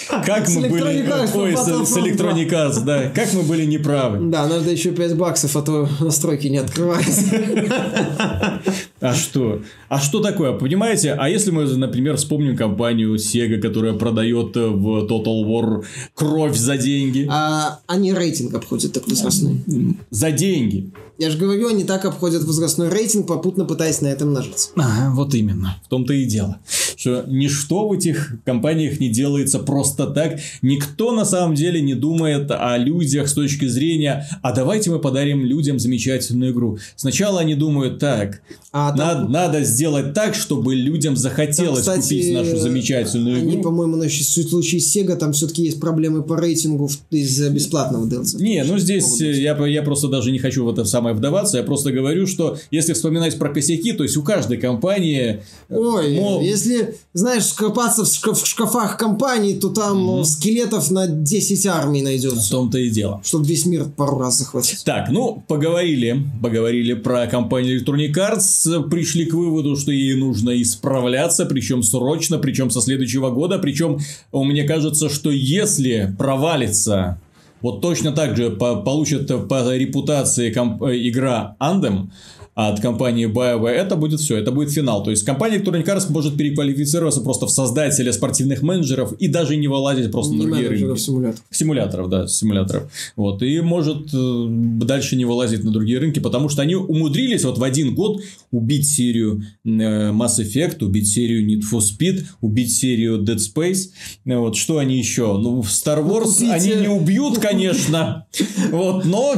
Как 0.24 0.49
мы 0.49 0.66
были... 0.70 1.07
Ой, 1.35 1.55
с 1.55 1.95
Electronic 1.95 2.49
Arts, 2.49 2.83
да. 2.83 3.11
Как 3.14 3.35
мы 3.35 3.43
были 3.43 3.66
неправы. 3.66 4.31
Да, 4.31 4.47
надо 4.47 4.70
еще 4.70 4.93
5 4.93 5.16
баксов, 5.16 5.55
а 5.57 5.62
то 5.62 5.87
настройки 6.01 6.47
не 6.47 6.57
открываются. 6.57 7.19
А 9.00 9.14
что? 9.14 9.62
А 9.88 9.98
что 9.98 10.20
такое? 10.20 10.52
Понимаете? 10.52 11.14
А 11.14 11.28
если 11.28 11.50
мы, 11.50 11.64
например, 11.64 12.16
вспомним 12.16 12.54
компанию 12.54 13.14
Sega, 13.14 13.58
которая 13.58 13.94
продает 13.94 14.54
в 14.54 15.06
Total 15.06 15.44
War 15.44 15.84
кровь 16.14 16.56
за 16.56 16.76
деньги? 16.76 17.26
А 17.30 17.80
они 17.86 18.12
рейтинг 18.12 18.54
обходят 18.54 18.92
так 18.92 19.08
возрастной. 19.08 19.62
За 20.10 20.30
деньги. 20.30 20.92
Я 21.18 21.30
же 21.30 21.38
говорю, 21.38 21.68
они 21.68 21.84
так 21.84 22.06
обходят 22.06 22.44
возрастной 22.44 22.88
рейтинг, 22.88 23.26
попутно 23.26 23.66
пытаясь 23.66 24.00
на 24.00 24.06
этом 24.06 24.32
нажиться. 24.32 24.70
Ага, 24.76 25.14
вот 25.14 25.34
именно. 25.34 25.76
В 25.84 25.88
том-то 25.88 26.14
и 26.14 26.24
дело. 26.24 26.58
Что 27.01 27.24
ничто 27.26 27.88
в 27.88 27.94
этих 27.94 28.34
компаниях 28.44 29.01
не 29.01 29.09
делается 29.09 29.59
просто 29.59 30.07
так. 30.07 30.38
Никто 30.61 31.12
на 31.12 31.24
самом 31.24 31.55
деле 31.55 31.80
не 31.80 31.94
думает 31.94 32.51
о 32.51 32.76
людях 32.76 33.30
с 33.30 33.32
точки 33.32 33.66
зрения, 33.66 34.28
а 34.42 34.53
давайте 34.53 34.90
мы 34.90 34.98
подарим 34.98 35.42
людям 35.42 35.78
замечательную 35.78 36.53
игру. 36.53 36.76
Сначала 36.96 37.40
они 37.40 37.55
думают, 37.55 38.01
так, 38.01 38.42
а, 38.72 38.94
надо, 38.94 39.22
там... 39.22 39.32
надо 39.32 39.64
сделать 39.64 40.12
так, 40.12 40.34
чтобы 40.34 40.74
людям 40.74 41.16
захотелось 41.16 41.86
там, 41.86 42.01
кстати, 42.01 42.20
купить 42.20 42.34
нашу 42.34 42.59
замечательную 42.59 43.38
они, 43.38 43.55
игру. 43.55 43.62
по-моему, 43.62 43.96
на 43.96 44.11
случае 44.11 44.82
с 44.82 44.94
Sega 44.94 45.16
там 45.16 45.32
все-таки 45.32 45.62
есть 45.62 45.80
проблемы 45.80 46.22
по 46.22 46.36
рейтингу 46.36 46.90
из-за 47.11 47.48
бесплатного 47.48 48.07
DLC. 48.07 48.42
Не, 48.42 48.62
ну 48.64 48.78
здесь 48.78 49.20
я, 49.20 49.57
я 49.66 49.82
просто 49.82 50.09
даже 50.09 50.30
не 50.32 50.38
хочу 50.38 50.66
в 50.66 50.68
это 50.68 50.84
самое 50.84 51.16
вдаваться. 51.16 51.57
Я 51.57 51.64
просто 51.64 51.92
говорю, 51.92 52.26
что 52.26 52.59
если 52.70 52.92
вспоминать 52.92 53.38
про 53.38 53.48
косяки, 53.48 53.92
то 53.92 54.03
есть 54.03 54.18
у 54.18 54.22
каждой 54.22 54.59
компании... 54.59 55.42
Э, 55.70 55.76
Ой, 55.76 56.14
мол... 56.14 56.42
если, 56.42 56.89
знаешь, 57.12 57.53
копаться 57.53 58.05
в, 58.05 58.09
шкаф, 58.09 58.43
в 58.43 58.47
шкафах 58.47 58.97
компании, 58.97 59.55
то 59.55 59.68
там 59.70 59.99
mm-hmm. 59.99 60.24
скелетов 60.24 60.91
на 60.91 61.07
10 61.07 61.66
армий 61.66 62.03
найдется. 62.03 62.41
В 62.41 62.51
том-то 62.51 62.78
и 62.78 62.91
дело. 62.91 63.20
Чтобы 63.24 63.47
весь 63.47 63.66
мир 63.66 63.84
пару 63.84 64.18
раз 64.18 64.38
захватить. 64.38 64.84
Так, 64.84 65.11
ну, 65.11 65.43
поговорили. 65.47 66.24
Поговорили 66.43 66.95
про 66.95 67.26
компанию 67.26 67.80
Electronic 67.80 68.14
Arts. 68.14 68.88
Пришли 68.88 69.26
к 69.26 69.34
выводу, 69.34 69.76
что 69.76 69.93
ей 69.93 70.14
нужно 70.14 70.61
исправляться, 70.61 71.47
причем 71.47 71.82
срочно, 71.82 72.38
причем 72.38 72.70
со 72.70 72.80
следующего 72.80 73.30
года. 73.30 73.59
Причем, 73.59 73.99
мне 74.32 74.64
кажется, 74.64 75.09
что 75.09 75.30
если 75.30 76.14
провалится 76.18 77.20
вот 77.62 77.82
точно 77.82 78.12
так 78.12 78.36
же 78.36 78.51
получит 78.51 79.28
по 79.49 79.74
репутации 79.74 80.51
комп- 80.51 80.82
игра 80.82 81.57
Anthem, 81.61 82.09
от 82.55 82.80
компании 82.80 83.26
BioWare, 83.26 83.70
это 83.70 83.96
будет 83.96 84.20
все, 84.20 84.36
это 84.36 84.51
будет 84.51 84.70
финал. 84.70 85.03
То 85.03 85.11
есть 85.11 85.24
компания 85.24 85.59
Electronic 85.59 85.84
Arts 85.84 86.11
может 86.11 86.36
переквалифицироваться 86.36 87.20
просто 87.20 87.46
в 87.46 87.51
создателя 87.51 88.12
спортивных 88.12 88.62
менеджеров 88.62 89.12
и 89.14 89.28
даже 89.28 89.57
не 89.57 89.68
вылазить 89.68 90.11
просто 90.11 90.34
не 90.34 90.44
на 90.44 90.44
другие 90.44 90.68
рынки. 90.68 90.98
Симуляторов. 90.98 91.44
Симуляторов, 91.51 92.09
да, 92.09 92.26
симуляторов. 92.26 92.92
Вот, 93.16 93.42
и 93.42 93.61
может 93.61 94.09
э, 94.12 94.46
дальше 94.48 95.16
не 95.16 95.24
вылазить 95.24 95.64
на 95.64 95.70
другие 95.70 95.98
рынки, 95.98 96.18
потому 96.18 96.48
что 96.48 96.62
они 96.62 96.74
умудрились 96.74 97.44
вот 97.44 97.59
в 97.59 97.62
один 97.62 97.94
год 97.94 98.20
убить 98.51 98.88
серию 98.88 99.42
э, 99.64 99.68
Mass 99.68 100.38
Effect, 100.40 100.84
убить 100.84 101.09
серию 101.09 101.46
Need 101.46 101.62
for 101.70 101.80
Speed, 101.80 102.24
убить 102.40 102.72
серию 102.72 103.22
Dead 103.22 103.38
Space. 103.38 103.90
Вот, 104.24 104.57
что 104.57 104.78
они 104.78 104.98
еще? 104.98 105.38
Ну, 105.38 105.62
в 105.62 105.68
Star 105.68 106.05
Wars 106.05 106.34
Купите... 106.34 106.53
они 106.53 106.74
не 106.74 106.88
убьют, 106.88 107.38
конечно, 107.38 108.26
вот, 108.70 109.05
но... 109.05 109.34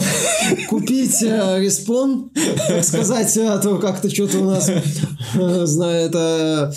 Купить 0.68 1.22
э, 1.22 1.60
так 2.92 3.01
сказать, 3.04 3.36
а 3.38 3.58
то 3.58 3.78
как-то 3.78 4.10
что-то 4.10 4.38
у 4.38 4.44
нас, 4.44 4.68
э, 4.68 5.66
знаю, 5.66 6.06
это 6.06 6.74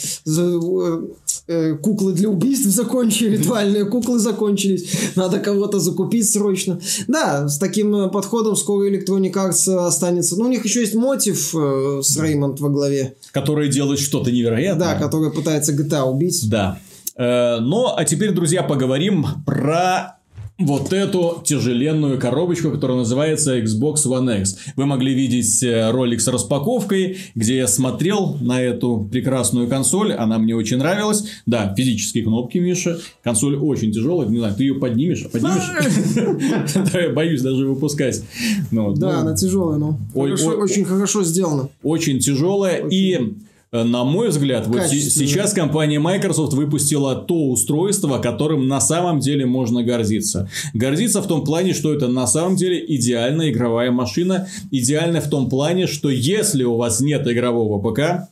э, 1.47 1.76
куклы 1.76 2.13
для 2.13 2.30
убийств 2.30 2.67
закончили, 2.67 3.38
ритуальные 3.38 3.86
куклы 3.86 4.19
закончились, 4.19 4.89
надо 5.15 5.39
кого-то 5.39 5.80
закупить 5.80 6.30
срочно. 6.30 6.80
Да, 7.07 7.47
с 7.47 7.57
таким 7.57 8.09
подходом 8.09 8.55
скоро 8.55 8.89
Electronic 8.89 9.34
Arts 9.34 9.73
останется. 9.76 10.38
Но 10.38 10.45
у 10.45 10.49
них 10.49 10.65
еще 10.65 10.82
есть 10.82 10.95
мотив 10.95 11.55
э, 11.55 12.01
с 12.03 12.17
Реймонд 12.17 12.59
во 12.59 12.69
главе. 12.69 13.15
Который 13.32 13.69
делает 13.69 13.99
что-то 13.99 14.32
невероятное. 14.32 14.95
Да, 14.95 14.99
который 14.99 15.32
пытается 15.32 15.73
GTA 15.73 16.03
убить. 16.03 16.49
Да. 16.49 16.80
Ну, 17.17 17.93
а 17.95 18.03
теперь, 18.03 18.32
друзья, 18.32 18.61
поговорим 18.61 19.26
про 19.45 20.17
вот 20.57 20.93
эту 20.93 21.41
тяжеленную 21.43 22.19
коробочку, 22.19 22.71
которая 22.71 22.99
называется 22.99 23.59
Xbox 23.59 24.05
One 24.05 24.39
X. 24.39 24.57
Вы 24.77 24.85
могли 24.85 25.13
видеть 25.13 25.61
э, 25.63 25.91
ролик 25.91 26.21
с 26.21 26.27
распаковкой, 26.27 27.17
где 27.35 27.57
я 27.57 27.67
смотрел 27.67 28.37
на 28.39 28.61
эту 28.61 29.07
прекрасную 29.11 29.67
консоль. 29.67 30.13
Она 30.13 30.37
мне 30.37 30.55
очень 30.55 30.77
нравилась. 30.77 31.25
Да, 31.45 31.73
физические 31.75 32.23
кнопки, 32.23 32.57
Миша. 32.57 32.99
Консоль 33.23 33.57
очень 33.57 33.91
тяжелая. 33.91 34.29
Не 34.29 34.37
знаю, 34.37 34.55
ты 34.55 34.63
ее 34.63 34.75
поднимешь? 34.75 35.27
Поднимешь? 35.29 37.13
Боюсь 37.13 37.41
даже 37.41 37.67
выпускать. 37.67 38.23
Ну 38.71 38.93
да, 38.93 39.13
ну. 39.13 39.19
она 39.19 39.35
тяжелая, 39.35 39.77
но 39.77 39.99
очень 40.13 40.85
хорошо 40.85 41.23
сделана. 41.23 41.67
Очень 41.83 42.19
тяжелая. 42.19 42.87
И 42.89 43.35
на 43.84 44.03
мой 44.03 44.30
взгляд, 44.30 44.67
вот 44.67 44.84
сейчас 44.88 45.53
компания 45.53 45.99
Microsoft 45.99 46.53
выпустила 46.53 47.15
то 47.15 47.49
устройство, 47.49 48.19
которым 48.19 48.67
на 48.67 48.80
самом 48.80 49.19
деле 49.19 49.45
можно 49.45 49.84
гордиться. 49.84 50.49
Гордиться 50.73 51.21
в 51.21 51.28
том 51.28 51.43
плане, 51.43 51.73
что 51.73 51.93
это 51.93 52.07
на 52.07 52.28
самом 52.28 52.55
деле 52.55 52.84
идеальная 52.88 53.49
игровая 53.51 53.91
машина. 53.91 54.47
Идеальная 54.71 55.21
в 55.21 55.30
том 55.30 55.49
плане, 55.49 55.88
что 55.88 56.09
если 56.09 56.63
у 56.63 56.76
вас 56.76 56.99
нет 56.99 57.28
игрового 57.28 57.80
ПК, 57.80 58.30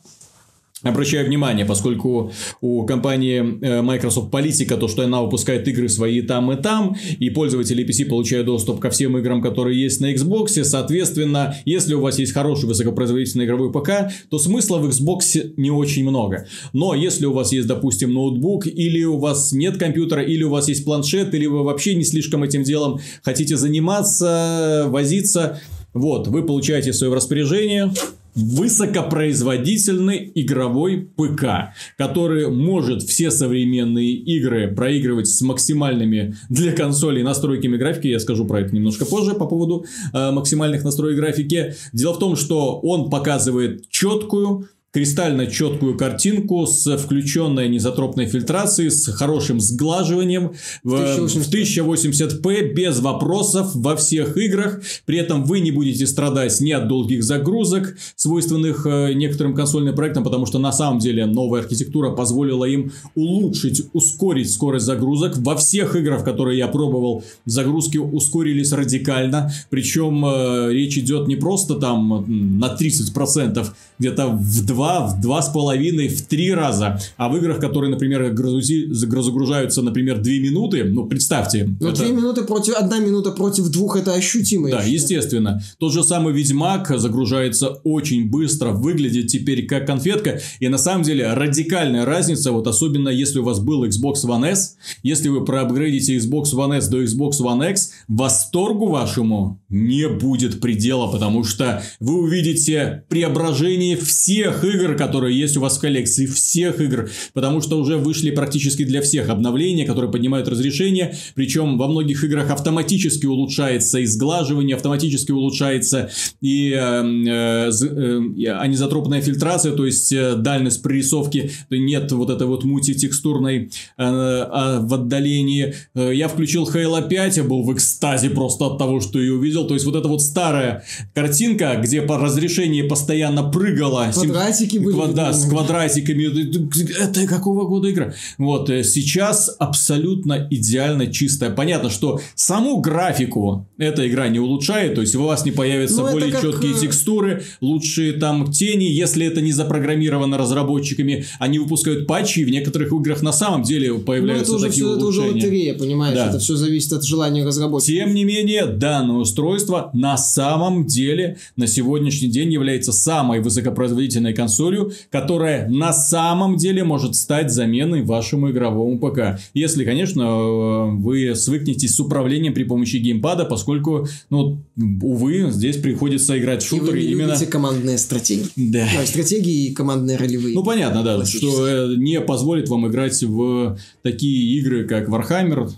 Обращаю 0.84 1.26
внимание, 1.26 1.66
поскольку 1.66 2.34
у 2.60 2.86
компании 2.86 3.58
э, 3.62 3.82
Microsoft 3.82 4.32
политика, 4.32 4.76
то, 4.76 4.90
что 4.90 5.04
она 5.04 5.22
выпускает 5.22 5.66
игры 5.70 5.88
свои 5.88 6.22
там 6.22 6.52
и 6.52 6.62
там, 6.62 6.98
и 7.20 7.30
пользователи 7.30 7.86
PC 7.86 8.06
получают 8.06 8.48
доступ 8.48 8.82
ко 8.82 8.90
всем 8.90 9.18
играм, 9.18 9.42
которые 9.42 9.82
есть 9.82 10.02
на 10.02 10.14
Xbox, 10.14 10.62
соответственно, 10.64 11.56
если 11.64 11.94
у 11.94 12.02
вас 12.02 12.20
есть 12.20 12.34
хороший 12.34 12.66
высокопроизводительный 12.66 13.46
игровой 13.46 13.72
ПК, 13.72 14.12
то 14.30 14.38
смысла 14.38 14.78
в 14.78 14.90
Xbox 14.90 15.54
не 15.56 15.72
очень 15.72 16.04
много. 16.04 16.48
Но 16.74 16.94
если 16.94 17.28
у 17.28 17.32
вас 17.32 17.54
есть, 17.54 17.68
допустим, 17.68 18.12
ноутбук, 18.14 18.68
или 18.68 19.06
у 19.06 19.18
вас 19.18 19.54
нет 19.54 19.78
компьютера, 19.78 20.22
или 20.22 20.44
у 20.44 20.50
вас 20.50 20.68
есть 20.68 20.84
планшет, 20.84 21.34
или 21.34 21.46
вы 21.46 21.64
вообще 21.64 21.96
не 21.96 22.04
слишком 22.04 22.44
этим 22.44 22.64
делом 22.64 23.00
хотите 23.24 23.56
заниматься, 23.56 24.88
возиться, 24.88 25.62
вот, 25.94 26.28
вы 26.28 26.44
получаете 26.44 26.92
свое 26.92 27.14
распоряжение 27.14 27.92
высокопроизводительный 28.36 30.32
игровой 30.36 31.10
ПК, 31.16 31.74
который 31.98 32.50
может 32.50 33.04
все 33.04 33.32
современные 33.32 34.14
игры 34.14 34.74
проигрывать 34.74 35.28
с 35.28 35.42
максимальными 35.42 36.36
для 36.50 36.72
консолей 36.72 37.24
настройками 37.24 37.78
графики. 37.78 38.08
Я 38.08 38.20
скажу 38.20 38.46
про 38.46 38.62
это 38.62 38.76
немножко 38.76 39.06
позже 39.06 39.34
по 39.34 39.46
поводу 39.46 39.86
э, 40.14 40.32
максимальных 40.32 40.84
настроек 40.84 41.18
графики. 41.18 41.76
Дело 41.94 42.14
в 42.14 42.20
том, 42.20 42.36
что 42.36 42.80
он 42.80 43.10
показывает 43.10 43.90
четкую 43.90 44.68
кристально 44.94 45.48
четкую 45.48 45.98
картинку 45.98 46.68
с 46.68 46.98
включенной 46.98 47.68
незатропной 47.68 48.28
фильтрацией, 48.28 48.92
с 48.92 49.12
хорошим 49.12 49.60
сглаживанием 49.60 50.54
в, 50.84 50.94
1080... 50.94 52.32
в 52.32 52.46
1080p 52.46 52.74
без 52.74 53.00
вопросов 53.00 53.72
во 53.74 53.96
всех 53.96 54.38
играх. 54.38 54.82
При 55.06 55.18
этом 55.18 55.46
вы 55.46 55.62
не 55.62 55.72
будете 55.72 56.06
страдать 56.06 56.62
ни 56.62 56.72
от 56.72 56.88
долгих 56.88 57.24
загрузок, 57.24 57.98
свойственных 58.16 58.86
э, 58.86 59.14
некоторым 59.14 59.56
консольным 59.56 59.96
проектам, 59.96 60.24
потому 60.24 60.46
что 60.46 60.60
на 60.60 60.72
самом 60.72 61.00
деле 61.00 61.26
новая 61.26 61.62
архитектура 61.62 62.12
позволила 62.12 62.66
им 62.66 62.92
улучшить, 63.16 63.88
ускорить 63.94 64.52
скорость 64.52 64.86
загрузок. 64.86 65.38
Во 65.38 65.56
всех 65.56 65.96
играх, 65.96 66.24
которые 66.24 66.60
я 66.60 66.68
пробовал, 66.68 67.24
загрузки 67.46 67.98
ускорились 67.98 68.72
радикально. 68.72 69.52
Причем 69.72 70.24
э, 70.24 70.72
речь 70.72 71.00
идет 71.00 71.28
не 71.28 71.36
просто 71.36 71.76
там 71.76 72.26
на 72.60 72.78
30%, 72.80 73.68
где-то 73.98 74.28
в 74.28 74.66
два 74.66 74.83
два, 74.84 75.08
в 75.08 75.22
два 75.22 75.42
с 75.42 75.50
половиной, 75.50 76.10
в 76.10 76.24
три 76.24 76.54
раза. 76.54 77.00
А 77.18 77.30
в 77.30 77.38
играх, 77.38 77.60
которые, 77.60 77.90
например, 77.90 78.32
грузи, 78.32 78.88
загружаются, 78.92 79.82
например, 79.82 80.20
две 80.20 80.40
минуты, 80.40 80.84
ну, 80.84 81.06
представьте. 81.06 81.70
Но 81.80 81.90
это... 81.90 82.04
две 82.04 82.12
минуты 82.12 82.44
против, 82.44 82.76
одна 82.76 83.00
минута 83.00 83.32
против 83.32 83.70
двух, 83.70 83.96
это 83.96 84.14
ощутимо. 84.14 84.70
Да, 84.70 84.84
естественно. 84.84 85.62
Тот 85.78 85.94
же 85.94 86.04
самый 86.04 86.34
Ведьмак 86.34 86.92
загружается 86.98 87.70
очень 87.84 88.30
быстро, 88.30 88.72
выглядит 88.72 89.28
теперь 89.28 89.66
как 89.66 89.88
конфетка. 89.88 90.42
И 90.60 90.68
на 90.68 90.78
самом 90.78 91.04
деле 91.04 91.34
радикальная 91.34 92.06
разница, 92.06 92.52
вот 92.52 92.68
особенно 92.68 93.10
если 93.10 93.40
у 93.40 93.44
вас 93.44 93.60
был 93.60 93.86
Xbox 93.86 94.26
One 94.26 94.52
S, 94.52 94.76
если 95.02 95.30
вы 95.30 95.46
проапгрейдите 95.46 96.18
Xbox 96.18 96.54
One 96.54 96.78
S 96.78 96.90
до 96.90 97.02
Xbox 97.04 97.40
One 97.42 97.72
X, 97.72 97.92
восторгу 98.08 98.88
вашему 98.88 99.62
не 99.70 100.10
будет 100.10 100.60
предела, 100.60 101.08
потому 101.08 101.44
что 101.44 101.82
вы 102.00 102.22
увидите 102.22 103.04
преображение 103.10 103.96
всех 103.96 104.64
игр, 104.64 104.73
которые 104.98 105.38
есть 105.38 105.58
у 105.58 105.62
вас 105.62 105.78
в 105.78 105.82
коллекции, 105.82 106.26
всех 106.26 106.80
игр, 106.80 107.10
потому 107.34 107.62
что 107.62 107.80
уже 107.80 107.98
вышли 107.98 108.32
практически 108.32 108.84
для 108.84 109.02
всех 109.02 109.30
обновления, 109.30 109.86
которые 109.86 110.12
поднимают 110.12 110.48
разрешение, 110.48 111.16
причем 111.36 111.78
во 111.78 111.88
многих 111.88 112.24
играх 112.24 112.50
автоматически 112.50 113.26
улучшается 113.26 114.00
и 114.00 114.06
сглаживание, 114.06 114.76
автоматически 114.76 115.32
улучшается 115.32 116.10
и 116.42 116.72
э, 116.72 117.70
э, 117.70 118.50
анизотропная 118.52 119.22
фильтрация, 119.22 119.74
то 119.74 119.86
есть 119.86 120.12
э, 120.12 120.36
дальность 120.36 120.82
прорисовки, 120.82 121.52
нет 121.70 122.12
вот 122.12 122.30
этой 122.30 122.48
вот 122.48 122.64
мути 122.64 122.94
текстурной 122.94 123.70
э, 123.98 124.04
э, 124.04 124.80
в 124.82 124.94
отдалении. 124.94 125.76
Э, 125.96 126.12
я 126.14 126.28
включил 126.28 126.68
Halo 126.68 127.08
5, 127.08 127.38
я 127.38 127.44
был 127.44 127.64
в 127.64 127.74
экстазе 127.74 128.30
просто 128.30 128.66
от 128.66 128.78
того, 128.78 129.00
что 129.00 129.20
я 129.20 129.34
увидел, 129.34 129.68
то 129.68 129.74
есть 129.74 129.86
вот 129.86 129.96
эта 129.96 130.08
вот 130.08 130.22
старая 130.22 130.84
картинка, 131.14 131.80
где 131.82 132.02
по 132.02 132.18
разрешению 132.18 132.88
постоянно 132.88 133.44
прыгала. 133.44 134.12
Квадратики 134.14 134.63
квадратики 134.64 134.78
были. 134.78 134.96
Квад, 134.96 135.14
да, 135.14 135.34
с 135.34 135.46
квадратиками. 135.46 137.02
Это 137.02 137.28
какого 137.28 137.68
года 137.68 137.92
игра? 137.92 138.14
Вот, 138.38 138.70
э, 138.70 138.84
сейчас 138.84 139.56
абсолютно 139.60 140.48
идеально 140.50 141.08
чистая. 141.08 141.50
Понятно, 141.50 141.90
что 141.90 142.20
саму 142.36 142.80
графику 142.80 143.68
эта 143.78 144.08
игра 144.08 144.28
не 144.28 144.40
улучшает, 144.40 144.96
то 144.96 145.02
есть 145.02 145.16
у 145.16 145.24
вас 145.24 145.46
не 145.46 145.52
появятся 145.52 146.02
ну, 146.02 146.12
более 146.12 146.32
как... 146.32 146.42
четкие 146.42 146.74
э, 146.74 146.80
текстуры, 146.80 147.44
лучшие 147.62 148.14
там 148.14 148.52
тени, 148.52 148.86
если 148.86 149.26
это 149.26 149.42
не 149.42 149.52
запрограммировано 149.52 150.38
разработчиками, 150.38 151.26
они 151.40 151.60
выпускают 151.60 152.08
патчи, 152.08 152.40
и 152.40 152.46
в 152.46 152.50
некоторых 152.50 152.92
играх 152.92 153.22
на 153.22 153.34
самом 153.34 153.64
деле 153.64 153.94
появляются 153.96 154.54
ну, 154.54 154.60
это 154.60 154.68
такие 154.68 154.86
все, 154.86 154.94
улучшения. 154.94 155.28
Это 155.28 155.38
уже 155.38 155.46
лотерея, 155.46 155.74
понимаешь, 155.78 156.16
да. 156.16 156.30
это 156.30 156.40
все 156.40 156.56
зависит 156.56 156.94
от 156.94 157.04
желания 157.04 157.46
разработчиков. 157.46 157.96
Тем 157.96 158.14
не 158.14 158.24
менее, 158.24 158.66
данное 158.66 159.18
устройство 159.18 159.90
на 159.94 160.18
самом 160.18 160.86
деле 160.86 161.38
на 161.56 161.68
сегодняшний 161.68 162.30
день 162.30 162.52
является 162.52 162.92
самой 162.92 163.42
высокопроизводительной 163.42 164.34
консолью 164.44 164.92
которая 165.10 165.68
на 165.70 165.94
самом 165.94 166.58
деле 166.58 166.84
может 166.84 167.16
стать 167.16 167.52
заменой 167.52 168.04
вашему 168.04 168.52
игровому 168.52 169.00
ПК. 169.00 169.40
Если, 169.54 169.86
конечно, 169.86 170.22
э, 170.22 170.92
вы 170.98 171.36
свыкнетесь 171.36 171.96
с 171.96 172.00
управлением 172.00 172.54
при 172.54 172.64
помощи 172.64 172.98
геймпада, 172.98 173.46
поскольку, 173.46 174.08
ну, 174.30 174.64
увы, 175.02 175.52
здесь 175.52 175.78
приходится 175.78 176.38
играть 176.38 176.64
в 176.64 176.68
шутеры 176.68 177.02
и 177.02 177.16
вы 177.16 177.24
не 177.24 177.24
именно... 177.24 177.46
командные 177.46 177.98
стратегии. 177.98 178.48
Да. 178.56 178.88
А, 179.00 179.06
стратегии 179.06 179.68
и 179.68 179.74
командные 179.74 180.18
ролевые. 180.18 180.56
Ну, 180.56 180.64
понятно, 180.64 181.04
да, 181.04 181.24
что 181.26 181.68
э, 181.68 181.96
не 181.98 182.20
позволит 182.22 182.70
вам 182.70 182.88
играть 182.88 183.22
в 183.24 183.78
такие 184.02 184.60
игры, 184.60 184.86
как 184.88 185.10
Warhammer, 185.10 185.70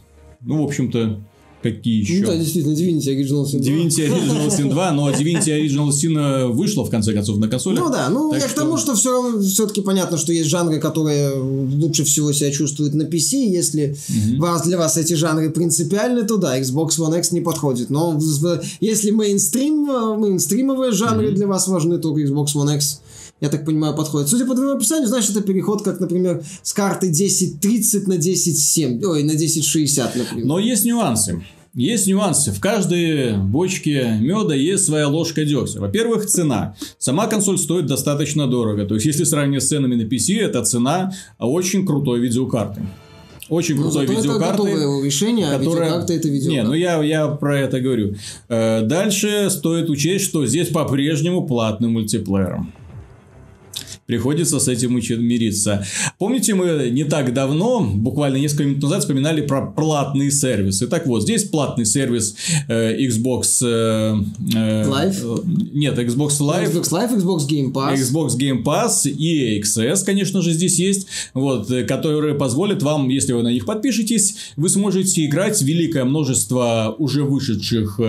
ну, 0.42 0.62
в 0.62 0.66
общем-то, 0.66 1.20
Какие 1.66 2.02
еще? 2.02 2.22
Ну 2.22 2.28
да, 2.28 2.38
действительно, 2.38 2.74
Divinity 2.74 3.18
Original 3.18 3.44
Sin 3.44 3.60
2. 3.60 3.72
Divinity 3.72 4.08
Original 4.08 4.48
Sin 4.50 4.70
2, 4.70 4.92
но 4.92 5.10
Divinity 5.10 5.48
Original 5.48 5.90
Sin 5.90 6.52
вышла 6.52 6.86
в 6.86 6.92
конце 6.92 7.12
концов 7.12 7.40
на 7.40 7.48
консоли. 7.48 7.80
Ну 7.80 7.90
да, 7.90 8.08
ну 8.10 8.32
я 8.36 8.42
что... 8.42 8.50
к 8.50 8.54
тому, 8.54 8.78
что 8.78 8.94
все 8.94 9.12
равно 9.12 9.42
все-таки 9.42 9.82
понятно, 9.82 10.20
что 10.20 10.32
есть 10.32 10.48
жанры, 10.48 10.80
которые 10.80 11.34
лучше 11.34 12.04
всего 12.04 12.32
себя 12.34 12.52
чувствуют 12.52 12.94
на 12.94 13.02
PC. 13.02 13.48
Если 13.48 13.98
угу. 14.10 14.42
вас, 14.42 14.62
для 14.62 14.78
вас 14.78 14.98
эти 14.98 15.14
жанры 15.14 15.50
принципиальны, 15.50 16.22
то 16.22 16.38
да, 16.38 16.60
Xbox 16.60 17.00
One 17.00 17.18
X 17.18 17.32
не 17.32 17.42
подходит. 17.42 17.90
Но 17.90 18.20
если 18.80 19.10
мейнстрим, 19.10 20.20
мейнстримовые 20.20 20.92
жанры 20.92 21.30
угу. 21.30 21.36
для 21.36 21.48
вас 21.48 21.68
важны, 21.68 21.98
то 21.98 22.16
Xbox 22.16 22.50
One 22.56 22.76
X 22.76 23.02
я 23.42 23.50
так 23.50 23.66
понимаю, 23.66 23.96
подходит. 23.96 24.30
Судя 24.30 24.46
по 24.46 24.56
твоему 24.56 24.76
описанию, 24.76 25.08
значит, 25.08 25.32
это 25.32 25.42
переход, 25.42 25.84
как, 25.84 26.00
например, 26.00 26.44
с 26.64 26.74
карты 26.74 27.08
1030 27.08 28.08
на 28.08 28.16
1070, 28.16 29.04
ой, 29.06 29.24
на 29.24 29.34
1060, 29.34 30.16
например. 30.16 30.46
Но 30.46 30.60
есть 30.60 30.86
нюансы. 30.86 31.44
Есть 31.74 32.08
нюансы. 32.08 32.54
В 32.54 32.62
каждой 32.62 33.36
бочке 33.38 34.18
меда 34.22 34.56
есть 34.56 34.86
своя 34.86 35.10
ложка 35.10 35.44
дегтя. 35.44 35.82
Во-первых, 35.82 36.26
цена. 36.26 36.78
Сама 36.98 37.28
консоль 37.28 37.58
стоит 37.58 37.86
достаточно 37.86 38.48
дорого. 38.48 38.86
То 38.86 38.96
есть, 38.96 39.06
если 39.06 39.26
сравнивать 39.26 39.64
с 39.64 39.68
ценами 39.68 39.96
на 39.96 40.08
PC, 40.08 40.40
это 40.40 40.64
цена 40.64 41.12
очень 41.38 41.86
крутой 41.86 42.22
видеокарты. 42.22 42.82
Очень 43.50 43.76
ну, 43.76 43.84
крутой 43.84 44.06
видеокарты. 44.06 44.30
Это 44.38 44.52
готовое 44.52 45.04
решение, 45.04 45.48
которая... 45.48 45.60
а 45.60 45.86
видеокарта 45.88 46.14
это 46.14 46.30
видео. 46.30 46.50
Не, 46.50 46.64
ну 46.64 46.74
я, 46.74 47.04
я 47.04 47.28
про 47.28 47.60
это 47.60 47.82
говорю. 47.82 48.16
Э, 48.48 48.82
дальше 48.84 49.50
стоит 49.50 49.90
учесть, 49.90 50.24
что 50.24 50.46
здесь 50.46 50.70
по-прежнему 50.70 51.46
платный 51.46 51.90
мультиплеер 51.90 52.62
приходится 54.06 54.60
с 54.60 54.68
этим 54.68 54.96
мириться. 54.96 55.86
Помните, 56.20 56.54
мы 56.54 56.90
не 56.92 57.04
так 57.04 57.34
давно, 57.34 57.82
буквально 57.82 58.38
несколько 58.38 58.66
минут 58.66 58.84
назад, 58.84 59.02
вспоминали 59.02 59.42
про 59.42 59.66
платные 59.66 60.32
сервисы. 60.32 60.88
Так 60.88 61.08
вот, 61.08 61.24
здесь 61.24 61.46
платный 61.46 61.86
сервис 61.86 62.36
э, 62.68 62.98
Xbox... 63.08 63.64
Э, 63.64 64.16
э 64.56 64.84
Live? 64.86 65.18
Э, 65.24 65.68
нет, 65.74 65.98
Xbox 65.98 66.40
Live. 66.40 66.72
Xbox 66.72 66.92
Live, 66.92 67.18
Xbox 67.18 67.48
Game 67.48 67.74
Pass. 67.74 67.96
Xbox 67.96 68.38
Game 68.38 68.64
Pass 68.64 69.10
и 69.10 69.60
XS, 69.60 70.06
конечно 70.06 70.42
же, 70.42 70.52
здесь 70.52 70.78
есть, 70.80 71.08
вот, 71.34 71.72
э, 71.72 71.84
которые 71.84 72.36
позволят 72.36 72.84
вам, 72.84 73.10
если 73.10 73.34
вы 73.34 73.42
на 73.42 73.52
них 73.52 73.66
подпишетесь, 73.66 74.36
вы 74.56 74.70
сможете 74.70 75.26
играть 75.26 75.62
великое 75.62 76.06
множество 76.06 76.96
уже 77.00 77.24
вышедших 77.24 78.00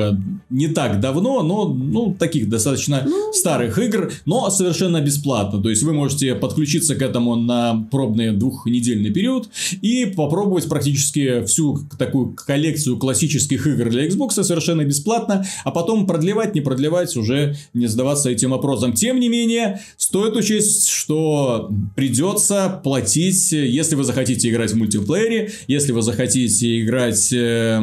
не 0.50 0.68
так 0.68 1.00
давно, 1.00 1.42
но 1.42 1.68
ну, 1.68 2.14
таких 2.18 2.48
достаточно 2.48 3.02
ну, 3.06 3.32
старых 3.32 3.78
игр, 3.78 4.12
но 4.24 4.50
совершенно 4.50 5.00
бесплатно. 5.00 5.62
То 5.62 5.70
есть, 5.70 5.85
вы 5.86 5.94
можете 5.94 6.34
подключиться 6.34 6.94
к 6.94 7.02
этому 7.02 7.36
на 7.36 7.86
пробный 7.90 8.32
двухнедельный 8.32 9.10
период 9.10 9.48
и 9.80 10.06
попробовать 10.06 10.68
практически 10.68 11.44
всю 11.44 11.78
такую 11.98 12.34
коллекцию 12.34 12.98
классических 12.98 13.66
игр 13.66 13.88
для 13.88 14.06
Xbox 14.06 14.42
совершенно 14.42 14.84
бесплатно, 14.84 15.46
а 15.64 15.70
потом 15.70 16.06
продлевать, 16.06 16.54
не 16.54 16.60
продлевать, 16.60 17.16
уже 17.16 17.56
не 17.72 17.86
задаваться 17.86 18.30
этим 18.30 18.50
вопросом. 18.50 18.92
Тем 18.92 19.20
не 19.20 19.28
менее, 19.28 19.80
стоит 19.96 20.36
учесть, 20.36 20.88
что 20.88 21.70
придется 21.94 22.80
платить, 22.82 23.52
если 23.52 23.94
вы 23.94 24.04
захотите 24.04 24.50
играть 24.50 24.72
в 24.72 24.76
мультиплеере, 24.76 25.52
если 25.68 25.92
вы 25.92 26.02
захотите 26.02 26.82
играть, 26.82 27.32
э, 27.32 27.80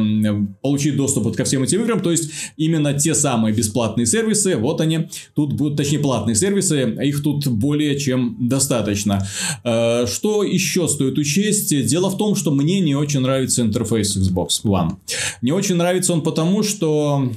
получить 0.62 0.96
доступ 0.96 1.34
ко 1.34 1.44
всем 1.44 1.62
этим 1.62 1.82
играм, 1.82 2.00
то 2.00 2.10
есть 2.10 2.30
именно 2.56 2.92
те 2.92 3.14
самые 3.14 3.54
бесплатные 3.54 4.06
сервисы, 4.06 4.56
вот 4.56 4.80
они, 4.80 5.08
тут 5.34 5.54
будут, 5.54 5.76
точнее, 5.76 6.00
платные 6.00 6.34
сервисы, 6.34 6.96
их 7.02 7.22
тут 7.22 7.46
более 7.46 7.93
чем 7.98 8.36
достаточно. 8.38 9.26
Э, 9.64 10.06
что 10.06 10.42
еще 10.42 10.88
стоит 10.88 11.18
учесть? 11.18 11.70
Дело 11.86 12.10
в 12.10 12.16
том, 12.16 12.34
что 12.34 12.50
мне 12.50 12.80
не 12.80 12.94
очень 12.94 13.20
нравится 13.20 13.62
интерфейс 13.62 14.16
Xbox 14.16 14.64
One. 14.64 14.96
Не 15.42 15.52
очень 15.52 15.76
нравится 15.76 16.12
он 16.12 16.22
потому, 16.22 16.62
что 16.62 17.30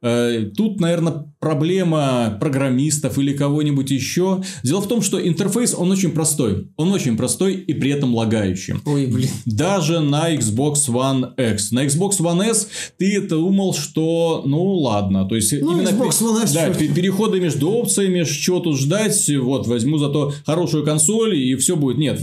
тут, 0.00 0.80
наверное, 0.80 1.26
проблема 1.40 2.36
программистов 2.40 3.18
или 3.18 3.32
кого-нибудь 3.32 3.90
еще. 3.90 4.42
Дело 4.62 4.80
в 4.80 4.88
том, 4.88 5.02
что 5.02 5.20
интерфейс, 5.26 5.74
он 5.76 5.90
очень 5.90 6.10
простой. 6.10 6.68
Он 6.76 6.92
очень 6.92 7.16
простой 7.16 7.54
и 7.54 7.74
при 7.74 7.90
этом 7.90 8.14
лагающий. 8.14 8.74
Ой, 8.84 9.06
блин. 9.06 9.28
Даже 9.46 10.00
на 10.00 10.34
Xbox 10.34 10.88
One 10.88 11.32
X. 11.36 11.72
На 11.72 11.84
Xbox 11.86 12.20
One 12.20 12.42
S 12.42 12.68
ты 12.98 13.20
думал, 13.20 13.74
что 13.74 14.42
ну 14.46 14.74
ладно. 14.74 15.28
То 15.28 15.36
есть, 15.36 15.52
ну, 15.60 15.72
именно 15.72 15.88
Xbox 15.88 16.22
One 16.22 16.44
S, 16.44 16.52
да, 16.52 16.70
переходы 16.70 17.40
между 17.40 17.70
опциями, 17.70 18.24
что 18.24 18.60
тут 18.60 18.78
ждать, 18.78 19.30
вот, 19.38 19.66
возьму 19.66 19.98
зато 19.98 20.32
хорошую 20.46 20.84
консоль 20.84 21.36
и 21.36 21.56
все 21.56 21.76
будет. 21.76 21.98
Нет, 21.98 22.20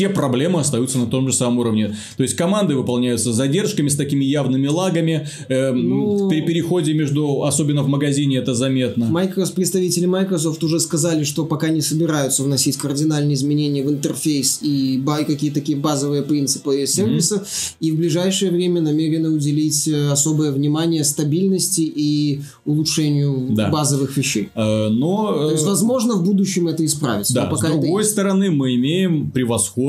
все 0.00 0.08
проблемы 0.08 0.60
остаются 0.60 0.98
на 0.98 1.04
том 1.04 1.28
же 1.28 1.34
самом 1.34 1.58
уровне. 1.58 1.94
То 2.16 2.22
есть 2.22 2.34
команды 2.34 2.74
выполняются 2.74 3.34
с 3.34 3.36
задержками, 3.36 3.90
с 3.90 3.96
такими 3.96 4.24
явными 4.24 4.66
лагами. 4.66 5.28
Э, 5.48 5.72
ну... 5.72 6.26
При 6.30 6.40
переходе 6.40 6.94
между, 6.94 7.44
особенно 7.44 7.82
в 7.82 7.88
магазине, 7.88 8.38
это 8.38 8.54
заметно. 8.54 9.04
Microsoft, 9.04 9.56
представители 9.56 10.06
Microsoft 10.06 10.64
уже 10.64 10.80
сказали, 10.80 11.24
что 11.24 11.44
пока 11.44 11.68
не 11.68 11.82
собираются 11.82 12.42
вносить 12.42 12.78
кардинальные 12.78 13.34
изменения 13.34 13.82
в 13.82 13.90
интерфейс 13.90 14.60
и 14.62 15.02
какие-то 15.26 15.60
такие 15.60 15.76
базовые 15.76 16.22
принципы 16.22 16.86
сервиса, 16.86 17.34
mm-hmm. 17.34 17.76
и 17.80 17.92
в 17.92 17.96
ближайшее 17.96 18.52
время 18.52 18.80
намерены 18.80 19.28
уделить 19.28 19.86
э, 19.86 20.08
особое 20.10 20.50
внимание 20.50 21.04
стабильности 21.04 21.82
и 21.82 22.40
улучшению 22.64 23.48
да. 23.50 23.68
базовых 23.68 24.16
вещей. 24.16 24.48
Э, 24.54 24.88
но... 24.88 25.48
То 25.48 25.50
есть, 25.50 25.66
возможно, 25.66 26.14
в 26.14 26.24
будущем 26.24 26.68
это 26.68 26.86
исправится. 26.86 27.34
Да, 27.34 27.46
пока 27.46 27.68
с 27.68 27.70
другой 27.72 28.04
стороны, 28.04 28.50
мы 28.50 28.76
имеем 28.76 29.30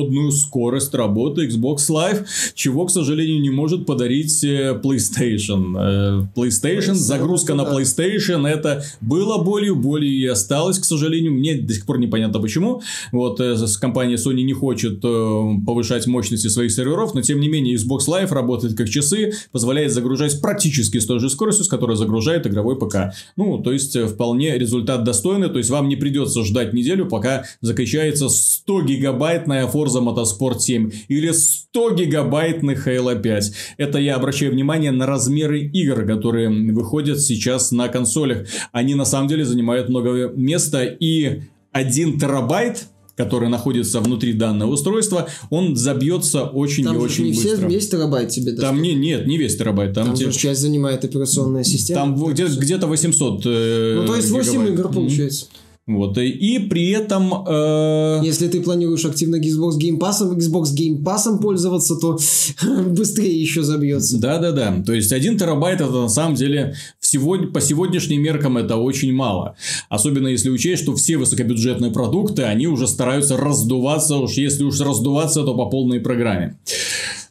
превосходную 0.02 0.32
скорость 0.32 0.94
работы 0.94 1.48
Xbox 1.48 1.90
Live, 1.90 2.26
чего, 2.54 2.86
к 2.86 2.92
сожалению, 2.92 3.42
не 3.42 3.50
может 3.50 3.86
подарить 3.86 4.44
э, 4.44 4.80
PlayStation. 4.84 5.76
Э, 5.78 6.28
PlayStation, 6.36 6.94
загрузка 6.94 7.54
на 7.54 7.62
PlayStation, 7.62 8.48
это 8.48 8.84
было 9.02 9.44
болью, 9.44 9.76
болью 9.76 10.12
и 10.12 10.26
осталось, 10.26 10.80
к 10.80 10.86
сожалению. 10.86 11.34
Мне 11.34 11.56
до 11.56 11.74
сих 11.74 11.86
пор 11.86 12.00
непонятно 12.00 12.40
почему. 12.40 12.82
Вот 13.12 13.40
э, 13.40 13.56
компания 13.80 14.16
Sony 14.16 14.44
не 14.44 14.54
хочет 14.54 15.02
повышать 15.02 16.08
мощности 16.08 16.48
своих 16.48 16.72
серверов, 16.72 17.14
но 17.14 17.22
тем 17.22 17.40
не 17.40 17.48
менее 17.48 17.76
Xbox 17.76 18.08
Live 18.08 18.34
работает 18.34 18.76
как 18.76 18.90
часы, 18.90 19.34
позволяет 19.52 19.92
загружать 19.92 20.42
практически 20.42 21.00
с 21.00 21.06
той 21.06 21.20
же 21.20 21.30
скоростью, 21.30 21.66
с 21.66 21.68
которой 21.68 21.96
загружает 21.96 22.48
игровой 22.48 22.78
ПК. 22.78 23.14
Ну, 23.36 23.60
то 23.60 23.72
есть, 23.72 23.98
вполне 23.98 24.58
результат 24.58 25.04
достойный, 25.04 25.50
то 25.50 25.58
есть, 25.58 25.70
вам 25.70 25.90
не 25.90 25.96
придется 25.96 26.44
ждать 26.44 26.74
неделю, 26.74 27.08
пока 27.08 27.46
закачается 27.62 28.30
100 28.30 28.82
гигабайтная 28.84 29.68
Forza 29.82 30.02
Motorsport 30.02 30.60
7 30.60 30.92
или 31.08 31.32
100 31.32 31.96
гигабайтных 31.96 32.88
Halo 32.88 33.20
5. 33.20 33.52
Это 33.78 33.98
я 33.98 34.16
обращаю 34.16 34.52
внимание 34.52 34.92
на 34.92 35.06
размеры 35.06 35.62
игр, 35.62 36.06
которые 36.06 36.50
выходят 36.72 37.20
сейчас 37.20 37.72
на 37.72 37.88
консолях. 37.88 38.48
Они 38.72 38.96
на 38.96 39.06
самом 39.06 39.28
деле 39.28 39.46
занимают 39.46 39.90
много 39.90 40.32
места 40.36 40.84
и 40.84 41.42
1 41.72 42.20
терабайт 42.20 42.88
который 43.18 43.50
находится 43.50 44.00
внутри 44.00 44.34
данного 44.34 44.72
устройства, 44.72 45.28
он 45.52 45.76
забьется 45.76 46.46
очень 46.46 46.86
там 46.86 46.96
и 46.96 47.00
очень 47.00 47.26
не 47.26 47.34
быстро. 47.34 47.58
Все, 47.58 47.68
весь 47.68 47.90
терабайт 47.90 48.30
тебе 48.30 48.52
доступен. 48.52 48.70
Там 48.70 48.82
не, 48.82 48.96
нет, 48.96 49.28
не 49.28 49.38
весь 49.38 49.58
терабайт. 49.58 49.94
Там, 49.94 50.08
там 50.08 50.16
те... 50.16 50.32
же 50.32 50.40
часть 50.40 50.62
занимает 50.62 51.06
операционная 51.06 51.64
система. 51.64 52.00
Там 52.00 52.32
где, 52.32 52.48
где-то 52.48 52.88
800 52.88 53.46
э, 53.46 53.96
Ну, 53.98 54.08
то 54.08 54.16
есть 54.16 54.32
8 54.32 54.52
гигабайт. 54.52 54.74
игр 54.74 54.92
получается. 54.92 55.46
Вот, 55.88 56.18
и 56.20 56.60
при 56.60 56.92
этом... 56.92 57.34
Э... 57.48 58.22
Если 58.24 58.48
ты 58.48 58.62
планируешь 58.62 59.04
активно 59.04 59.38
Xbox 59.38 59.80
Game 59.80 59.98
Pass, 59.98 60.22
Xbox 60.22 60.76
Game 60.78 61.02
Pass 61.02 61.40
пользоваться, 61.42 61.96
то 61.96 62.20
быстрее 62.86 63.42
еще 63.42 63.64
забьется. 63.64 64.20
Да-да-да. 64.20 64.84
То 64.86 64.94
есть, 64.94 65.12
один 65.12 65.40
терабайт 65.40 65.82
это 65.82 65.92
на 65.92 66.10
самом 66.10 66.36
деле 66.36 66.76
всего, 67.00 67.38
по 67.52 67.60
сегодняшним 67.60 68.22
меркам 68.22 68.58
это 68.58 68.78
очень 68.78 69.12
мало. 69.12 69.56
Особенно 69.90 70.28
если 70.28 70.52
учесть, 70.52 70.84
что 70.84 70.96
все 70.96 71.18
высокобюджетные 71.18 71.92
продукты, 71.92 72.44
они 72.44 72.68
уже 72.68 72.88
стараются 72.88 73.36
раздуваться. 73.36 74.18
Уж 74.18 74.34
если 74.34 74.64
уж 74.64 74.80
раздуваться, 74.80 75.44
то 75.44 75.56
по 75.56 75.66
полной 75.66 76.00
программе. 76.00 76.60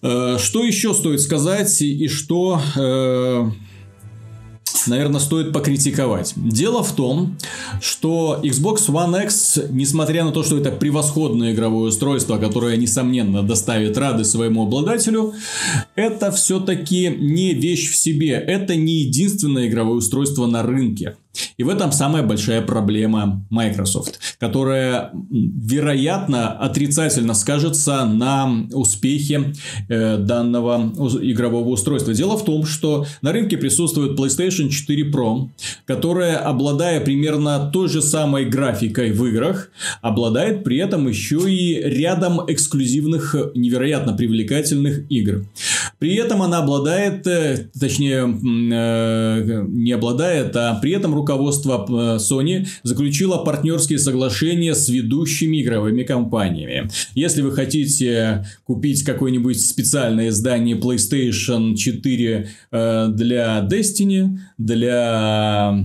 Э, 0.02 0.38
что 0.38 0.64
еще 0.64 0.92
стоит 0.92 1.20
сказать 1.20 1.80
и 1.80 2.08
что... 2.08 2.60
Э 2.76 3.48
наверное, 4.86 5.20
стоит 5.20 5.52
покритиковать. 5.52 6.32
Дело 6.36 6.82
в 6.82 6.92
том, 6.92 7.36
что 7.80 8.40
Xbox 8.42 8.88
One 8.88 9.24
X, 9.24 9.60
несмотря 9.70 10.24
на 10.24 10.32
то, 10.32 10.42
что 10.42 10.58
это 10.58 10.70
превосходное 10.70 11.52
игровое 11.52 11.88
устройство, 11.88 12.38
которое, 12.38 12.76
несомненно, 12.76 13.42
доставит 13.42 13.96
радость 13.98 14.30
своему 14.30 14.64
обладателю, 14.64 15.34
это 15.94 16.30
все-таки 16.30 17.08
не 17.08 17.54
вещь 17.54 17.90
в 17.90 17.96
себе. 17.96 18.32
Это 18.32 18.76
не 18.76 19.02
единственное 19.02 19.68
игровое 19.68 19.98
устройство 19.98 20.46
на 20.46 20.62
рынке. 20.62 21.16
И 21.56 21.62
в 21.62 21.68
этом 21.68 21.92
самая 21.92 22.22
большая 22.22 22.62
проблема 22.62 23.44
Microsoft, 23.50 24.18
которая, 24.38 25.10
вероятно, 25.30 26.52
отрицательно 26.52 27.34
скажется 27.34 28.04
на 28.04 28.66
успехе 28.72 29.52
э, 29.88 30.16
данного 30.18 30.92
игрового 31.22 31.68
устройства. 31.68 32.14
Дело 32.14 32.36
в 32.36 32.44
том, 32.44 32.64
что 32.64 33.06
на 33.22 33.32
рынке 33.32 33.56
присутствует 33.56 34.18
PlayStation 34.18 34.68
4 34.68 35.10
Pro, 35.10 35.48
которая, 35.86 36.36
обладая 36.38 37.00
примерно 37.00 37.70
той 37.72 37.88
же 37.88 38.02
самой 38.02 38.46
графикой 38.46 39.12
в 39.12 39.24
играх, 39.26 39.70
обладает 40.02 40.64
при 40.64 40.78
этом 40.78 41.08
еще 41.08 41.40
и 41.52 41.74
рядом 41.74 42.40
эксклюзивных, 42.46 43.36
невероятно 43.54 44.14
привлекательных 44.14 45.10
игр. 45.10 45.46
При 45.98 46.14
этом 46.16 46.42
она 46.42 46.58
обладает, 46.58 47.26
э, 47.26 47.68
точнее, 47.78 48.22
э, 48.22 49.64
не 49.68 49.92
обладает, 49.92 50.56
а 50.56 50.74
при 50.80 50.92
этом 50.92 51.14
руководство 51.20 51.86
э, 51.88 52.16
Sony 52.16 52.66
заключило 52.82 53.38
партнерские 53.38 53.98
соглашения 53.98 54.74
с 54.74 54.88
ведущими 54.88 55.62
игровыми 55.62 56.02
компаниями. 56.02 56.90
Если 57.14 57.42
вы 57.42 57.52
хотите 57.52 58.46
купить 58.64 59.04
какое-нибудь 59.04 59.60
специальное 59.60 60.28
издание 60.28 60.76
PlayStation 60.76 61.74
4 61.74 62.48
для 62.70 63.68
Destiny, 63.70 64.38
для 64.58 65.84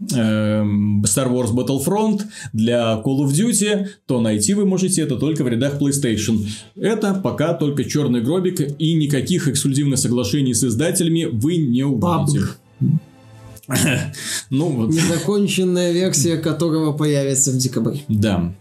Star 0.00 1.28
Wars 1.30 1.52
Battlefront, 1.52 2.22
для 2.52 3.00
Call 3.04 3.24
of 3.24 3.32
Duty, 3.32 3.86
то 4.06 4.20
найти 4.20 4.54
вы 4.54 4.64
можете 4.64 5.02
это 5.02 5.16
только 5.16 5.44
в 5.44 5.48
рядах 5.48 5.80
PlayStation. 5.80 6.46
Это 6.76 7.14
пока 7.14 7.54
только 7.54 7.84
черный 7.84 8.20
гробик 8.20 8.60
и 8.78 8.94
никаких 8.94 9.48
эксклюзивных 9.48 9.98
соглашений 9.98 10.54
с 10.54 10.64
издателями 10.64 11.24
вы 11.24 11.56
не 11.56 11.84
увидите. 11.84 12.40
Ну, 14.50 14.68
вот. 14.68 14.90
Незаконченная 14.90 15.92
версия 15.92 16.36
которого 16.36 16.92
появится 16.92 17.52
в 17.52 17.58
декабре. 17.58 18.02
Да. 18.08 18.52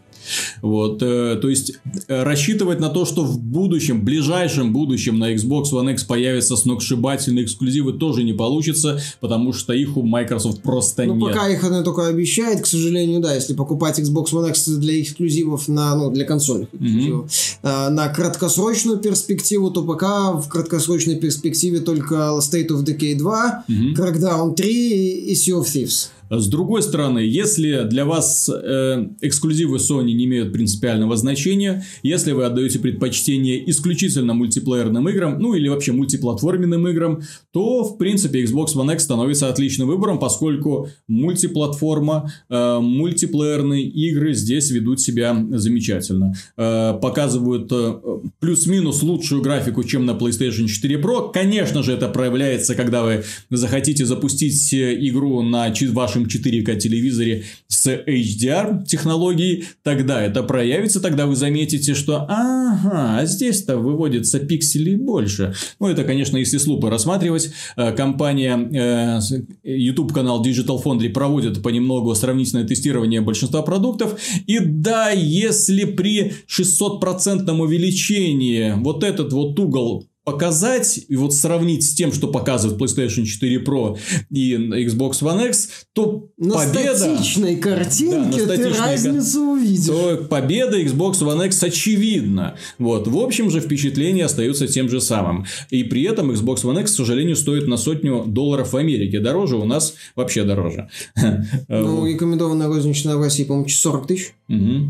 Вот, 0.62 1.02
э, 1.02 1.38
то 1.42 1.50
есть 1.50 1.74
э, 2.08 2.24
рассчитывать 2.24 2.80
на 2.80 2.90
то, 2.90 3.06
что 3.06 3.24
в 3.24 3.40
будущем, 3.40 4.02
в 4.02 4.04
ближайшем 4.04 4.74
будущем 4.74 5.20
на 5.20 5.34
Xbox 5.34 5.72
One 5.72 5.92
X 5.94 6.04
появятся 6.04 6.56
сногсшибательные 6.56 7.46
эксклюзивы, 7.46 7.94
тоже 7.94 8.24
не 8.24 8.34
получится, 8.34 9.02
потому 9.20 9.54
что 9.54 9.74
их 9.74 9.98
у 9.98 10.04
Microsoft 10.04 10.62
просто 10.62 11.04
ну, 11.04 11.16
нет. 11.16 11.22
Ну, 11.22 11.28
пока 11.28 11.50
их 11.50 11.64
она 11.64 11.84
только 11.84 12.08
обещает, 12.08 12.62
к 12.62 12.66
сожалению, 12.66 13.22
да, 13.22 13.34
если 13.34 13.54
покупать 13.54 14.00
Xbox 14.00 14.32
One 14.32 14.50
X 14.50 14.68
для 14.68 15.02
эксклюзивов 15.02 15.68
на, 15.68 15.96
ну, 15.96 16.12
для 16.12 16.26
консолей, 16.26 16.68
mm-hmm. 16.74 17.90
на 17.90 18.10
краткосрочную 18.10 18.98
перспективу, 18.98 19.72
то 19.72 19.84
пока 19.84 20.34
в 20.34 20.48
краткосрочной 20.48 21.16
перспективе 21.16 21.80
только 21.80 22.16
State 22.40 22.70
of 22.70 22.84
Decay 22.84 23.18
2, 23.18 23.66
mm-hmm. 23.68 23.96
Crackdown 23.96 24.56
3 24.56 25.32
и 25.32 25.34
Sea 25.34 25.60
of 25.60 25.66
Thieves. 25.66 26.10
С 26.32 26.48
другой 26.48 26.82
стороны, 26.82 27.20
если 27.20 27.84
для 27.84 28.06
вас 28.06 28.50
э, 28.50 29.06
эксклюзивы 29.20 29.78
Sony 29.78 30.14
не 30.14 30.24
имеют 30.24 30.54
принципиального 30.54 31.18
значения, 31.18 31.84
если 32.04 32.32
вы 32.32 32.46
отдаете 32.46 32.80
предпочтение 32.80 33.70
исключительно 33.70 34.34
мультиплеерным 34.34 35.10
играм, 35.10 35.38
ну 35.40 35.56
или 35.56 35.68
вообще 35.68 35.92
мультиплатформенным 35.92 36.88
играм, 36.88 37.22
то 37.52 37.84
в 37.84 37.98
принципе 37.98 38.46
Xbox 38.46 38.76
One 38.78 38.94
X 38.94 39.04
становится 39.04 39.50
отличным 39.50 39.90
выбором, 39.90 40.20
поскольку 40.20 40.88
мультиплатформа, 41.10 42.32
э, 42.50 42.80
мультиплеерные 42.80 43.84
игры 43.84 44.34
здесь 44.34 44.72
ведут 44.72 45.02
себя 45.02 45.36
замечательно. 45.52 46.34
Э, 46.56 46.98
показывают 47.02 47.70
э, 47.74 47.94
плюс-минус 48.40 49.04
лучшую 49.04 49.42
графику, 49.42 49.84
чем 49.84 50.06
на 50.06 50.12
PlayStation 50.12 50.68
4 50.68 50.96
Pro. 51.02 51.30
Конечно 51.34 51.84
же, 51.84 51.92
это 51.92 52.08
проявляется, 52.08 52.76
когда 52.76 53.04
вы 53.04 53.26
захотите 53.50 54.06
запустить 54.06 54.72
э, 54.74 54.98
игру 55.10 55.42
на 55.42 55.74
вашем 55.92 56.21
вашем 56.22 56.26
4К 56.26 56.78
телевизоре 56.78 57.44
с 57.68 57.88
HDR 57.88 58.86
технологией, 58.86 59.66
тогда 59.84 60.22
это 60.22 60.44
проявится, 60.44 61.02
тогда 61.02 61.26
вы 61.26 61.36
заметите, 61.36 61.94
что 61.94 62.26
ага, 62.30 63.18
а 63.20 63.26
здесь-то 63.26 63.78
выводится 63.78 64.40
пикселей 64.40 64.96
больше. 64.96 65.54
Ну, 65.80 65.88
это, 65.88 66.04
конечно, 66.04 66.38
если 66.38 66.58
с 66.58 66.68
лупы 66.68 66.90
рассматривать. 66.90 67.52
Э, 67.76 67.92
компания, 67.92 68.58
э, 68.58 69.20
YouTube 69.64 70.14
канал 70.14 70.44
Digital 70.44 70.82
Foundry 70.84 71.10
проводит 71.10 71.62
понемногу 71.62 72.14
сравнительное 72.16 72.66
тестирование 72.66 73.22
большинства 73.22 73.62
продуктов. 73.62 74.20
И 74.48 74.60
да, 74.60 75.10
если 75.10 75.86
при 75.86 76.34
600% 76.48 77.52
увеличении 77.52 78.74
вот 78.78 79.04
этот 79.04 79.34
вот 79.34 79.60
угол 79.60 80.08
показать 80.32 81.00
и 81.08 81.16
вот 81.16 81.34
сравнить 81.34 81.84
с 81.84 81.94
тем, 81.94 82.12
что 82.12 82.28
показывает 82.28 82.80
PlayStation 82.80 83.26
4 83.26 83.64
Pro 83.64 83.98
и 84.30 84.56
Xbox 84.56 85.22
One 85.22 85.48
X, 85.50 85.70
то 85.94 86.30
на 86.38 86.56
победа... 86.56 86.98
статичной 86.98 87.58
картинке 87.58 88.46
да, 88.46 88.58
на 88.58 88.58
ты 88.58 88.70
разницу 88.70 89.42
увидишь. 89.42 89.88
То 89.88 90.18
победа 90.30 90.82
Xbox 90.82 91.22
One 91.22 91.48
X 91.48 91.64
очевидна. 91.64 92.56
Вот. 92.80 93.08
В 93.08 93.18
общем 93.18 93.50
же, 93.50 93.60
впечатление 93.60 94.26
остается 94.26 94.68
тем 94.68 94.90
же 94.90 95.02
самым. 95.02 95.46
И 95.70 95.84
при 95.84 96.04
этом 96.04 96.32
Xbox 96.32 96.64
One 96.64 96.82
X, 96.82 96.94
к 96.94 96.96
сожалению, 96.96 97.36
стоит 97.36 97.68
на 97.68 97.78
сотню 97.78 98.24
долларов 98.26 98.74
в 98.74 98.78
Америке. 98.78 99.20
Дороже 99.20 99.58
у 99.58 99.66
нас 99.66 99.96
вообще 100.16 100.44
дороже. 100.44 100.90
Ну, 101.68 102.06
рекомендованная 102.06 102.68
розничная 102.68 103.16
в 103.16 103.22
России, 103.22 103.44
по-моему, 103.44 103.68
40 103.68 104.08
тысяч. 104.08 104.34
Угу. 104.50 104.90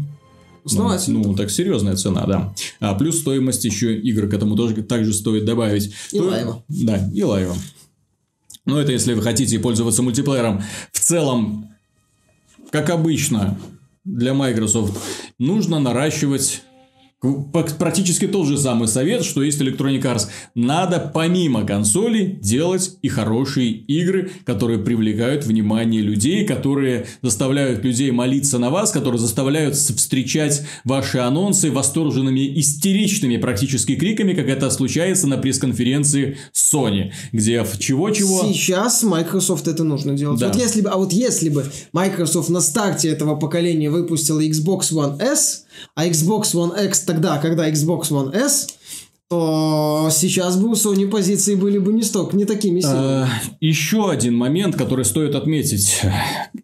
Основательно. 0.63 1.19
Ну, 1.19 1.29
ну, 1.29 1.35
так 1.35 1.49
серьезная 1.49 1.95
цена, 1.95 2.25
да. 2.25 2.53
А 2.79 2.93
плюс 2.95 3.19
стоимость 3.19 3.65
еще 3.65 3.97
игр 3.97 4.27
к 4.27 4.33
этому 4.33 4.55
тоже 4.55 4.75
также 4.83 5.13
стоит 5.13 5.45
добавить. 5.45 5.93
И 6.11 6.17
То- 6.17 6.25
лайва. 6.25 6.63
Да, 6.69 7.09
и 7.13 7.23
лайва. 7.23 7.55
Но 8.65 8.79
это 8.79 8.91
если 8.91 9.13
вы 9.13 9.21
хотите 9.21 9.57
пользоваться 9.59 10.03
мультиплеером. 10.03 10.61
В 10.91 10.99
целом, 10.99 11.69
как 12.69 12.89
обычно, 12.89 13.59
для 14.05 14.33
Microsoft 14.33 14.97
нужно 15.39 15.79
наращивать 15.79 16.61
практически 17.77 18.27
тот 18.27 18.47
же 18.47 18.57
самый 18.57 18.87
совет, 18.87 19.23
что 19.23 19.43
есть 19.43 19.61
Electronic 19.61 20.01
Arts. 20.01 20.27
Надо 20.55 21.11
помимо 21.13 21.65
консолей 21.67 22.39
делать 22.41 22.97
и 23.03 23.09
хорошие 23.09 23.71
игры, 23.71 24.31
которые 24.43 24.79
привлекают 24.79 25.45
внимание 25.45 26.01
людей, 26.01 26.45
которые 26.45 27.05
заставляют 27.21 27.83
людей 27.83 28.09
молиться 28.09 28.57
на 28.57 28.71
вас, 28.71 28.91
которые 28.91 29.19
заставляют 29.19 29.75
встречать 29.75 30.63
ваши 30.83 31.19
анонсы 31.19 31.69
восторженными, 31.69 32.59
истеричными 32.59 33.37
практически 33.37 33.95
криками, 33.95 34.33
как 34.33 34.47
это 34.47 34.71
случается 34.71 35.27
на 35.27 35.37
пресс-конференции 35.37 36.37
Sony, 36.53 37.11
где 37.31 37.63
в 37.63 37.77
чего-чего... 37.77 38.51
Сейчас 38.51 39.03
Microsoft 39.03 39.67
это 39.67 39.83
нужно 39.83 40.13
делать. 40.13 40.39
Да. 40.39 40.47
Вот 40.47 40.55
если 40.55 40.81
бы, 40.81 40.89
а 40.89 40.97
вот 40.97 41.13
если 41.13 41.49
бы 41.49 41.65
Microsoft 41.93 42.49
на 42.49 42.61
старте 42.61 43.09
этого 43.09 43.35
поколения 43.35 43.91
выпустила 43.91 44.39
Xbox 44.43 44.91
One 44.91 45.21
S, 45.21 45.65
а 45.95 46.07
Xbox 46.07 46.53
One 46.53 46.87
X 46.87 47.10
тогда, 47.11 47.37
когда 47.39 47.69
Xbox 47.69 48.09
One 48.09 48.33
S, 48.33 48.67
то 49.29 50.09
сейчас 50.11 50.57
бы 50.57 50.69
у 50.69 50.73
Sony 50.73 51.07
позиции 51.07 51.55
были 51.55 51.77
бы 51.77 51.93
не 51.93 52.03
столько, 52.03 52.35
не 52.35 52.45
такими 52.45 52.81
сильными. 52.81 53.23
Э, 53.23 53.27
Еще 53.61 54.09
один 54.09 54.35
момент, 54.35 54.75
который 54.75 55.05
стоит 55.05 55.35
отметить, 55.35 56.01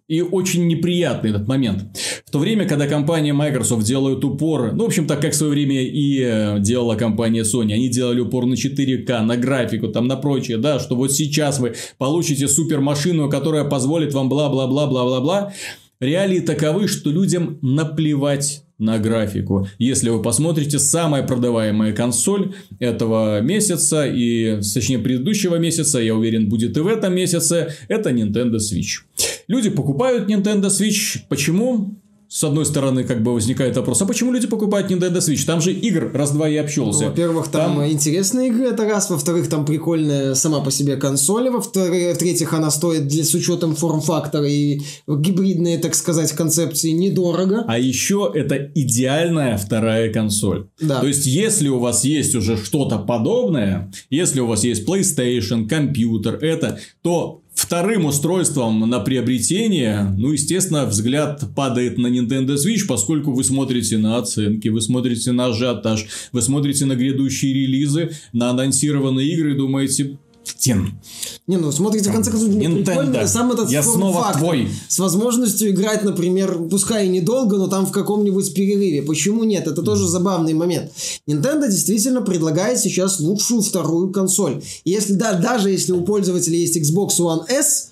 и 0.07 0.21
очень 0.21 0.67
неприятный 0.67 1.29
этот 1.31 1.47
момент. 1.47 1.97
В 2.25 2.31
то 2.31 2.39
время, 2.39 2.67
когда 2.67 2.87
компания 2.87 3.33
Microsoft 3.33 3.85
делает 3.85 4.23
упор, 4.23 4.73
ну, 4.73 4.83
в 4.83 4.87
общем, 4.87 5.07
так 5.07 5.21
как 5.21 5.31
в 5.31 5.35
свое 5.35 5.51
время 5.53 5.81
и 5.81 6.21
э, 6.21 6.59
делала 6.59 6.95
компания 6.95 7.43
Sony, 7.43 7.73
они 7.73 7.89
делали 7.89 8.19
упор 8.21 8.45
на 8.45 8.55
4К, 8.55 9.21
на 9.21 9.37
графику, 9.37 9.87
там, 9.87 10.07
на 10.07 10.17
прочее, 10.17 10.57
да, 10.57 10.79
что 10.79 10.95
вот 10.95 11.13
сейчас 11.13 11.59
вы 11.59 11.75
получите 11.97 12.47
супермашину, 12.47 13.29
которая 13.29 13.63
позволит 13.63 14.13
вам 14.13 14.27
бла-бла-бла-бла-бла-бла. 14.29 15.53
Реалии 15.99 16.41
таковы, 16.41 16.87
что 16.87 17.09
людям 17.11 17.59
наплевать 17.61 18.66
на 18.79 18.99
графику. 18.99 19.67
Если 19.79 20.09
вы 20.09 20.21
посмотрите, 20.21 20.79
самая 20.79 21.23
продаваемая 21.23 21.93
консоль 21.93 22.53
этого 22.79 23.41
месяца, 23.41 24.05
и, 24.05 24.59
точнее, 24.73 24.99
предыдущего 24.99 25.55
месяца, 25.55 25.99
я 25.99 26.15
уверен, 26.15 26.47
будет 26.49 26.77
и 26.77 26.79
в 26.79 26.87
этом 26.87 27.15
месяце, 27.15 27.73
это 27.87 28.11
Nintendo 28.11 28.57
Switch. 28.57 29.01
Люди 29.47 29.69
покупают 29.69 30.29
Nintendo 30.29 30.67
Switch. 30.67 31.19
Почему? 31.29 31.99
С 32.29 32.43
одной 32.43 32.65
стороны, 32.65 33.05
как 33.05 33.23
бы 33.23 33.33
возникает 33.33 33.77
вопрос, 33.77 34.01
а 34.01 34.05
почему 34.05 34.33
люди 34.33 34.47
покупают 34.47 34.91
Nintendo 34.91 35.17
Switch? 35.19 35.45
Там 35.45 35.61
же 35.61 35.71
игр 35.71 36.11
раз-два 36.13 36.49
и 36.49 36.57
общался. 36.57 37.03
Ну, 37.03 37.09
Во-первых, 37.09 37.47
там, 37.47 37.85
интересные 37.85 38.49
игры, 38.49 38.65
это 38.65 38.83
раз. 38.85 39.09
Во-вторых, 39.09 39.49
там 39.49 39.65
прикольная 39.65 40.35
сама 40.35 40.59
по 40.59 40.69
себе 40.69 40.97
консоль. 40.97 41.49
Во-вторых, 41.49 42.15
в-третьих, 42.15 42.53
она 42.53 42.69
стоит 42.69 43.07
для, 43.07 43.23
с 43.23 43.33
учетом 43.33 43.75
форм-фактора 43.75 44.45
и 44.45 44.81
гибридные, 45.07 45.77
так 45.77 45.95
сказать, 45.95 46.31
концепции 46.33 46.89
недорого. 46.89 47.63
А 47.67 47.79
еще 47.79 48.29
это 48.33 48.71
идеальная 48.75 49.57
вторая 49.57 50.11
консоль. 50.11 50.67
Да. 50.81 50.99
То 50.99 51.07
есть, 51.07 51.25
если 51.25 51.69
у 51.69 51.79
вас 51.79 52.03
есть 52.03 52.35
уже 52.35 52.57
что-то 52.57 52.97
подобное, 52.97 53.89
если 54.09 54.41
у 54.41 54.47
вас 54.47 54.65
есть 54.65 54.87
PlayStation, 54.87 55.67
компьютер, 55.67 56.35
это, 56.41 56.79
то 57.01 57.41
вторым 57.57 58.05
устройством 58.05 58.87
на 58.87 58.99
приобретение, 58.99 60.13
ну, 60.15 60.31
естественно, 60.31 60.85
взгляд 60.85 61.43
падает 61.55 61.97
на 61.97 62.05
Nintendo 62.05 62.55
Switch, 62.55 62.85
поскольку 62.87 63.33
вы 63.33 63.43
смотрите 63.43 63.97
на 63.97 64.17
оценки, 64.17 64.67
вы 64.67 64.79
смотрите 64.79 65.31
на 65.31 65.47
ажиотаж, 65.47 66.05
вы 66.31 66.41
смотрите 66.43 66.85
на 66.85 66.95
грядущие 66.95 67.53
релизы, 67.55 68.11
на 68.31 68.51
анонсированные 68.51 69.27
игры 69.29 69.55
думаете, 69.55 70.19
Тин, 70.57 70.99
Не, 71.47 71.57
ну 71.57 71.71
смотрите, 71.71 72.09
в 72.09 72.13
конце 72.13 72.31
концов, 72.31 72.49
Nintendo, 72.49 73.27
сам 73.27 73.51
этот 73.51 73.69
я 73.69 73.83
снова 73.83 74.33
твой. 74.33 74.69
С 74.87 74.99
возможностью 74.99 75.69
играть, 75.71 76.03
например, 76.03 76.57
пускай 76.69 77.05
и 77.05 77.09
недолго, 77.09 77.57
но 77.57 77.67
там 77.67 77.85
в 77.85 77.91
каком-нибудь 77.91 78.53
перерыве. 78.53 79.01
Почему 79.01 79.43
нет? 79.43 79.67
Это 79.67 79.81
тоже 79.81 80.07
забавный 80.07 80.53
момент. 80.53 80.91
Nintendo 81.27 81.67
действительно 81.67 82.21
предлагает 82.21 82.79
сейчас 82.79 83.19
лучшую 83.19 83.61
вторую 83.61 84.11
консоль. 84.11 84.61
И 84.83 84.91
Если, 84.91 85.13
да, 85.13 85.33
даже 85.33 85.69
если 85.69 85.91
у 85.91 86.01
пользователя 86.01 86.57
есть 86.57 86.77
Xbox 86.77 87.19
One 87.19 87.47
S, 87.49 87.91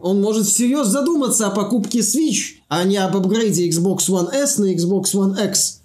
он 0.00 0.20
может 0.20 0.46
всерьез 0.46 0.88
задуматься 0.88 1.46
о 1.46 1.50
покупке 1.50 2.00
Switch, 2.00 2.56
а 2.68 2.84
не 2.84 2.96
об 2.96 3.16
апгрейде 3.16 3.68
Xbox 3.68 4.08
One 4.08 4.32
S 4.32 4.58
на 4.58 4.72
Xbox 4.74 5.14
One 5.14 5.48
X. 5.48 5.81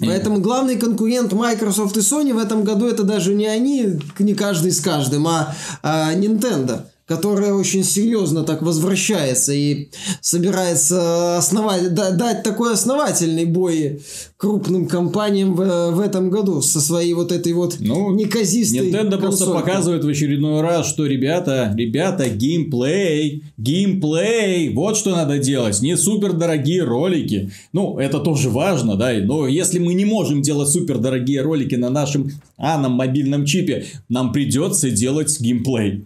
Поэтому 0.00 0.40
главный 0.40 0.76
конкурент 0.76 1.32
Microsoft 1.32 1.96
и 1.96 2.00
Sony 2.00 2.32
в 2.32 2.38
этом 2.38 2.64
году 2.64 2.86
это 2.86 3.02
даже 3.02 3.34
не 3.34 3.46
они, 3.46 3.98
не 4.18 4.34
каждый 4.34 4.72
с 4.72 4.80
каждым, 4.80 5.26
а, 5.26 5.54
а 5.82 6.14
Nintendo, 6.14 6.82
которая 7.08 7.54
очень 7.54 7.82
серьезно 7.84 8.44
так 8.44 8.60
возвращается 8.60 9.54
и 9.54 9.88
собирается 10.20 11.38
основать, 11.38 11.94
да- 11.94 12.10
дать 12.10 12.42
такой 12.42 12.74
основательный 12.74 13.46
бой 13.46 14.02
крупным 14.36 14.86
компаниям 14.86 15.54
в, 15.54 15.90
в 15.92 16.00
этом 16.00 16.28
году 16.28 16.60
со 16.60 16.80
своей 16.80 17.14
вот 17.14 17.32
этой 17.32 17.54
вот 17.54 17.76
Ну, 17.80 18.14
неказистой 18.14 18.90
Nintendo 18.90 19.18
просто 19.18 19.46
консолькой. 19.46 19.60
показывает 19.62 20.04
в 20.04 20.08
очередной 20.08 20.60
раз, 20.60 20.86
что 20.86 21.06
ребята, 21.06 21.74
ребята, 21.76 22.28
геймплей, 22.28 23.42
геймплей, 23.56 24.74
вот 24.74 24.98
что 24.98 25.10
надо 25.10 25.38
делать, 25.38 25.80
не 25.80 25.96
супер 25.96 26.34
дорогие 26.34 26.84
ролики. 26.84 27.50
Ну, 27.72 27.98
это 27.98 28.20
тоже 28.20 28.50
важно, 28.50 28.96
да, 28.96 29.12
но 29.22 29.48
если 29.48 29.78
мы 29.78 29.94
не 29.94 30.04
можем 30.04 30.42
делать 30.42 30.68
супер 30.68 30.98
дорогие 30.98 31.40
ролики 31.40 31.74
на 31.74 31.88
нашем 31.88 32.30
а, 32.58 32.76
на 32.78 32.88
мобильном 32.90 33.46
чипе, 33.46 33.86
нам 34.10 34.32
придется 34.32 34.90
делать 34.90 35.40
геймплей. 35.40 36.04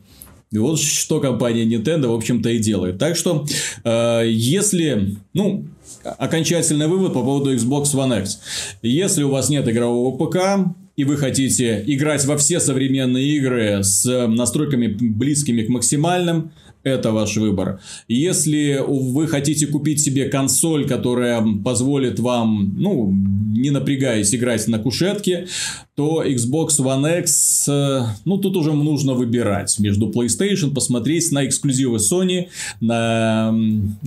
И 0.52 0.58
вот 0.58 0.78
что 0.78 1.18
компания 1.18 1.64
Nintendo, 1.64 2.08
в 2.08 2.14
общем-то, 2.14 2.50
и 2.50 2.58
делает. 2.58 2.98
Так 2.98 3.16
что, 3.16 3.46
э, 3.84 4.22
если, 4.26 5.16
ну, 5.32 5.66
окончательный 6.04 6.88
вывод 6.88 7.14
по 7.14 7.22
поводу 7.22 7.54
Xbox 7.54 7.94
One 7.94 8.20
X. 8.20 8.40
Если 8.82 9.22
у 9.22 9.30
вас 9.30 9.48
нет 9.48 9.68
игрового 9.68 10.16
ПК, 10.16 10.74
и 10.94 11.04
вы 11.04 11.16
хотите 11.16 11.82
играть 11.86 12.24
во 12.26 12.36
все 12.36 12.60
современные 12.60 13.36
игры 13.36 13.82
с 13.82 14.26
настройками 14.26 14.88
близкими 14.88 15.62
к 15.62 15.68
максимальным, 15.68 16.52
это 16.82 17.12
ваш 17.12 17.36
выбор. 17.36 17.80
Если 18.08 18.82
вы 18.86 19.28
хотите 19.28 19.66
купить 19.66 20.00
себе 20.00 20.28
консоль, 20.28 20.86
которая 20.86 21.42
позволит 21.64 22.18
вам, 22.18 22.74
ну, 22.76 23.14
не 23.52 23.70
напрягаясь, 23.70 24.34
играть 24.34 24.66
на 24.68 24.78
кушетке, 24.78 25.46
то 25.94 26.24
Xbox 26.24 26.78
One 26.78 27.20
X, 27.20 27.66
э, 27.68 28.02
ну, 28.24 28.38
тут 28.38 28.56
уже 28.56 28.72
нужно 28.72 29.14
выбирать 29.14 29.78
между 29.78 30.08
PlayStation, 30.10 30.72
посмотреть 30.74 31.30
на 31.32 31.46
эксклюзивы 31.46 31.98
Sony, 31.98 32.48
на 32.80 33.54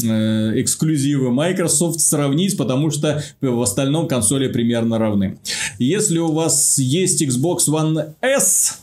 э, 0.03 0.61
эксклюзивы 0.61 1.31
Microsoft, 1.31 1.99
сравнить, 1.99 2.57
потому 2.57 2.89
что 2.89 3.23
в 3.41 3.61
остальном 3.61 4.07
консоли 4.07 4.47
примерно 4.47 4.97
равны. 4.97 5.37
Если 5.77 6.17
у 6.17 6.31
вас 6.31 6.79
есть 6.79 7.21
Xbox 7.21 7.69
One 7.69 8.13
S, 8.21 8.79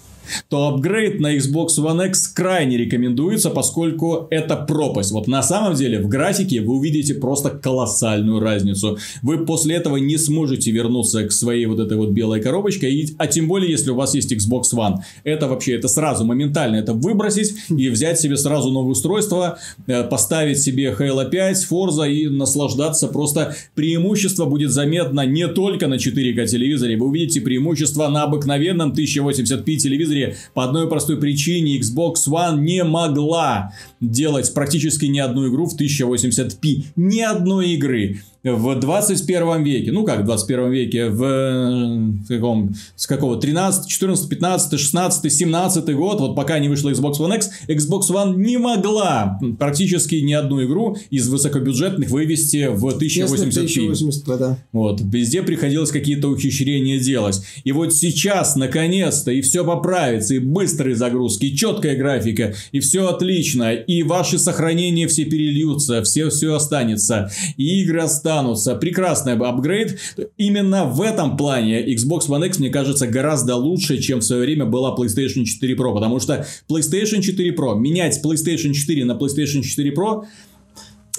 то 0.49 0.69
апгрейд 0.69 1.21
на 1.21 1.37
Xbox 1.37 1.69
One 1.79 2.09
X 2.09 2.29
крайне 2.29 2.77
рекомендуется, 2.77 3.51
поскольку 3.51 4.27
это 4.31 4.57
пропасть. 4.57 5.13
Вот 5.13 5.27
на 5.29 5.43
самом 5.43 5.75
деле 5.75 6.01
в 6.01 6.09
графике 6.09 6.61
вы 6.61 6.75
увидите 6.77 7.15
просто 7.15 7.51
колоссальную 7.51 8.41
разницу. 8.41 8.99
Вы 9.23 9.45
после 9.45 9.77
этого 9.77 9.97
не 9.97 10.17
сможете 10.17 10.71
вернуться 10.71 11.25
к 11.25 11.33
своей 11.33 11.67
вот 11.67 11.81
этой 11.81 11.97
вот 11.97 12.11
белой 12.11 12.41
коробочке, 12.41 12.91
и- 12.91 13.15
а 13.19 13.27
тем 13.27 13.49
более, 13.49 13.71
если 13.71 13.91
у 13.91 13.95
вас 13.95 14.15
есть 14.15 14.33
Xbox 14.33 14.73
One. 14.75 14.97
Это 15.25 15.49
вообще, 15.49 15.75
это 15.75 15.89
сразу, 15.89 16.25
моментально 16.25 16.77
это 16.77 16.93
выбросить 16.93 17.55
и 17.69 17.89
взять 17.89 18.21
себе 18.21 18.37
сразу 18.37 18.71
новое 18.71 18.93
устройство, 18.93 19.59
э, 19.87 20.05
поставить 20.05 20.59
себе 20.61 20.95
Halo 20.99 21.29
5, 21.29 21.67
Forza 21.71 22.11
и 22.11 22.29
наслаждаться. 22.29 23.09
Просто 23.09 23.55
преимущество 23.75 24.47
будет 24.47 24.71
заметно 24.71 25.27
не 25.27 25.49
только 25.49 25.87
на 25.89 25.99
4К 25.99 26.47
телевизоре. 26.47 26.97
Вы 26.97 27.07
увидите 27.07 27.41
преимущество 27.41 28.09
на 28.09 28.25
обыкновенном 28.25 28.93
1080p 28.93 29.77
телевизоре 29.77 30.12
по 30.55 30.65
одной 30.65 30.89
простой 30.89 31.19
причине. 31.19 31.79
Xbox 31.79 32.29
One 32.29 32.59
не 32.59 32.85
могла 32.85 33.73
делать 34.01 34.53
практически 34.55 35.07
ни 35.07 35.19
одну 35.19 35.49
игру 35.49 35.67
в 35.67 35.79
1080p. 35.79 36.85
Ни 36.97 37.21
одной 37.21 37.71
игры 37.73 38.21
в 38.45 38.75
21 38.75 39.63
веке, 39.63 39.93
ну 39.93 40.05
как 40.05 40.23
в 40.23 40.25
21 40.25 40.71
веке, 40.71 41.09
в 41.09 41.23
э, 41.23 42.13
каком, 42.27 42.75
с 42.97 43.07
какого, 43.07 43.41
13, 43.41 43.89
14, 43.89 44.29
15, 44.29 44.81
16, 44.81 45.33
17 45.33 45.95
год, 45.95 46.21
вот 46.21 46.35
пока 46.35 46.59
не 46.59 46.69
вышла 46.69 46.91
Xbox 46.91 47.19
One 47.21 47.37
X, 47.37 47.51
Xbox 47.69 48.11
One 48.11 48.37
не 48.37 48.57
могла 48.57 49.39
практически 49.59 50.17
ни 50.17 50.33
одну 50.33 50.65
игру 50.65 50.97
из 51.11 51.29
высокобюджетных 51.29 52.11
вывести 52.11 52.69
в 52.69 52.99
Честно, 53.09 53.37
1080p. 53.37 53.91
1080p, 53.91 54.39
да. 54.39 54.59
Вот, 54.73 55.01
везде 55.01 55.43
приходилось 55.43 55.91
какие-то 55.91 56.29
ухищрения 56.29 56.99
делать. 56.99 57.41
И 57.63 57.73
вот 57.73 57.95
сейчас, 57.95 58.57
наконец-то, 58.57 59.31
и 59.31 59.41
все 59.41 59.65
поправится, 59.65 60.35
и 60.35 60.39
быстрые 60.39 60.97
загрузки, 60.97 61.47
и 61.47 61.57
четкая 61.57 61.97
графика, 61.97 62.55
и 62.73 62.81
все 62.81 63.09
отлично, 63.09 63.73
и 63.73 64.03
ваши 64.03 64.39
сохранения 64.39 65.07
все 65.07 65.25
перельются, 65.25 66.03
все 66.03 66.29
все 66.31 66.55
останется, 66.55 67.31
и 67.57 67.83
игры 67.83 68.01
останутся, 68.01 68.32
останутся. 68.33 68.75
Прекрасный 68.75 69.35
апгрейд. 69.37 69.99
Именно 70.37 70.85
в 70.85 71.01
этом 71.01 71.37
плане 71.37 71.83
Xbox 71.95 72.29
One 72.29 72.47
X, 72.47 72.59
мне 72.59 72.71
кажется, 72.71 73.07
гораздо 73.07 73.57
лучше, 73.57 73.99
чем 73.99 74.21
в 74.21 74.25
свое 74.25 74.43
время 74.43 74.65
была 74.65 74.95
PlayStation 74.97 75.45
4 75.45 75.75
Pro. 75.75 75.95
Потому 75.95 76.21
что 76.21 76.47
PlayStation 76.69 77.21
4 77.21 77.55
Pro, 77.55 77.77
менять 77.77 78.21
PlayStation 78.25 78.73
4 78.73 79.05
на 79.05 79.13
PlayStation 79.13 79.63
4 79.63 79.95
Pro 79.95 80.25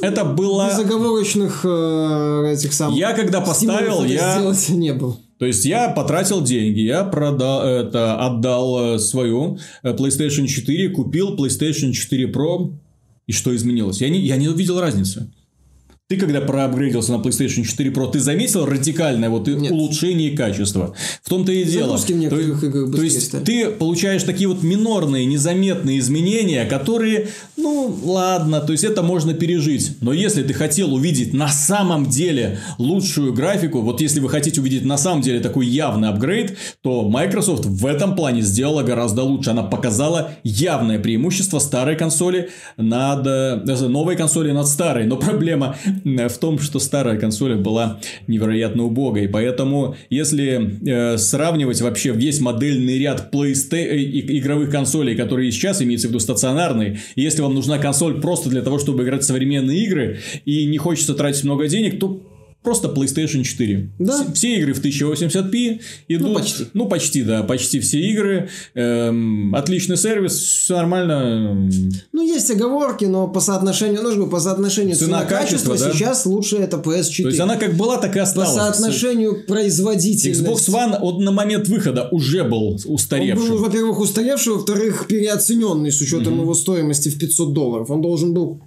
это 0.01 0.25
было... 0.25 0.69
Безоговорочных 0.69 1.61
э, 1.63 2.53
этих 2.53 2.73
самых... 2.73 2.97
Я 2.97 3.13
когда 3.13 3.41
поставил, 3.41 4.03
я... 4.03 4.39
сделать 4.39 4.69
не 4.69 4.91
был. 4.91 5.19
То 5.37 5.45
есть 5.45 5.65
я 5.65 5.89
потратил 5.89 6.41
деньги, 6.41 6.79
я 6.79 7.03
продал, 7.03 7.63
это, 7.63 8.19
отдал 8.19 8.95
э, 8.95 8.99
свою 8.99 9.59
э, 9.83 9.93
PlayStation 9.93 10.47
4, 10.47 10.89
купил 10.89 11.35
PlayStation 11.35 11.91
4 11.91 12.31
Pro, 12.31 12.73
и 13.27 13.31
что 13.31 13.55
изменилось? 13.55 14.01
Я 14.01 14.09
не, 14.09 14.19
я 14.19 14.35
не 14.37 14.49
увидел 14.49 14.81
разницы. 14.81 15.31
Ты 16.13 16.19
когда 16.19 16.41
проапгрейдился 16.41 17.11
на 17.11 17.15
PlayStation 17.15 17.63
4 17.63 17.89
Pro, 17.89 18.11
ты 18.11 18.19
заметил 18.19 18.67
радикальное 18.67 19.31
вот 19.31 19.47
Нет. 19.47 19.71
улучшение 19.71 20.37
качества? 20.37 20.93
В 21.23 21.29
том-то 21.29 21.51
и 21.51 21.63
дело. 21.63 21.97
то, 21.97 22.39
играх 22.39 22.95
то 22.95 23.01
есть 23.01 23.23
стали. 23.23 23.43
ты 23.43 23.69
получаешь 23.71 24.21
такие 24.21 24.47
вот 24.47 24.61
минорные, 24.61 25.25
незаметные 25.25 25.97
изменения, 25.97 26.65
которые, 26.65 27.29
ну 27.57 27.97
ладно, 28.03 28.61
то 28.61 28.73
есть 28.73 28.83
это 28.83 29.01
можно 29.01 29.33
пережить. 29.33 29.97
Но 30.01 30.13
если 30.13 30.43
ты 30.43 30.53
хотел 30.53 30.93
увидеть 30.93 31.33
на 31.33 31.47
самом 31.47 32.05
деле 32.05 32.59
лучшую 32.77 33.33
графику, 33.33 33.81
вот 33.81 33.99
если 33.99 34.19
вы 34.19 34.29
хотите 34.29 34.61
увидеть 34.61 34.85
на 34.85 34.97
самом 34.97 35.23
деле 35.23 35.39
такой 35.39 35.65
явный 35.65 36.09
апгрейд, 36.09 36.55
то 36.83 37.09
Microsoft 37.09 37.65
в 37.65 37.87
этом 37.87 38.15
плане 38.15 38.43
сделала 38.43 38.83
гораздо 38.83 39.23
лучше. 39.23 39.49
Она 39.49 39.63
показала 39.63 40.33
явное 40.43 40.99
преимущество 40.99 41.57
старой 41.57 41.95
консоли 41.95 42.51
над 42.77 43.25
э, 43.25 43.87
новой 43.87 44.15
консоли 44.15 44.51
над 44.51 44.67
старой. 44.67 45.07
Но 45.07 45.17
проблема 45.17 45.75
в 46.03 46.37
том, 46.37 46.59
что 46.59 46.79
старая 46.79 47.17
консоль 47.17 47.55
была 47.55 47.99
невероятно 48.27 48.83
убогой. 48.83 49.27
Поэтому, 49.27 49.95
если 50.09 50.79
э, 50.87 51.17
сравнивать 51.17 51.81
вообще 51.81 52.11
весь 52.11 52.39
модельный 52.39 52.99
ряд 52.99 53.29
PlayStation, 53.33 53.87
э, 53.89 54.37
игровых 54.37 54.69
консолей, 54.69 55.15
которые 55.15 55.51
сейчас 55.51 55.81
имеются 55.81 56.07
в 56.07 56.11
виду 56.11 56.19
стационарные, 56.19 56.99
если 57.15 57.41
вам 57.41 57.53
нужна 57.53 57.77
консоль 57.77 58.21
просто 58.21 58.49
для 58.49 58.61
того, 58.61 58.79
чтобы 58.79 59.03
играть 59.03 59.23
в 59.23 59.25
современные 59.25 59.83
игры, 59.85 60.19
и 60.45 60.65
не 60.65 60.77
хочется 60.77 61.13
тратить 61.13 61.43
много 61.43 61.67
денег, 61.67 61.99
то 61.99 62.21
Просто 62.63 62.87
PlayStation 62.87 63.43
4. 63.43 63.89
Да. 63.99 64.25
Все 64.33 64.55
игры 64.55 64.73
в 64.73 64.83
1080p 64.83 65.81
идут. 66.07 66.27
Ну, 66.27 66.33
почти. 66.33 66.65
Ну, 66.73 66.87
почти, 66.87 67.21
да. 67.23 67.43
Почти 67.43 67.81
все 67.81 67.99
игры. 67.99 68.49
Эм, 68.73 69.53
отличный 69.53 69.97
сервис, 69.97 70.37
все 70.37 70.77
нормально. 70.77 71.69
Ну, 72.13 72.21
есть 72.21 72.49
оговорки, 72.49 73.05
но 73.05 73.27
по 73.27 73.41
соотношению, 73.41 74.01
ну, 74.01 74.27
по 74.27 74.39
соотношению 74.39 74.95
цена-качество 74.95 75.77
да? 75.77 75.91
сейчас 75.91 76.25
лучше 76.25 76.57
это 76.57 76.77
PS4. 76.77 77.23
То 77.23 77.27
есть, 77.29 77.39
она 77.39 77.57
как 77.57 77.75
была, 77.75 77.97
так 77.97 78.15
и 78.15 78.19
осталась. 78.19 78.51
По 78.51 78.55
соотношению 78.55 79.45
производительности. 79.45 80.41
Xbox 80.41 80.69
One 80.69 80.97
он 81.01 81.23
на 81.23 81.31
момент 81.31 81.67
выхода 81.67 82.07
уже 82.11 82.43
был 82.45 82.79
устаревший. 82.85 83.45
Он 83.45 83.51
был, 83.51 83.57
во-первых, 83.59 83.99
устаревший, 83.99 84.53
во-вторых, 84.53 85.07
переоцененный 85.07 85.91
с 85.91 85.99
учетом 85.99 86.35
mm-hmm. 86.35 86.41
его 86.41 86.53
стоимости 86.53 87.09
в 87.09 87.19
500 87.19 87.53
долларов. 87.53 87.89
Он 87.91 88.01
должен 88.01 88.33
был 88.33 88.61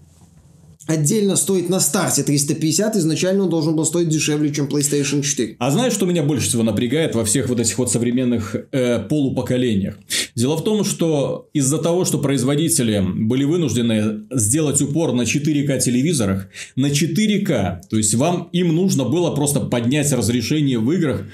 отдельно 0.86 1.36
стоит 1.36 1.68
на 1.68 1.80
старте 1.80 2.22
350, 2.22 2.96
изначально 2.96 3.44
он 3.44 3.50
должен 3.50 3.76
был 3.76 3.84
стоить 3.84 4.08
дешевле, 4.08 4.52
чем 4.52 4.66
PlayStation 4.66 5.22
4. 5.22 5.56
А 5.58 5.70
знаешь, 5.70 5.92
что 5.92 6.06
меня 6.06 6.22
больше 6.22 6.48
всего 6.48 6.62
напрягает 6.62 7.14
во 7.14 7.24
всех 7.24 7.48
вот 7.48 7.60
этих 7.60 7.78
вот 7.78 7.90
современных 7.90 8.56
э, 8.72 9.00
полупоколениях? 9.00 9.98
Дело 10.34 10.56
в 10.56 10.64
том, 10.64 10.84
что 10.84 11.48
из-за 11.52 11.78
того, 11.78 12.04
что 12.04 12.18
производители 12.18 13.02
были 13.14 13.44
вынуждены 13.44 14.26
сделать 14.30 14.80
упор 14.80 15.12
на 15.12 15.22
4К 15.22 15.80
телевизорах, 15.80 16.48
на 16.76 16.86
4К, 16.86 17.80
то 17.88 17.96
есть 17.96 18.14
вам 18.14 18.48
им 18.52 18.74
нужно 18.74 19.04
было 19.04 19.34
просто 19.34 19.60
поднять 19.60 20.12
разрешение 20.12 20.78
в 20.78 20.90
играх, 20.92 21.24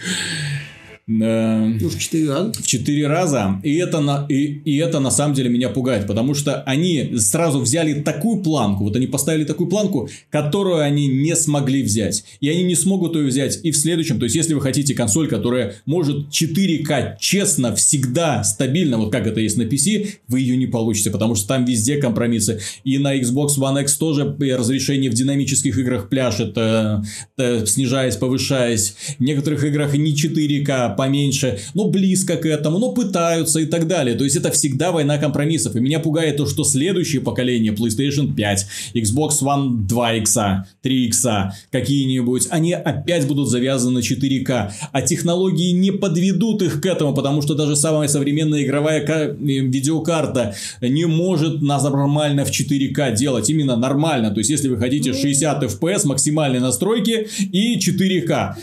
ну, 1.08 1.88
в 1.88 1.98
4 1.98 2.30
раза. 2.30 2.52
В 2.52 2.66
4 2.66 3.06
раза. 3.08 3.60
И 3.64 3.74
это, 3.74 4.00
на, 4.00 4.24
и, 4.28 4.60
и 4.64 4.76
это 4.76 5.00
на 5.00 5.10
самом 5.10 5.34
деле 5.34 5.50
меня 5.50 5.68
пугает. 5.68 6.06
Потому 6.06 6.34
что 6.34 6.62
они 6.62 7.14
сразу 7.18 7.60
взяли 7.60 8.02
такую 8.02 8.42
планку. 8.42 8.84
Вот 8.84 8.94
они 8.94 9.08
поставили 9.08 9.44
такую 9.44 9.68
планку, 9.68 10.08
которую 10.30 10.80
они 10.80 11.08
не 11.08 11.34
смогли 11.34 11.82
взять. 11.82 12.24
И 12.40 12.48
они 12.48 12.62
не 12.62 12.76
смогут 12.76 13.16
ее 13.16 13.26
взять 13.26 13.58
и 13.64 13.72
в 13.72 13.76
следующем. 13.76 14.18
То 14.18 14.24
есть, 14.24 14.36
если 14.36 14.54
вы 14.54 14.60
хотите 14.60 14.94
консоль, 14.94 15.28
которая 15.28 15.74
может 15.86 16.28
4К 16.28 17.16
честно, 17.18 17.74
всегда, 17.74 18.44
стабильно, 18.44 18.96
вот 18.96 19.10
как 19.10 19.26
это 19.26 19.40
есть 19.40 19.56
на 19.56 19.62
PC, 19.62 20.08
вы 20.28 20.40
ее 20.40 20.56
не 20.56 20.66
получите. 20.66 21.10
Потому 21.10 21.34
что 21.34 21.48
там 21.48 21.64
везде 21.64 21.96
компромиссы. 21.96 22.60
И 22.84 22.98
на 22.98 23.18
Xbox 23.18 23.58
One 23.58 23.82
X 23.82 23.96
тоже 23.96 24.36
разрешение 24.38 25.10
в 25.10 25.14
динамических 25.14 25.76
играх 25.78 26.08
пляшет, 26.08 26.52
э, 26.56 27.02
э, 27.38 27.66
снижаясь, 27.66 28.16
повышаясь. 28.16 28.94
В 29.18 29.20
некоторых 29.20 29.64
играх 29.64 29.94
не 29.94 30.14
4К, 30.14 30.91
поменьше, 30.92 31.58
но 31.74 31.88
близко 31.88 32.36
к 32.36 32.46
этому, 32.46 32.78
но 32.78 32.92
пытаются 32.92 33.60
и 33.60 33.66
так 33.66 33.86
далее. 33.86 34.16
То 34.16 34.24
есть 34.24 34.36
это 34.36 34.50
всегда 34.50 34.92
война 34.92 35.18
компромиссов. 35.18 35.76
И 35.76 35.80
меня 35.80 36.00
пугает 36.00 36.36
то, 36.36 36.46
что 36.46 36.64
следующее 36.64 37.20
поколение 37.22 37.72
PlayStation 37.72 38.34
5, 38.34 38.66
Xbox 38.94 39.42
One 39.42 39.86
2X, 39.86 40.64
3X, 40.82 41.50
какие-нибудь, 41.70 42.46
они 42.50 42.72
опять 42.72 43.26
будут 43.26 43.48
завязаны 43.48 44.00
на 44.00 44.02
4К. 44.02 44.72
А 44.92 45.02
технологии 45.02 45.72
не 45.72 45.90
подведут 45.90 46.62
их 46.62 46.80
к 46.80 46.86
этому, 46.86 47.14
потому 47.14 47.42
что 47.42 47.54
даже 47.54 47.76
самая 47.76 48.08
современная 48.08 48.62
игровая 48.62 49.00
э, 49.00 49.34
видеокарта 49.38 50.54
не 50.80 51.06
может 51.06 51.62
нас 51.62 51.82
нормально 51.82 52.44
в 52.44 52.50
4К 52.50 53.14
делать. 53.14 53.48
Именно 53.50 53.76
нормально. 53.76 54.30
То 54.30 54.38
есть, 54.38 54.50
если 54.50 54.68
вы 54.68 54.78
хотите 54.78 55.12
60 55.12 55.62
FPS, 55.64 56.06
максимальной 56.06 56.60
настройки 56.60 57.28
и 57.52 57.78
4К. 57.78 58.56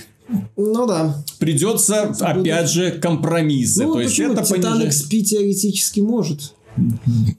Ну 0.55 0.85
да. 0.85 1.23
Придется, 1.39 2.13
опять 2.19 2.69
же, 2.69 2.91
компромиссы. 2.91 3.83
Ну, 3.83 3.93
То 3.93 4.01
есть 4.01 4.19
это 4.19 4.41
Titan 4.41 4.49
понижает... 4.49 4.93
XP 4.93 5.21
теоретически 5.21 5.99
может. 6.01 6.53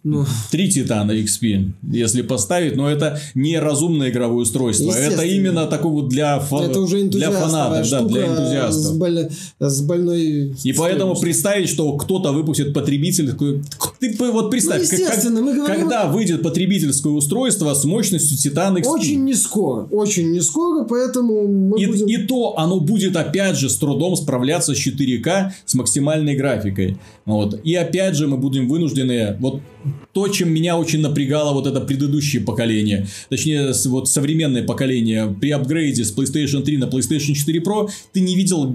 Ну. 0.05 0.27
Три 0.51 0.71
Титана 0.71 1.13
XP, 1.13 1.73
если 1.91 2.23
поставить, 2.23 2.77
но 2.77 2.91
это 2.91 3.21
не 3.35 3.59
разумное 3.59 4.11
игровое 4.11 4.43
устройство. 4.43 4.93
Это 4.93 5.23
именно 5.23 5.67
такой 5.67 5.91
вот 5.93 6.09
для, 6.09 6.39
фа... 6.41 6.65
это 6.65 6.81
уже 6.81 7.05
для 7.05 7.31
фанатов, 7.31 7.89
да, 7.89 8.03
для 8.03 8.27
энтузиастов. 8.27 8.83
С, 8.83 8.97
боль... 8.97 9.31
с 9.59 9.83
больной 9.83 10.55
И 10.63 10.73
поэтому 10.73 11.19
представить, 11.19 11.69
что 11.69 11.97
кто-то 11.97 12.33
выпустит 12.33 12.75
потребительскую... 12.75 13.65
Ты 14.01 14.17
вот 14.19 14.51
представь, 14.51 14.91
ну, 14.91 15.07
как, 15.07 15.25
мы 15.43 15.55
говорим... 15.55 15.81
когда 15.83 16.07
выйдет 16.07 16.43
потребительское 16.43 17.13
устройство 17.13 17.75
с 17.75 17.85
мощностью 17.85 18.39
Титан 18.39 18.79
XP. 18.79 18.87
Очень 18.87 19.25
не 19.25 19.35
скоро, 19.35 19.85
очень 19.91 20.31
не 20.33 20.41
скоро, 20.41 20.85
поэтому 20.85 21.47
мы 21.47 21.79
и, 21.79 21.87
будем... 21.87 22.07
и 22.07 22.17
то 22.17 22.59
оно 22.59 22.81
будет 22.81 23.15
опять 23.17 23.59
же 23.59 23.69
с 23.69 23.77
трудом 23.77 24.17
справляться 24.17 24.75
с 24.75 24.79
4К 24.79 25.53
с 25.67 25.75
максимальной 25.75 26.35
графикой. 26.35 26.97
Вот. 27.27 27.61
И 27.63 27.75
опять 27.75 28.17
же 28.17 28.27
мы 28.27 28.39
будем 28.39 28.69
вынуждены 28.69 29.37
вот 29.39 29.61
то, 30.13 30.29
чем 30.29 30.53
меня 30.53 30.77
очень 30.79 31.01
напрягало 31.01 31.53
вот 31.53 31.67
это 31.67 31.81
предыдущее 31.81 32.43
поколение, 32.43 33.07
точнее, 33.29 33.73
вот 33.87 34.09
современное 34.09 34.63
поколение, 34.63 35.35
при 35.41 35.51
апгрейде 35.51 36.05
с 36.05 36.15
PlayStation 36.15 36.63
3 36.63 36.79
на 36.79 36.85
PlayStation 36.85 37.35
4 37.35 37.61
Pro, 37.61 37.89
ты 38.13 38.21
не 38.21 38.35
видел 38.35 38.75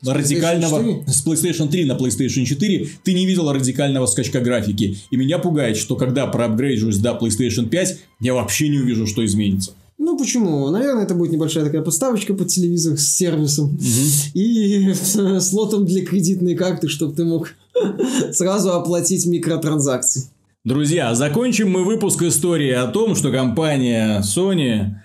с 0.00 0.06
радикального... 0.06 1.04
С 1.06 1.26
PlayStation 1.26 1.68
3 1.68 1.84
на 1.86 1.92
PlayStation 1.92 2.44
4 2.44 2.88
ты 3.02 3.14
не 3.14 3.26
видел 3.26 3.50
радикального 3.50 4.06
скачка 4.06 4.40
графики. 4.40 4.65
И 4.72 5.16
меня 5.16 5.38
пугает, 5.38 5.76
что 5.76 5.96
когда 5.96 6.26
проапгрейджусь 6.26 6.98
до 6.98 7.18
PlayStation 7.20 7.68
5, 7.68 7.98
я 8.20 8.34
вообще 8.34 8.68
не 8.68 8.78
увижу, 8.78 9.06
что 9.06 9.24
изменится. 9.24 9.72
Ну 9.98 10.18
почему? 10.18 10.68
Наверное, 10.70 11.04
это 11.04 11.14
будет 11.14 11.32
небольшая 11.32 11.64
такая 11.64 11.82
подставочка 11.82 12.34
под 12.34 12.48
телевизор 12.48 12.98
с 12.98 13.16
сервисом 13.16 13.66
угу. 13.66 13.80
и 14.34 14.92
слотом 15.40 15.86
для 15.86 16.04
кредитной 16.04 16.54
карты, 16.54 16.88
чтобы 16.88 17.14
ты 17.14 17.24
мог 17.24 17.54
сразу 18.32 18.72
оплатить 18.72 19.26
микротранзакции. 19.26 20.24
Друзья, 20.64 21.14
закончим 21.14 21.70
мы 21.70 21.84
выпуск 21.84 22.22
истории 22.22 22.72
о 22.72 22.88
том, 22.88 23.14
что 23.14 23.30
компания 23.30 24.20
Sony 24.22 24.96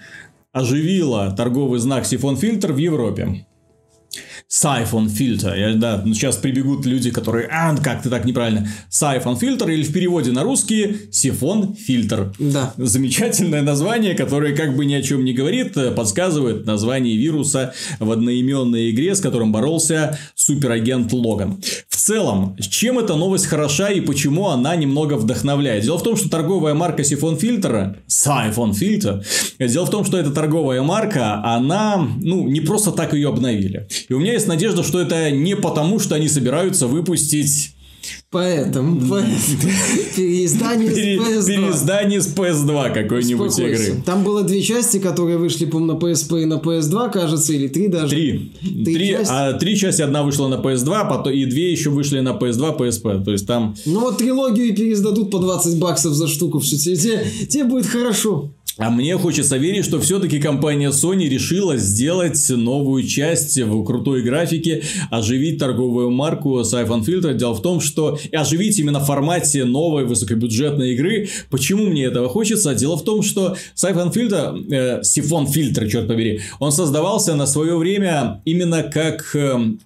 оживила 0.52 1.34
торговый 1.38 1.80
знак 1.80 2.06
Сифон 2.06 2.36
Фильтр 2.36 2.74
в 2.74 2.78
Европе. 2.78 3.46
Siphon 4.52 5.08
фильтр. 5.08 5.56
Я, 5.56 5.74
да, 5.76 6.02
ну, 6.04 6.14
сейчас 6.14 6.36
прибегут 6.36 6.86
люди, 6.86 7.10
которые, 7.10 7.48
а, 7.50 7.74
как 7.78 8.04
ты 8.04 8.10
так 8.10 8.26
неправильно. 8.26 8.68
Siphon 8.90 9.40
фильтр 9.40 9.70
или 9.70 9.84
в 9.84 9.94
переводе 9.94 10.32
на 10.32 10.44
русский 10.44 11.10
сифон 11.10 11.74
фильтр. 11.74 12.34
Да. 12.38 12.74
Замечательное 12.76 13.62
название, 13.62 14.14
которое 14.14 14.54
как 14.54 14.76
бы 14.76 14.86
ни 14.86 14.94
о 14.94 15.02
чем 15.02 15.24
не 15.24 15.32
говорит, 15.32 15.78
э, 15.78 15.92
подсказывает 15.92 16.66
название 16.66 17.16
вируса 17.16 17.74
в 18.00 18.12
одноименной 18.12 18.92
игре, 18.92 19.16
с 19.16 19.22
которым 19.22 19.54
боролся 19.54 20.20
суперагент 20.36 21.14
Логан. 21.14 21.62
В 21.88 21.96
целом, 21.96 22.58
чем 22.60 23.00
эта 23.00 23.16
новость 23.16 23.46
хороша 23.46 23.90
и 23.90 24.02
почему 24.02 24.50
она 24.50 24.76
немного 24.76 25.14
вдохновляет? 25.14 25.86
Дело 25.86 25.98
в 25.98 26.04
том, 26.04 26.18
что 26.18 26.30
торговая 26.30 26.74
марка 26.74 27.06
сифон 27.06 27.38
фильтра, 27.38 27.98
Siphon 28.10 28.74
фильтр, 28.74 29.24
дело 29.60 29.86
в 29.86 29.90
том, 29.90 30.04
что 30.04 30.18
эта 30.18 30.32
торговая 30.32 30.82
марка, 30.82 31.42
она, 31.42 32.06
ну, 32.22 32.50
не 32.50 32.60
просто 32.60 32.92
так 32.92 33.14
ее 33.14 33.30
обновили. 33.30 33.88
И 34.10 34.14
у 34.14 34.20
меня 34.20 34.41
есть 34.42 34.48
надежда, 34.48 34.84
что 34.84 35.00
это 35.00 35.32
не 35.32 35.56
потому, 35.56 36.00
что 36.00 36.16
они 36.16 36.28
собираются 36.28 36.88
выпустить 36.88 37.76
Поэтому, 38.32 39.00
переиздание 40.16 40.90
Пере- 40.90 41.20
с 41.20 41.22
PS2. 41.22 41.46
Переиздание 41.48 42.22
с 42.22 42.28
PS2 42.34 42.94
какой-нибудь 42.94 43.60
игры. 43.60 44.02
Там 44.06 44.24
было 44.24 44.44
две 44.44 44.62
части, 44.62 45.00
которые 45.00 45.38
вышли, 45.38 45.66
по-моему, 45.66 45.94
на 45.94 45.98
PSP 46.06 46.42
и 46.44 46.46
на 46.46 46.56
PS2, 46.56 47.12
кажется, 47.12 47.54
или 47.54 47.68
три 47.68 47.88
даже. 47.90 48.10
Три. 48.10 48.52
Три 48.86 48.94
Три, 48.96 49.10
части? 49.10 49.32
а 49.32 49.54
три 49.54 49.78
части, 49.78 50.02
одна 50.02 50.24
вышла 50.24 50.48
на 50.48 50.56
PS2, 50.56 51.10
потом, 51.10 51.34
и 51.34 51.46
две 51.46 51.72
еще 51.72 51.90
вышли 51.90 52.22
на 52.22 52.30
PS2, 52.30 52.78
PSP. 52.80 53.24
То 53.24 53.32
есть 53.32 53.46
там 53.46 53.76
Ну 53.86 54.00
вот 54.00 54.18
трилогию 54.18 54.76
переиздадут 54.76 55.30
по 55.30 55.40
20 55.40 55.78
баксов 55.78 56.14
за 56.14 56.28
штуку. 56.28 56.60
Все, 56.60 56.78
тебе, 56.78 56.96
тебе, 56.96 57.26
тебе 57.48 57.64
будет 57.66 57.86
хорошо. 57.86 58.52
А 58.78 58.90
мне 58.90 59.18
хочется 59.18 59.58
верить, 59.58 59.86
что 59.86 60.00
все-таки 60.00 60.40
компания 60.40 60.90
Sony 60.90 61.28
решила 61.28 61.78
сделать 61.78 62.44
новую 62.50 63.04
часть 63.04 63.58
в 63.62 63.84
крутой 63.84 64.22
графике, 64.22 64.84
оживить 65.10 65.60
торговую 65.60 66.10
марку 66.10 66.62
Siphon 66.62 67.06
Filter. 67.06 67.34
Дело 67.34 67.54
в 67.54 67.62
том, 67.62 67.82
что 67.82 68.18
и 68.32 68.36
оживить 68.36 68.80
именно 68.80 69.00
в 69.00 69.06
формате 69.06 69.66
новой 69.66 70.06
высокобюджетной 70.06 70.94
игры. 70.94 71.30
Почему 71.50 71.86
мне 71.86 72.06
этого 72.06 72.30
хочется? 72.30 72.74
Дело 72.74 72.98
в 72.98 73.04
том, 73.04 73.24
что 73.24 73.56
Siphon 73.76 74.14
Filter, 74.14 74.66
э, 74.72 75.02
Siphon 75.02 75.48
Filter, 75.48 75.90
черт 75.90 76.08
побери, 76.08 76.42
он 76.60 76.72
создавался 76.72 77.36
на 77.36 77.48
свое 77.48 77.78
время 77.78 78.42
именно 78.46 78.84
как 78.84 79.36
эм, 79.36 79.80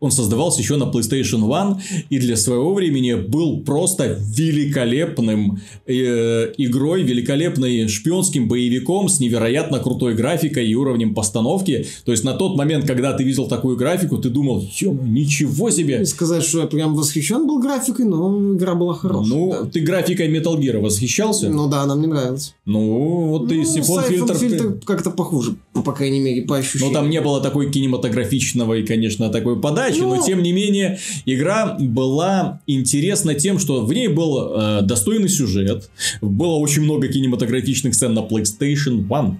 он 0.00 0.10
создавался 0.10 0.60
еще 0.60 0.76
на 0.76 0.84
PlayStation 0.84 1.42
One 1.46 1.80
и 2.08 2.18
для 2.18 2.36
своего 2.36 2.74
времени 2.74 3.14
был 3.14 3.60
просто 3.60 4.18
великолепным 4.20 5.60
э, 5.86 6.52
игрой, 6.58 7.02
великолепным 7.02 7.88
шпионским 7.88 8.48
боевиком 8.48 9.08
с 9.08 9.20
невероятно 9.20 9.78
крутой 9.78 10.14
графикой 10.14 10.68
и 10.68 10.74
уровнем 10.74 11.14
постановки. 11.14 11.86
То 12.04 12.12
есть 12.12 12.24
на 12.24 12.34
тот 12.34 12.56
момент, 12.56 12.86
когда 12.86 13.12
ты 13.12 13.24
видел 13.24 13.46
такую 13.46 13.76
графику, 13.76 14.18
ты 14.18 14.30
думал, 14.30 14.64
ё 14.78 14.92
ничего 14.92 15.70
себе! 15.70 15.98
Не 15.98 16.04
сказать, 16.04 16.42
что 16.42 16.60
я 16.60 16.66
прям 16.66 16.94
восхищен 16.94 17.46
был 17.46 17.60
графикой, 17.60 18.06
но 18.06 18.54
игра 18.54 18.74
была 18.74 18.94
хорошая. 18.94 19.34
Ну, 19.34 19.50
да. 19.50 19.70
ты 19.70 19.80
графикой 19.80 20.28
Metal 20.28 20.58
Gear 20.58 20.78
восхищался? 20.80 21.48
Ну 21.48 21.68
да, 21.68 21.82
она 21.82 21.94
мне 21.94 22.06
нравилась. 22.06 22.54
Ну, 22.64 23.28
вот 23.28 23.48
ты 23.48 23.56
ну, 23.56 23.64
сифон 23.64 24.02
фильтр... 24.02 24.34
фильтр 24.34 24.80
как-то 24.84 25.10
похуже, 25.10 25.56
по, 25.72 25.82
по 25.82 25.92
крайней 25.92 26.20
мере, 26.20 26.42
по 26.42 26.56
ощущениям. 26.56 26.92
Ну, 26.92 26.94
там 26.94 27.10
не 27.10 27.20
было 27.20 27.40
такой 27.40 27.70
кинематографичного 27.70 28.74
и, 28.74 28.86
конечно, 28.86 29.28
такой 29.28 29.59
подачи, 29.60 30.00
но 30.00 30.16
Ну. 30.16 30.26
тем 30.26 30.42
не 30.42 30.52
менее, 30.52 30.98
игра 31.26 31.76
была 31.78 32.60
интересна 32.66 33.34
тем, 33.34 33.58
что 33.58 33.84
в 33.84 33.92
ней 33.92 34.08
был 34.08 34.52
э, 34.54 34.82
достойный 34.82 35.28
сюжет, 35.28 35.90
было 36.20 36.54
очень 36.54 36.82
много 36.82 37.08
кинематографичных 37.08 37.94
сцен 37.94 38.14
на 38.14 38.20
PlayStation 38.20 39.06
One, 39.08 39.36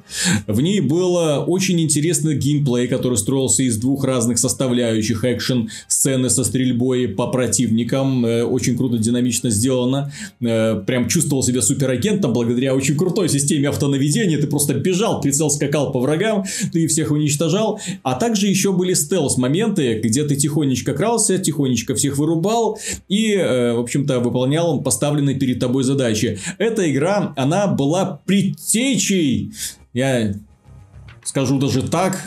в 0.47 0.61
ней 0.61 0.81
было 0.81 1.45
очень 1.47 1.81
интересный 1.81 2.37
геймплей, 2.37 2.89
который 2.89 3.19
строился 3.19 3.63
из 3.63 3.77
двух 3.77 4.05
разных 4.05 4.39
составляющих, 4.39 5.25
экшен, 5.25 5.71
сцены 5.89 6.31
со 6.31 6.45
стрельбой 6.45 7.09
по 7.09 7.27
противникам, 7.29 8.25
э, 8.25 8.45
очень 8.45 8.77
круто, 8.77 8.99
динамично 8.99 9.51
сделано, 9.51 10.13
Э, 10.41 10.83
прям 10.87 11.09
чувствовал 11.09 11.43
себя 11.43 11.63
суперагентом 11.63 12.33
благодаря 12.33 12.75
очень 12.75 12.97
крутой 12.97 13.29
системе 13.29 13.69
автонаведения, 13.69 14.39
ты 14.39 14.47
просто 14.47 14.75
бежал, 14.75 15.21
прицел 15.21 15.51
скакал 15.51 15.93
по 15.93 16.01
врагам, 16.01 16.45
ты 16.73 16.87
всех 16.87 17.11
уничтожал, 17.11 17.81
а 18.03 18.15
также 18.15 18.47
еще 18.47 18.73
были 18.73 18.95
стелс-моменты, 18.95 20.01
где 20.11 20.25
ты 20.25 20.37
тихонечко 20.37 20.93
крался, 20.93 21.39
тихонечко 21.39 21.95
всех 21.95 22.19
вырубал 22.19 22.79
и, 23.09 23.33
э, 23.33 23.73
в 23.73 23.81
общем-то, 23.81 24.21
выполнял 24.21 24.81
поставленные 24.83 25.37
перед 25.37 25.61
тобой 25.61 25.85
задачи. 25.85 26.39
Эта 26.59 26.91
игра, 26.91 27.33
она 27.37 27.67
была 27.69 28.21
предтечей, 28.27 29.53
я 29.93 30.35
скажу 31.25 31.59
даже 31.59 31.83
так, 31.83 32.19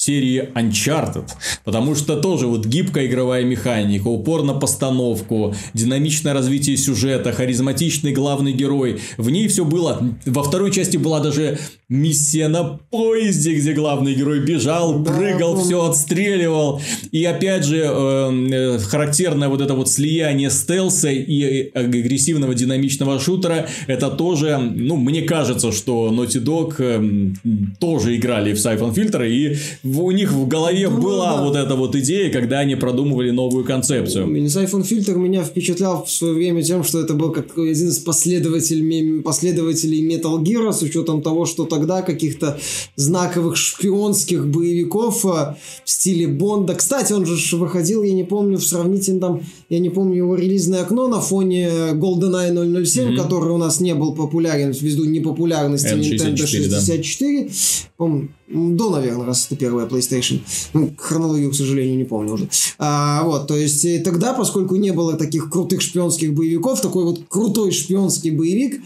серии 0.00 0.48
Uncharted, 0.54 1.28
потому 1.64 1.94
что 1.94 2.16
тоже 2.16 2.46
вот 2.46 2.64
гибкая 2.64 3.06
игровая 3.06 3.44
механика, 3.44 4.08
упор 4.08 4.42
на 4.42 4.54
постановку, 4.54 5.54
динамичное 5.74 6.32
развитие 6.32 6.76
сюжета, 6.78 7.32
харизматичный 7.32 8.12
главный 8.12 8.52
герой. 8.52 9.00
В 9.18 9.28
ней 9.28 9.46
все 9.48 9.64
было. 9.64 10.00
Во 10.24 10.42
второй 10.42 10.70
части 10.72 10.96
была 10.96 11.20
даже 11.20 11.58
миссия 11.90 12.48
на 12.48 12.78
поезде, 12.90 13.54
где 13.54 13.72
главный 13.74 14.14
герой 14.14 14.40
бежал, 14.40 15.04
прыгал, 15.04 15.60
все 15.62 15.84
отстреливал. 15.84 16.80
И 17.12 17.22
опять 17.24 17.64
же, 17.64 17.82
э, 17.84 18.48
э, 18.52 18.78
характерное 18.78 19.48
вот 19.48 19.60
это 19.60 19.74
вот 19.74 19.90
слияние 19.90 20.48
стелса 20.50 21.10
и 21.10 21.70
агрессивного 21.74 22.54
динамичного 22.54 23.20
шутера, 23.20 23.68
это 23.86 24.08
тоже, 24.08 24.56
ну, 24.58 24.96
мне 24.96 25.22
кажется, 25.22 25.72
что 25.72 26.10
Naughty 26.10 26.42
Dog 26.42 26.74
э, 26.78 27.32
тоже 27.78 28.16
играли 28.16 28.54
в 28.54 28.56
Siphon 28.56 28.94
Filter, 28.94 29.28
и 29.28 29.56
в- 29.82 29.99
у 30.02 30.10
них 30.10 30.32
в 30.32 30.46
голове 30.48 30.88
Ну, 30.88 31.00
была 31.00 31.36
да. 31.36 31.44
вот 31.44 31.56
эта 31.56 31.74
вот 31.74 31.94
идея, 31.96 32.30
когда 32.30 32.60
они 32.60 32.76
продумывали 32.76 33.30
новую 33.30 33.64
концепцию. 33.64 34.26
Siphon 34.26 34.82
фильтр 34.82 35.16
меня 35.16 35.42
впечатлял 35.44 36.04
в 36.04 36.10
свое 36.10 36.34
время 36.34 36.62
тем, 36.62 36.84
что 36.84 37.00
это 37.00 37.14
был 37.14 37.30
как 37.30 37.56
один 37.56 37.88
из 37.88 37.98
последователей, 37.98 39.20
последователей 39.22 40.06
Metal 40.06 40.42
Gear, 40.42 40.72
с 40.72 40.82
учетом 40.82 41.22
того, 41.22 41.46
что 41.46 41.64
тогда 41.64 42.02
каких-то 42.02 42.58
знаковых 42.96 43.56
шпионских 43.56 44.46
боевиков 44.48 45.24
а, 45.26 45.56
в 45.84 45.90
стиле 45.90 46.26
Бонда. 46.28 46.74
Кстати, 46.74 47.12
он 47.12 47.26
же 47.26 47.56
выходил, 47.56 48.02
я 48.02 48.12
не 48.12 48.24
помню, 48.24 48.58
в 48.58 48.64
сравнительном, 48.64 49.20
там, 49.20 49.42
я 49.68 49.78
не 49.78 49.90
помню 49.90 50.16
его 50.16 50.34
релизное 50.34 50.82
окно 50.82 51.08
на 51.08 51.20
фоне 51.20 51.68
GoldenEye 51.92 52.84
007, 52.84 53.16
который 53.16 53.50
у 53.50 53.58
нас 53.58 53.80
не 53.80 53.94
был 53.94 54.14
популярен 54.14 54.72
ввиду 54.72 55.04
непопулярности 55.04 55.94
N64, 55.94 56.34
Nintendo 56.34 56.46
64. 56.46 57.50
По-моему, 57.96 58.28
до, 58.50 58.90
наверное, 58.90 59.26
раз 59.26 59.46
это 59.46 59.56
первая 59.56 59.86
PlayStation. 59.86 60.40
Ну, 60.74 60.92
хронологию, 60.98 61.50
к 61.50 61.54
сожалению, 61.54 61.96
не 61.96 62.04
помню 62.04 62.34
уже. 62.34 62.48
А, 62.78 63.22
вот, 63.24 63.46
то 63.46 63.56
есть 63.56 63.84
и 63.84 63.98
тогда, 63.98 64.34
поскольку 64.34 64.76
не 64.76 64.92
было 64.92 65.14
таких 65.14 65.50
крутых 65.50 65.80
шпионских 65.80 66.34
боевиков, 66.34 66.80
такой 66.80 67.04
вот 67.04 67.20
крутой 67.28 67.70
шпионский 67.72 68.30
боевик, 68.30 68.80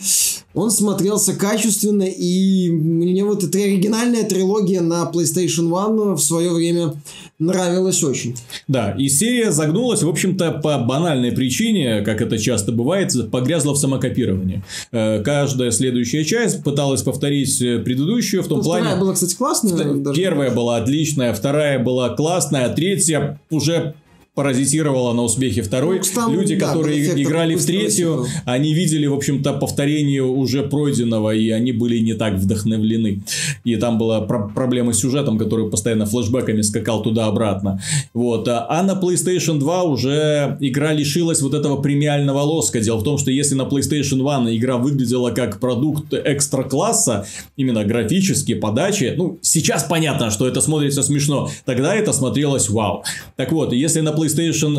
он 0.55 0.71
смотрелся 0.71 1.35
качественно, 1.35 2.05
и 2.05 2.71
мне 2.71 3.25
вот 3.25 3.43
эта 3.43 3.59
оригинальная 3.59 4.23
трилогия 4.23 4.81
на 4.81 5.11
PlayStation 5.13 5.69
One 5.69 6.15
в 6.15 6.21
свое 6.21 6.53
время 6.53 6.95
нравилась 7.39 8.03
очень. 8.03 8.37
Да, 8.69 8.93
и 8.99 9.09
серия 9.09 9.51
загнулась, 9.51 10.03
в 10.03 10.09
общем-то, 10.09 10.53
по 10.53 10.79
банальной 10.79 11.33
причине, 11.33 12.03
как 12.03 12.21
это 12.23 12.39
часто 12.39 12.73
бывает, 12.73 13.13
погрязла 13.31 13.73
в 13.75 13.79
самокопировании. 13.79 14.63
Э, 14.93 15.23
Каждая 15.23 15.71
следующая 15.71 16.25
часть 16.25 16.63
пыталась 16.63 17.03
повторить 17.03 17.61
э, 17.61 17.79
предыдущую 17.79 18.43
в 18.43 18.49
том 18.49 18.59
Ну, 18.59 18.65
плане... 18.65 18.85
Вторая 18.85 19.01
была, 19.01 19.15
кстати, 19.15 19.35
классная. 19.35 19.95
даже. 19.95 20.21
Первая 20.21 20.51
была 20.51 20.77
отличная, 20.77 21.33
вторая 21.35 21.79
была 21.79 22.11
классная, 22.11 22.67
а 22.67 22.69
третья 22.69 23.41
уже 23.51 23.95
паразитировала 24.35 25.13
на 25.13 25.23
успехе 25.23 25.63
второй. 25.63 25.99
Ну, 25.99 26.05
там, 26.15 26.35
Люди, 26.35 26.57
да, 26.57 26.69
которые 26.69 27.23
играли 27.23 27.55
в 27.55 27.65
третью, 27.65 28.27
они 28.45 28.75
видели, 28.75 29.07
в 29.07 29.15
общем-то, 29.15 29.55
повторение 29.55 30.23
уже 30.23 30.63
пройденного, 30.65 31.35
и 31.35 31.51
они 31.51 31.73
были 31.73 31.99
не 31.99 32.15
так 32.15 32.35
вдохновлены. 32.35 33.23
И 33.63 33.77
там 33.77 33.97
была 33.97 34.21
про- 34.23 34.49
проблема 34.49 34.93
с 34.93 34.99
сюжетом, 34.99 35.39
который 35.39 35.71
постоянно 35.71 36.07
флешбеками 36.07 36.63
скакал 36.63 37.03
туда-обратно. 37.03 37.81
Вот. 38.13 38.49
А 38.49 38.67
а 38.69 38.83
на 38.83 39.01
PlayStation 39.01 39.59
2 39.59 39.83
уже 39.85 40.57
игра 40.61 40.93
лишилась 40.93 41.41
вот 41.41 41.55
этого 41.55 41.81
премиального 41.81 42.41
лоска. 42.41 42.81
Дело 42.81 42.97
в 42.99 43.05
том, 43.05 43.19
что 43.19 43.31
если 43.31 43.55
на 43.55 43.63
PlayStation 43.63 44.29
1 44.29 44.57
игра 44.57 44.79
выглядела 44.79 45.31
как 45.31 45.61
продукт 45.61 46.13
экстра-класса, 46.13 47.27
именно 47.57 47.85
графически, 47.85 48.55
подачи, 48.55 49.15
ну, 49.17 49.39
сейчас 49.43 49.85
понятно, 49.85 50.31
что 50.31 50.49
это 50.49 50.61
смотрится 50.61 51.03
смешно, 51.03 51.51
тогда 51.65 51.95
это 51.95 52.13
смотрелось 52.13 52.69
вау. 52.69 53.05
Так 53.37 53.53
вот, 53.53 53.73
если 53.73 54.01
на 54.01 54.09
PlayStation 54.09 54.24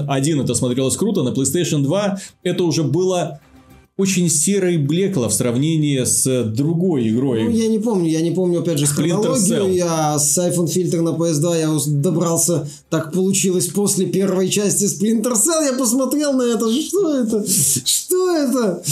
1 0.08 0.42
это 0.42 0.56
смотрелось 0.56 0.98
круто, 0.98 1.24
на 1.24 1.30
PlayStation 1.30 1.82
2 1.84 2.20
это 2.44 2.64
уже 2.64 2.84
было 2.84 3.40
очень 3.98 4.30
серо 4.30 4.72
и 4.72 4.78
блекло 4.78 5.30
в 5.30 5.34
сравнении 5.34 6.04
с 6.04 6.44
другой 6.44 7.10
игрой. 7.10 7.46
Ну, 7.46 7.50
я 7.52 7.68
не 7.70 7.80
помню, 7.80 8.10
я 8.10 8.22
не 8.22 8.32
помню, 8.32 8.60
опять 8.60 8.78
же, 8.78 8.88
хронологию. 8.88 9.74
Я 9.74 10.20
с 10.20 10.38
iPhone 10.38 10.68
фильтр 10.68 11.02
на 11.02 11.10
PS2 11.10 11.60
я 11.60 11.70
добрался, 12.02 12.68
так 12.90 13.14
получилось, 13.14 13.68
после 13.68 14.06
первой 14.08 14.50
части 14.50 14.84
Splinter 14.84 15.34
Cell. 15.34 15.66
Я 15.66 15.74
посмотрел 15.78 16.34
на 16.34 16.44
это, 16.44 16.70
что 16.72 17.18
это? 17.18 17.46
Что 17.48 18.36
это? 18.36 18.84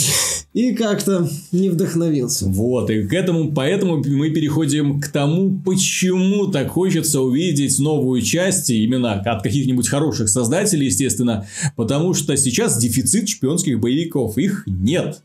И 0.54 0.72
как-то 0.72 1.28
не 1.52 1.68
вдохновился. 1.68 2.46
Вот, 2.46 2.88
и 2.88 3.02
к 3.02 3.12
этому, 3.12 3.52
поэтому 3.52 4.02
мы 4.06 4.30
переходим 4.30 5.00
к 5.00 5.08
тому, 5.08 5.60
почему 5.64 6.46
так 6.46 6.70
хочется 6.70 7.20
увидеть 7.20 7.78
новую 7.78 8.22
часть, 8.22 8.70
именно 8.70 9.14
от 9.14 9.42
каких-нибудь 9.42 9.88
хороших 9.88 10.28
создателей, 10.28 10.86
естественно, 10.86 11.46
потому 11.76 12.14
что 12.14 12.36
сейчас 12.36 12.78
дефицит 12.78 13.28
шпионских 13.28 13.80
боевиков, 13.80 14.38
их 14.38 14.64
нет. 15.02 15.20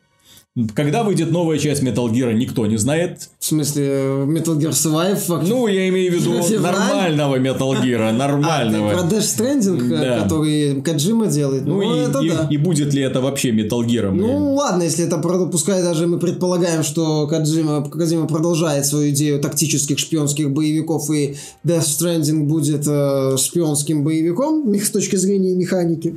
Когда 0.76 1.04
выйдет 1.04 1.32
новая 1.32 1.58
часть 1.58 1.84
Metal 1.84 2.12
Gear, 2.12 2.34
никто 2.34 2.66
не 2.66 2.76
знает. 2.78 3.30
В 3.40 3.46
смысле, 3.46 3.84
Metal 4.26 4.58
Gear 4.58 4.72
Survive? 4.72 5.16
фак- 5.16 5.44
Ну, 5.48 5.68
я 5.68 5.88
имею 5.88 6.12
в 6.12 6.16
виду 6.16 6.42
Февраль? 6.44 6.74
нормального 6.74 7.36
Metal 7.40 7.82
Gear, 7.82 8.02
А, 8.10 8.12
нормального. 8.12 8.90
про 8.90 9.04
Dash 9.04 9.20
Stranding, 9.38 9.94
э, 9.94 10.00
Да. 10.18 10.24
который 10.24 10.82
Каджима 10.82 11.28
делает? 11.28 11.66
Ну, 11.66 11.76
Ну, 11.82 11.96
и, 11.96 12.00
это 12.00 12.20
и- 12.20 12.30
да. 12.30 12.48
и 12.50 12.58
будет 12.58 12.94
ли 12.94 13.02
это 13.04 13.22
вообще 13.22 13.52
Metal 13.52 13.80
Gear? 13.86 14.12
Ну, 14.12 14.56
ладно, 14.56 14.84
если 14.84 15.06
это, 15.06 15.18
пускай 15.50 15.82
даже 15.84 16.08
мы 16.08 16.20
предполагаем, 16.20 16.84
что 16.84 17.28
Каджима, 17.28 17.88
Кадзима 17.90 18.28
продолжает 18.28 18.86
свою 18.86 19.12
идею 19.12 19.40
тактических 19.40 19.98
шпионских 20.00 20.50
боевиков, 20.52 21.10
и 21.12 21.36
Death 21.66 21.86
Stranding 21.86 22.44
будет 22.44 22.86
э, 22.86 23.38
шпионским 23.38 24.04
боевиком 24.04 24.74
с 24.76 24.90
точки 24.90 25.16
зрения 25.16 25.56
механики. 25.56 26.16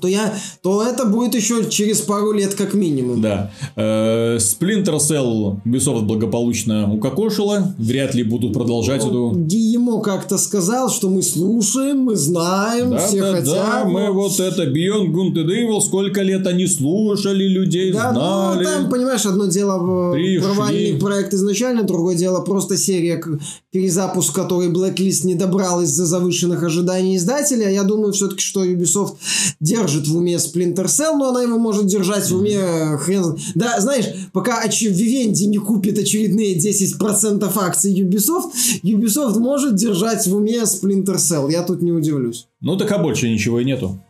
То 0.00 0.08
я, 0.08 0.34
то 0.62 0.82
это 0.82 1.04
будет 1.04 1.34
еще 1.34 1.68
через 1.68 2.00
пару 2.00 2.32
лет 2.32 2.54
как 2.54 2.74
минимум. 2.74 3.20
Да. 3.20 3.50
Э, 3.76 4.36
Splinter 4.38 4.96
Cell 4.98 5.60
Ubisoft 5.64 6.02
благополучно 6.02 6.92
укокошила. 6.92 7.74
Вряд 7.78 8.14
ли 8.14 8.22
будут 8.22 8.52
продолжать 8.54 9.04
эту... 9.04 9.32
Гиемо 9.36 10.00
как-то 10.00 10.38
сказал, 10.38 10.90
что 10.90 11.08
мы 11.08 11.22
слушаем, 11.22 11.98
мы 11.98 12.16
знаем, 12.16 12.90
Да, 12.90 13.06
все 13.06 13.20
да, 13.20 13.32
хотят. 13.32 13.54
да, 13.54 13.84
мы 13.84 14.10
вот 14.12 14.38
это 14.40 14.64
Beyond 14.64 15.12
Good 15.12 15.34
and 15.34 15.48
Evil, 15.48 15.80
сколько 15.80 16.22
лет 16.22 16.46
они 16.46 16.66
слушали 16.66 17.44
людей, 17.44 17.92
Да, 17.92 18.12
знали. 18.12 18.64
ну, 18.64 18.70
там, 18.70 18.90
понимаешь, 18.90 19.26
одно 19.26 19.46
дело 19.46 20.12
э, 20.12 20.14
Пришли. 20.14 20.40
провальный 20.40 20.94
проект 20.98 21.34
изначально, 21.34 21.82
другое 21.82 22.16
дело 22.16 22.40
просто 22.40 22.76
серия, 22.76 23.22
перезапуск 23.70 24.34
которой 24.34 24.68
Blacklist 24.70 25.24
не 25.26 25.34
добрал 25.34 25.82
из-за 25.82 26.06
завышенных 26.06 26.62
ожиданий 26.62 27.16
издателя. 27.16 27.70
Я 27.70 27.82
думаю 27.82 28.12
все-таки, 28.12 28.40
что 28.42 28.64
Ubisoft 28.64 29.16
держит 29.60 29.81
в 29.90 30.16
уме 30.16 30.34
Splinter 30.34 30.86
Cell, 30.86 31.16
но 31.16 31.30
она 31.30 31.42
его 31.42 31.58
может 31.58 31.86
держать 31.86 32.30
в 32.30 32.36
уме 32.36 32.56
э, 32.56 32.96
хрен... 32.98 33.36
Да, 33.54 33.80
знаешь, 33.80 34.06
пока 34.32 34.64
оч- 34.64 34.90
Vivendi 34.90 35.46
не 35.46 35.58
купит 35.58 35.98
очередные 35.98 36.56
10% 36.58 37.50
акций 37.56 37.94
Ubisoft, 38.00 38.52
Ubisoft 38.82 39.38
может 39.38 39.74
держать 39.74 40.26
в 40.26 40.34
уме 40.34 40.62
Splinter 40.62 41.16
Cell. 41.16 41.50
Я 41.50 41.62
тут 41.62 41.82
не 41.82 41.92
удивлюсь. 41.92 42.46
Ну 42.60 42.76
так 42.76 42.90
а 42.92 42.98
больше 42.98 43.28
ничего 43.28 43.60
и 43.60 43.64
нету. 43.64 44.00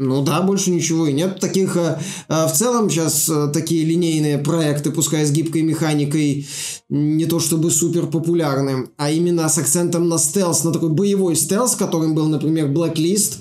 Ну 0.00 0.22
да, 0.22 0.42
больше 0.42 0.70
ничего 0.70 1.08
и 1.08 1.12
нет. 1.12 1.40
Таких 1.40 1.76
э, 1.76 1.98
э, 2.28 2.46
в 2.46 2.52
целом 2.52 2.88
сейчас 2.88 3.28
э, 3.28 3.50
такие 3.52 3.84
линейные 3.84 4.38
проекты, 4.38 4.92
пускай 4.92 5.24
с 5.24 5.32
гибкой 5.32 5.62
механикой, 5.62 6.46
не 6.88 7.26
то 7.26 7.40
чтобы 7.40 7.72
супер 7.72 8.06
популярны, 8.06 8.90
а 8.96 9.10
именно 9.10 9.48
с 9.48 9.58
акцентом 9.58 10.08
на 10.08 10.18
стелс, 10.18 10.62
на 10.62 10.72
такой 10.72 10.90
боевой 10.90 11.34
стелс, 11.34 11.74
которым 11.74 12.14
был, 12.14 12.28
например, 12.28 12.68
Blacklist. 12.68 13.38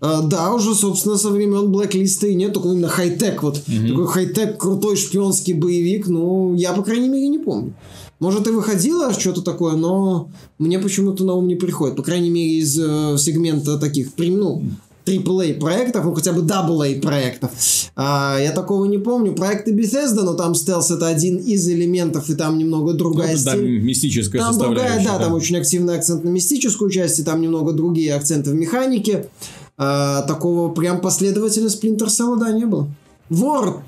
Э, 0.00 0.22
да, 0.24 0.52
уже, 0.52 0.74
собственно, 0.74 1.16
со 1.16 1.30
времен 1.30 1.72
Blacklist 1.72 2.26
и 2.28 2.34
нет, 2.34 2.54
только 2.54 2.70
именно 2.70 2.88
хай-тек, 2.88 3.44
вот 3.44 3.62
такой 3.64 4.06
хай-тек, 4.08 4.58
крутой 4.58 4.96
шпионский 4.96 5.54
боевик, 5.54 6.08
ну, 6.08 6.56
я, 6.56 6.72
по 6.72 6.82
крайней 6.82 7.08
мере, 7.08 7.28
не 7.28 7.38
помню. 7.38 7.72
Может, 8.20 8.46
и 8.46 8.50
выходило 8.50 9.12
что-то 9.12 9.42
такое, 9.42 9.76
но 9.76 10.30
мне 10.58 10.78
почему-то 10.78 11.24
на 11.24 11.34
ум 11.34 11.48
не 11.48 11.56
приходит. 11.56 11.96
По 11.96 12.02
крайней 12.02 12.30
мере, 12.30 12.58
из 12.58 12.78
э, 12.78 13.16
сегмента 13.18 13.76
таких, 13.76 14.08
ну, 14.16 14.62
AAA 15.06 15.54
проектов, 15.60 16.04
ну 16.04 16.14
хотя 16.14 16.32
бы 16.32 16.42
AA 16.42 17.00
проектов. 17.00 17.50
А, 17.96 18.38
я 18.40 18.52
такого 18.52 18.86
не 18.86 18.98
помню. 18.98 19.34
Проекты 19.34 19.72
Bethesda, 19.72 20.22
но 20.22 20.34
там 20.34 20.54
стелс 20.54 20.90
это 20.90 21.06
один 21.06 21.36
из 21.36 21.68
элементов, 21.68 22.30
и 22.30 22.34
там 22.34 22.58
немного 22.58 22.94
другая 22.94 23.36
Ну, 23.36 23.44
да, 23.44 23.52
стиль. 23.52 23.80
мистическая 23.82 24.40
Там 24.40 24.58
другая, 24.58 24.94
составляющая. 24.94 25.18
да, 25.18 25.24
там 25.24 25.34
очень 25.34 25.56
активный 25.58 25.96
акцент 25.96 26.24
на 26.24 26.28
мистическую 26.28 26.90
часть, 26.90 27.18
и 27.18 27.22
там 27.22 27.40
немного 27.40 27.72
другие 27.72 28.14
акценты 28.14 28.50
в 28.50 28.54
механике. 28.54 29.28
А, 29.76 30.22
такого 30.22 30.72
прям 30.72 31.00
последователя 31.00 31.66
Splinter 31.66 32.06
Cell, 32.06 32.38
да, 32.38 32.52
не 32.52 32.64
было. 32.64 32.88
Вор 33.28 33.82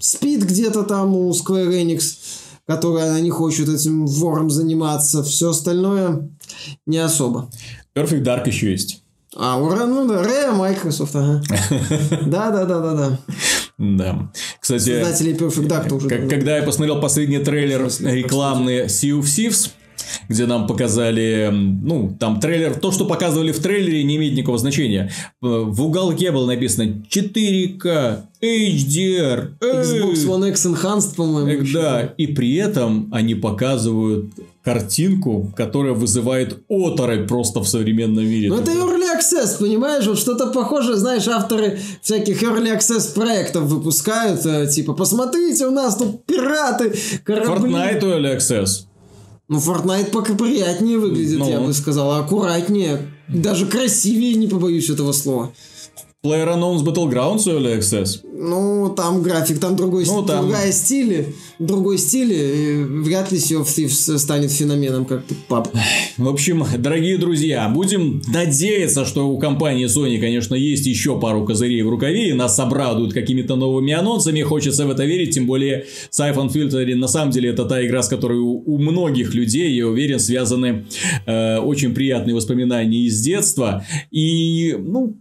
спит 0.00 0.44
где-то 0.44 0.82
там 0.84 1.14
у 1.16 1.30
Square 1.32 1.70
Enix, 1.82 2.00
которая 2.66 3.08
она 3.10 3.20
не 3.20 3.30
хочет 3.30 3.68
этим 3.68 4.06
вором 4.06 4.50
заниматься. 4.50 5.22
Все 5.24 5.50
остальное 5.50 6.28
не 6.86 6.98
особо. 6.98 7.50
Perfect 7.96 8.22
Dark 8.22 8.46
еще 8.46 8.70
есть. 8.70 9.02
А, 9.40 9.56
ура, 9.56 9.86
ну 9.86 10.06
да, 10.08 10.22
Rare 10.24 10.52
Microsoft, 10.52 11.14
ага. 11.14 11.40
Да, 12.26 12.50
да, 12.50 12.64
да, 12.64 12.80
да, 12.80 12.94
да. 12.94 13.18
Да. 13.78 14.28
Кстати, 14.60 15.00
Создатели 15.00 15.36
Perfect 15.36 15.68
Dark 15.68 15.88
тоже. 15.88 16.08
Когда 16.08 16.56
я 16.56 16.64
посмотрел 16.64 17.00
последний 17.00 17.38
трейлер 17.38 17.84
рекламный 18.00 18.86
Sea 18.86 19.20
of 19.20 19.22
Thieves, 19.22 19.70
где 20.28 20.46
нам 20.46 20.66
показали, 20.66 21.50
ну, 21.52 22.16
там 22.18 22.40
трейлер, 22.40 22.74
то, 22.74 22.92
что 22.92 23.04
показывали 23.04 23.52
в 23.52 23.58
трейлере, 23.60 24.04
не 24.04 24.16
имеет 24.16 24.34
никакого 24.34 24.58
значения. 24.58 25.10
Э, 25.42 25.46
В 25.66 25.82
уголке 25.82 26.30
было 26.30 26.46
написано 26.46 27.02
4К, 27.10 28.22
HDR. 28.40 29.58
Xbox 29.60 30.14
One 30.26 30.48
X 30.50 30.66
Enhanced, 30.66 31.16
по-моему. 31.16 31.48
Э, 31.48 31.62
еще. 31.62 31.72
Да, 31.72 32.14
и 32.16 32.26
при 32.28 32.54
этом 32.56 33.08
они 33.12 33.34
показывают 33.34 34.32
картинку, 34.62 35.52
которая 35.56 35.94
вызывает 35.94 36.58
оторопь 36.68 37.26
просто 37.26 37.60
в 37.60 37.68
современном 37.68 38.26
мире. 38.26 38.50
Ну, 38.50 38.60
это 38.60 38.72
Early 38.72 39.06
Access, 39.18 39.58
понимаешь? 39.58 40.06
Вот 40.06 40.18
что-то 40.18 40.48
похожее, 40.48 40.96
знаешь, 40.96 41.26
авторы 41.26 41.78
всяких 42.02 42.42
Early 42.42 42.76
Access 42.76 43.14
проектов 43.14 43.64
выпускают, 43.64 44.44
э, 44.44 44.66
типа, 44.66 44.92
посмотрите, 44.92 45.66
у 45.66 45.70
нас 45.70 45.96
тут 45.96 46.24
пираты, 46.26 46.92
корабли. 47.24 47.72
Fortnite 47.72 48.02
Early 48.02 48.36
Access. 48.36 48.87
Ну, 49.48 49.58
Fortnite 49.58 50.10
пока 50.10 50.34
приятнее 50.34 50.98
выглядит, 50.98 51.38
Ну. 51.38 51.48
я 51.48 51.60
бы 51.60 51.72
сказал, 51.72 52.12
аккуратнее. 52.12 53.08
Даже 53.28 53.66
красивее, 53.66 54.34
не 54.34 54.46
побоюсь 54.46 54.90
этого 54.90 55.12
слова. 55.12 55.52
PlayerUnknown's 56.24 56.82
Battlegrounds 56.82 57.46
Early 57.46 57.78
Access. 57.78 58.20
Ну, 58.24 58.92
там 58.96 59.22
график, 59.22 59.60
там 59.60 59.76
другой, 59.76 60.04
Ну, 60.04 60.24
там- 60.24 60.46
другая 60.46 60.72
стиль, 60.72 61.26
другой 61.60 61.98
стиль, 61.98 62.32
и 62.32 62.82
вряд 62.82 63.30
ли 63.30 63.38
Sea 63.38 63.60
of 63.62 63.66
Thieves 63.66 64.18
станет 64.18 64.50
феноменом, 64.50 65.04
как 65.04 65.22
пап. 65.48 65.68
В 66.16 66.28
общем, 66.28 66.64
дорогие 66.78 67.18
друзья, 67.18 67.68
будем 67.68 68.20
надеяться, 68.26 69.04
что 69.04 69.28
у 69.28 69.38
компании 69.38 69.86
Sony, 69.86 70.18
конечно, 70.18 70.56
есть 70.56 70.86
еще 70.86 71.20
пару 71.20 71.44
козырей 71.44 71.82
в 71.82 71.88
рукаве, 71.88 72.30
и 72.30 72.32
нас 72.32 72.58
обрадуют 72.58 73.12
какими-то 73.12 73.54
новыми 73.54 73.92
анонсами. 73.92 74.42
Хочется 74.42 74.86
в 74.86 74.90
это 74.90 75.04
верить, 75.04 75.34
тем 75.34 75.46
более 75.46 75.86
Siphon 76.10 76.52
Filter 76.52 76.94
на 76.96 77.06
самом 77.08 77.30
деле 77.30 77.50
это 77.50 77.64
та 77.64 77.84
игра, 77.86 78.02
с 78.02 78.08
которой 78.08 78.38
у, 78.40 78.62
у 78.66 78.78
многих 78.78 79.34
людей, 79.34 79.72
я 79.72 79.86
уверен, 79.86 80.18
связаны 80.18 80.86
э, 81.26 81.58
очень 81.58 81.94
приятные 81.94 82.34
воспоминания 82.34 83.06
из 83.06 83.20
детства. 83.20 83.84
И, 84.10 84.74
ну, 84.78 85.16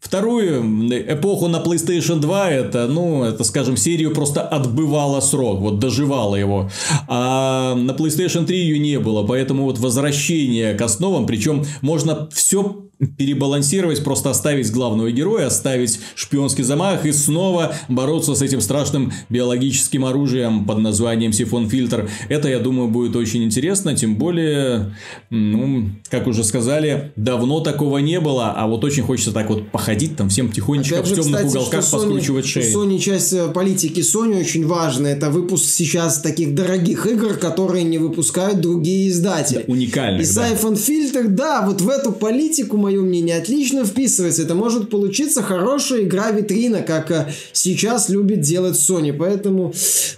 Вторую 0.00 0.88
эпоху 0.90 1.48
на 1.48 1.56
PlayStation 1.56 2.20
2 2.20 2.50
это, 2.50 2.88
ну, 2.88 3.22
это, 3.24 3.44
скажем, 3.44 3.76
серию 3.76 4.14
просто 4.14 4.40
отбывала 4.40 5.20
срок, 5.20 5.60
вот 5.60 5.78
доживала 5.78 6.36
его. 6.36 6.70
А 7.06 7.74
на 7.74 7.90
PlayStation 7.90 8.46
3 8.46 8.58
ее 8.58 8.78
не 8.78 8.98
было, 8.98 9.26
поэтому 9.26 9.64
вот 9.64 9.78
возвращение 9.78 10.74
к 10.74 10.80
основам, 10.80 11.26
причем 11.26 11.64
можно 11.82 12.28
все 12.32 12.89
перебалансировать, 13.16 14.04
просто 14.04 14.30
оставить 14.30 14.70
главного 14.70 15.10
героя, 15.10 15.46
оставить 15.46 16.00
шпионский 16.14 16.64
замах 16.64 17.06
и 17.06 17.12
снова 17.12 17.74
бороться 17.88 18.34
с 18.34 18.42
этим 18.42 18.60
страшным 18.60 19.12
биологическим 19.28 20.04
оружием 20.04 20.64
под 20.64 20.78
названием 20.78 21.32
Сифон 21.32 21.68
Фильтр. 21.68 22.10
Это, 22.28 22.48
я 22.48 22.58
думаю, 22.58 22.88
будет 22.88 23.16
очень 23.16 23.42
интересно, 23.42 23.96
тем 23.96 24.16
более, 24.16 24.94
ну, 25.30 25.90
как 26.10 26.26
уже 26.26 26.44
сказали, 26.44 27.12
давно 27.16 27.60
такого 27.60 27.98
не 27.98 28.20
было, 28.20 28.52
а 28.52 28.66
вот 28.66 28.84
очень 28.84 29.02
хочется 29.02 29.32
так 29.32 29.48
вот 29.48 29.70
походить 29.70 30.16
там 30.16 30.28
всем 30.28 30.52
тихонечко 30.52 30.98
Опять 30.98 31.12
в 31.12 31.14
темных 31.14 31.46
кстати, 31.46 31.56
уголках 31.56 31.80
Sony- 31.80 31.90
поскручивать 31.92 32.46
что 32.46 32.60
шеи. 32.60 32.74
Sony 32.74 32.98
часть 32.98 33.32
э, 33.32 33.48
политики 33.48 34.00
Sony 34.00 34.40
очень 34.40 34.66
важная. 34.66 35.14
Это 35.14 35.30
выпуск 35.30 35.70
сейчас 35.70 36.20
таких 36.20 36.54
дорогих 36.54 37.06
игр, 37.06 37.34
которые 37.34 37.84
не 37.84 37.98
выпускают 37.98 38.60
другие 38.60 39.08
издатели. 39.08 39.64
Уникальных, 39.66 40.28
И 40.30 40.34
да. 40.34 40.50
Filter, 40.50 41.28
да, 41.28 41.62
вот 41.66 41.80
в 41.80 41.88
эту 41.88 42.12
политику, 42.12 42.76
мое 42.90 43.00
мнение, 43.02 43.36
отлично 43.36 43.84
вписывается. 43.84 44.42
Это 44.42 44.54
может 44.54 44.90
получиться 44.90 45.42
хорошая 45.42 46.02
игра-витрина, 46.02 46.82
как 46.82 47.10
э, 47.10 47.32
сейчас 47.52 48.08
любит 48.08 48.40
делать 48.40 48.76
Sony. 48.76 49.12
Поэтому, 49.12 49.72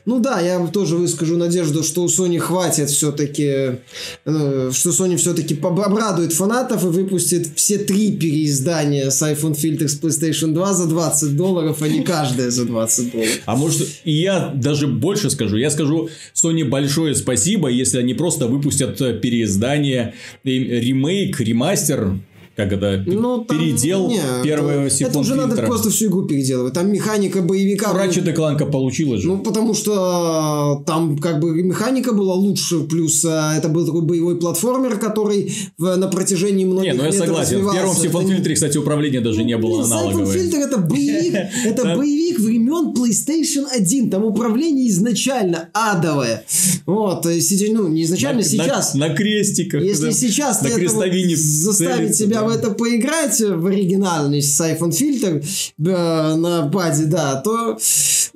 ну 0.04 0.20
да, 0.20 0.40
я 0.40 0.58
тоже 0.66 0.96
выскажу 0.96 1.36
надежду, 1.36 1.82
что 1.82 2.02
у 2.02 2.06
Sony 2.06 2.38
хватит 2.38 2.90
все-таки, 2.90 3.80
что 4.24 4.90
Sony 4.90 5.16
все-таки 5.16 5.58
обрадует 5.62 6.32
фанатов 6.32 6.84
и 6.84 6.88
выпустит 6.88 7.48
все 7.56 7.78
три 7.78 8.12
переиздания 8.12 9.08
Siphon 9.08 9.54
Filter 9.54 9.88
с 9.88 10.00
PlayStation 10.00 10.52
2 10.52 10.72
за 10.72 10.86
20 10.86 11.36
долларов, 11.36 11.82
а 11.82 11.88
не 11.88 12.02
каждая 12.02 12.50
за 12.50 12.64
20 12.64 13.12
долларов. 13.12 13.38
А 13.46 13.56
может, 13.56 13.88
и 14.04 14.12
я 14.12 14.52
даже 14.54 14.86
больше 14.86 15.30
скажу. 15.30 15.56
Я 15.56 15.70
скажу 15.70 16.08
Sony 16.34 16.64
большое 16.64 17.14
спасибо, 17.14 17.68
если 17.68 17.98
они 17.98 18.14
просто 18.14 18.46
выпустят 18.46 19.00
э, 19.00 19.18
переиздание, 19.18 20.14
э, 20.44 20.50
ремейк, 20.50 21.40
ремастер, 21.40 22.18
как 22.57 22.72
это, 22.72 23.03
Ну, 23.07 23.44
там- 23.44 23.59
передел 23.59 24.09
не, 24.09 24.20
первого 24.44 24.70
это, 24.86 24.90
Сифон 24.94 25.11
это 25.11 25.18
уже 25.20 25.34
надо 25.34 25.48
Фильтра. 25.50 25.66
просто 25.66 25.90
всю 25.90 26.07
игру 26.07 26.22
переделывать. 26.24 26.74
Там 26.74 26.92
механика 26.92 27.40
боевика... 27.42 27.92
Ratchet 27.92 28.28
и 28.30 28.34
Clank 28.34 28.70
получилось 28.70 29.22
же. 29.22 29.28
Ну, 29.28 29.38
потому 29.38 29.74
что 29.74 30.80
э, 30.82 30.84
там 30.86 31.18
как 31.18 31.40
бы 31.40 31.50
механика 31.62 32.12
была 32.12 32.34
лучше, 32.34 32.80
плюс 32.80 33.24
э, 33.24 33.28
это 33.57 33.68
был 33.68 33.86
такой 33.86 34.03
боевой 34.03 34.36
платформер, 34.38 34.98
который 34.98 35.53
в- 35.78 35.96
на 35.96 36.09
протяжении 36.09 36.64
многих 36.64 36.92
не, 36.92 36.98
ну 36.98 37.05
я 37.05 37.11
лет 37.11 37.18
согласен. 37.18 37.66
В 37.66 37.72
первом 37.72 37.96
Сифон 37.96 38.26
Фильтре, 38.26 38.55
кстати, 38.55 38.76
управление 38.78 39.20
даже 39.20 39.44
не 39.44 39.57
было 39.57 39.84
аналоговое. 39.84 40.36
Filter 40.36 40.59
это 40.59 40.78
боевик, 40.78 41.34
это 41.64 41.94
боевик 41.96 42.38
времен 42.38 42.92
PlayStation 42.94 43.64
1. 43.70 44.11
Там 44.11 44.24
управление 44.24 44.88
изначально 44.88 45.68
адовое. 45.72 46.44
Вот, 46.86 47.24
ну, 47.24 47.88
не 47.88 48.03
изначально, 48.03 48.42
На- 48.42 48.44
сейчас. 48.48 48.94
На, 48.94 49.09
крестиках. 49.14 49.82
Если 49.82 50.11
сейчас 50.11 50.62
на 50.62 50.70
крестовине 50.70 51.36
заставить 51.36 52.14
себя 52.16 52.41
в 52.45 52.49
это 52.49 52.70
поиграть 52.70 53.40
в 53.40 53.66
оригинальный 53.66 54.40
Siphon 54.40 54.90
Filter 54.90 55.43
э, 55.43 56.34
на 56.36 56.62
базе, 56.62 57.07
да, 57.07 57.36
то 57.36 57.78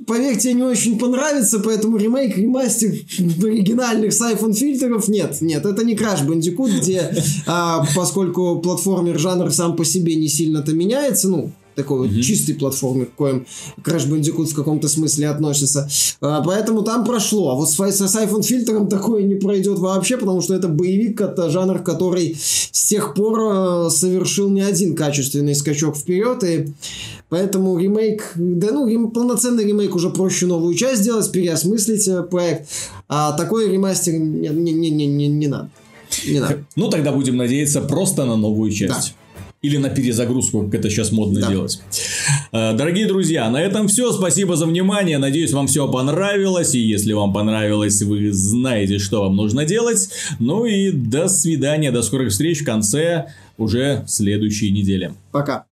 поверь, 0.07 0.39
тебе 0.39 0.55
не 0.55 0.63
очень 0.63 0.99
понравится, 0.99 1.61
поэтому 1.61 1.97
ремейк, 1.97 2.37
ремастер 2.37 2.91
оригинальных 2.91 4.13
Siphon 4.13 4.53
фильтров 4.53 5.09
нет, 5.09 5.41
нет, 5.41 5.65
это 5.65 5.85
не 5.85 5.95
Crash 5.95 6.27
Bandicoot, 6.27 6.81
где, 6.81 7.15
а, 7.47 7.85
поскольку 7.95 8.61
платформер 8.61 9.19
жанр 9.19 9.53
сам 9.53 9.77
по 9.77 9.85
себе 9.85 10.17
не 10.17 10.29
сильно-то 10.29 10.73
меняется, 10.73 11.29
ну, 11.29 11.53
такой 11.77 12.09
вот 12.09 12.23
чистый 12.23 12.55
платформер, 12.55 13.07
к 13.07 13.15
коим 13.15 13.47
Crash 13.85 14.09
Bandicoot 14.09 14.47
в 14.47 14.55
каком-то 14.55 14.89
смысле 14.89 15.29
относится. 15.29 15.89
А, 16.21 16.43
поэтому 16.43 16.83
там 16.83 17.05
прошло. 17.05 17.51
А 17.51 17.55
вот 17.55 17.71
с, 17.71 17.77
с 17.77 18.01
Siphon 18.01 18.43
фильтром 18.43 18.89
такое 18.89 19.23
не 19.23 19.35
пройдет 19.35 19.79
вообще, 19.79 20.17
потому 20.17 20.41
что 20.41 20.55
это 20.55 20.69
боевик, 20.69 21.21
это 21.21 21.51
жанр, 21.51 21.81
который 21.81 22.37
с 22.37 22.87
тех 22.87 23.15
пор 23.15 23.41
э, 23.41 23.91
совершил 23.91 24.49
не 24.49 24.63
один 24.63 24.97
качественный 24.97 25.55
скачок 25.55 25.97
вперед, 25.97 26.43
и 26.45 26.69
поэтому 27.29 27.79
ремейк, 27.79 28.33
да 28.35 28.73
ну, 28.73 28.89
рем, 28.89 29.11
полноценный 29.11 29.65
ремейк 29.65 29.95
уже 29.95 30.11
проще 30.11 30.47
новую 30.47 30.75
часть 30.75 31.03
сделать, 31.03 31.31
переосмыслить 31.31 32.09
э, 32.09 32.23
проект, 32.23 32.69
а 33.09 33.33
такой 33.33 33.71
ремастер 33.71 34.15
не, 34.15 34.49
не, 34.49 34.73
не, 34.73 35.07
не, 35.07 35.29
не 35.29 35.47
надо. 35.47 35.71
Не 36.27 36.41
надо. 36.41 36.65
Ну, 36.77 36.89
тогда 36.89 37.13
будем 37.13 37.37
надеяться 37.37 37.81
просто 37.83 38.25
на 38.25 38.37
новую 38.37 38.71
часть. 38.73 39.15
Да. 39.19 39.26
Или 39.63 39.79
на 39.79 39.89
перезагрузку, 39.89 40.63
как 40.65 40.75
это 40.75 40.91
сейчас 40.91 41.13
модно 41.13 41.41
да. 41.41 41.49
делать. 41.49 41.81
Э, 42.53 42.75
дорогие 42.75 43.07
друзья, 43.07 43.49
на 43.51 43.61
этом 43.61 43.89
все. 43.89 44.13
Спасибо 44.13 44.57
за 44.57 44.67
внимание. 44.67 45.19
Надеюсь, 45.19 45.53
вам 45.53 45.67
все 45.67 45.91
понравилось. 45.91 46.75
И 46.75 46.79
если 46.79 47.13
вам 47.13 47.33
понравилось, 47.33 48.03
вы 48.03 48.33
знаете, 48.33 48.99
что 48.99 49.23
вам 49.23 49.37
нужно 49.37 49.65
делать. 49.65 50.09
Ну 50.39 50.67
и 50.67 50.91
до 50.91 51.29
свидания, 51.29 51.91
до 51.91 52.03
скорых 52.03 52.31
встреч 52.31 52.61
в 52.61 52.65
конце 52.65 53.33
уже 53.59 54.05
следующей 54.07 54.71
недели. 54.71 55.13
Пока. 55.33 55.65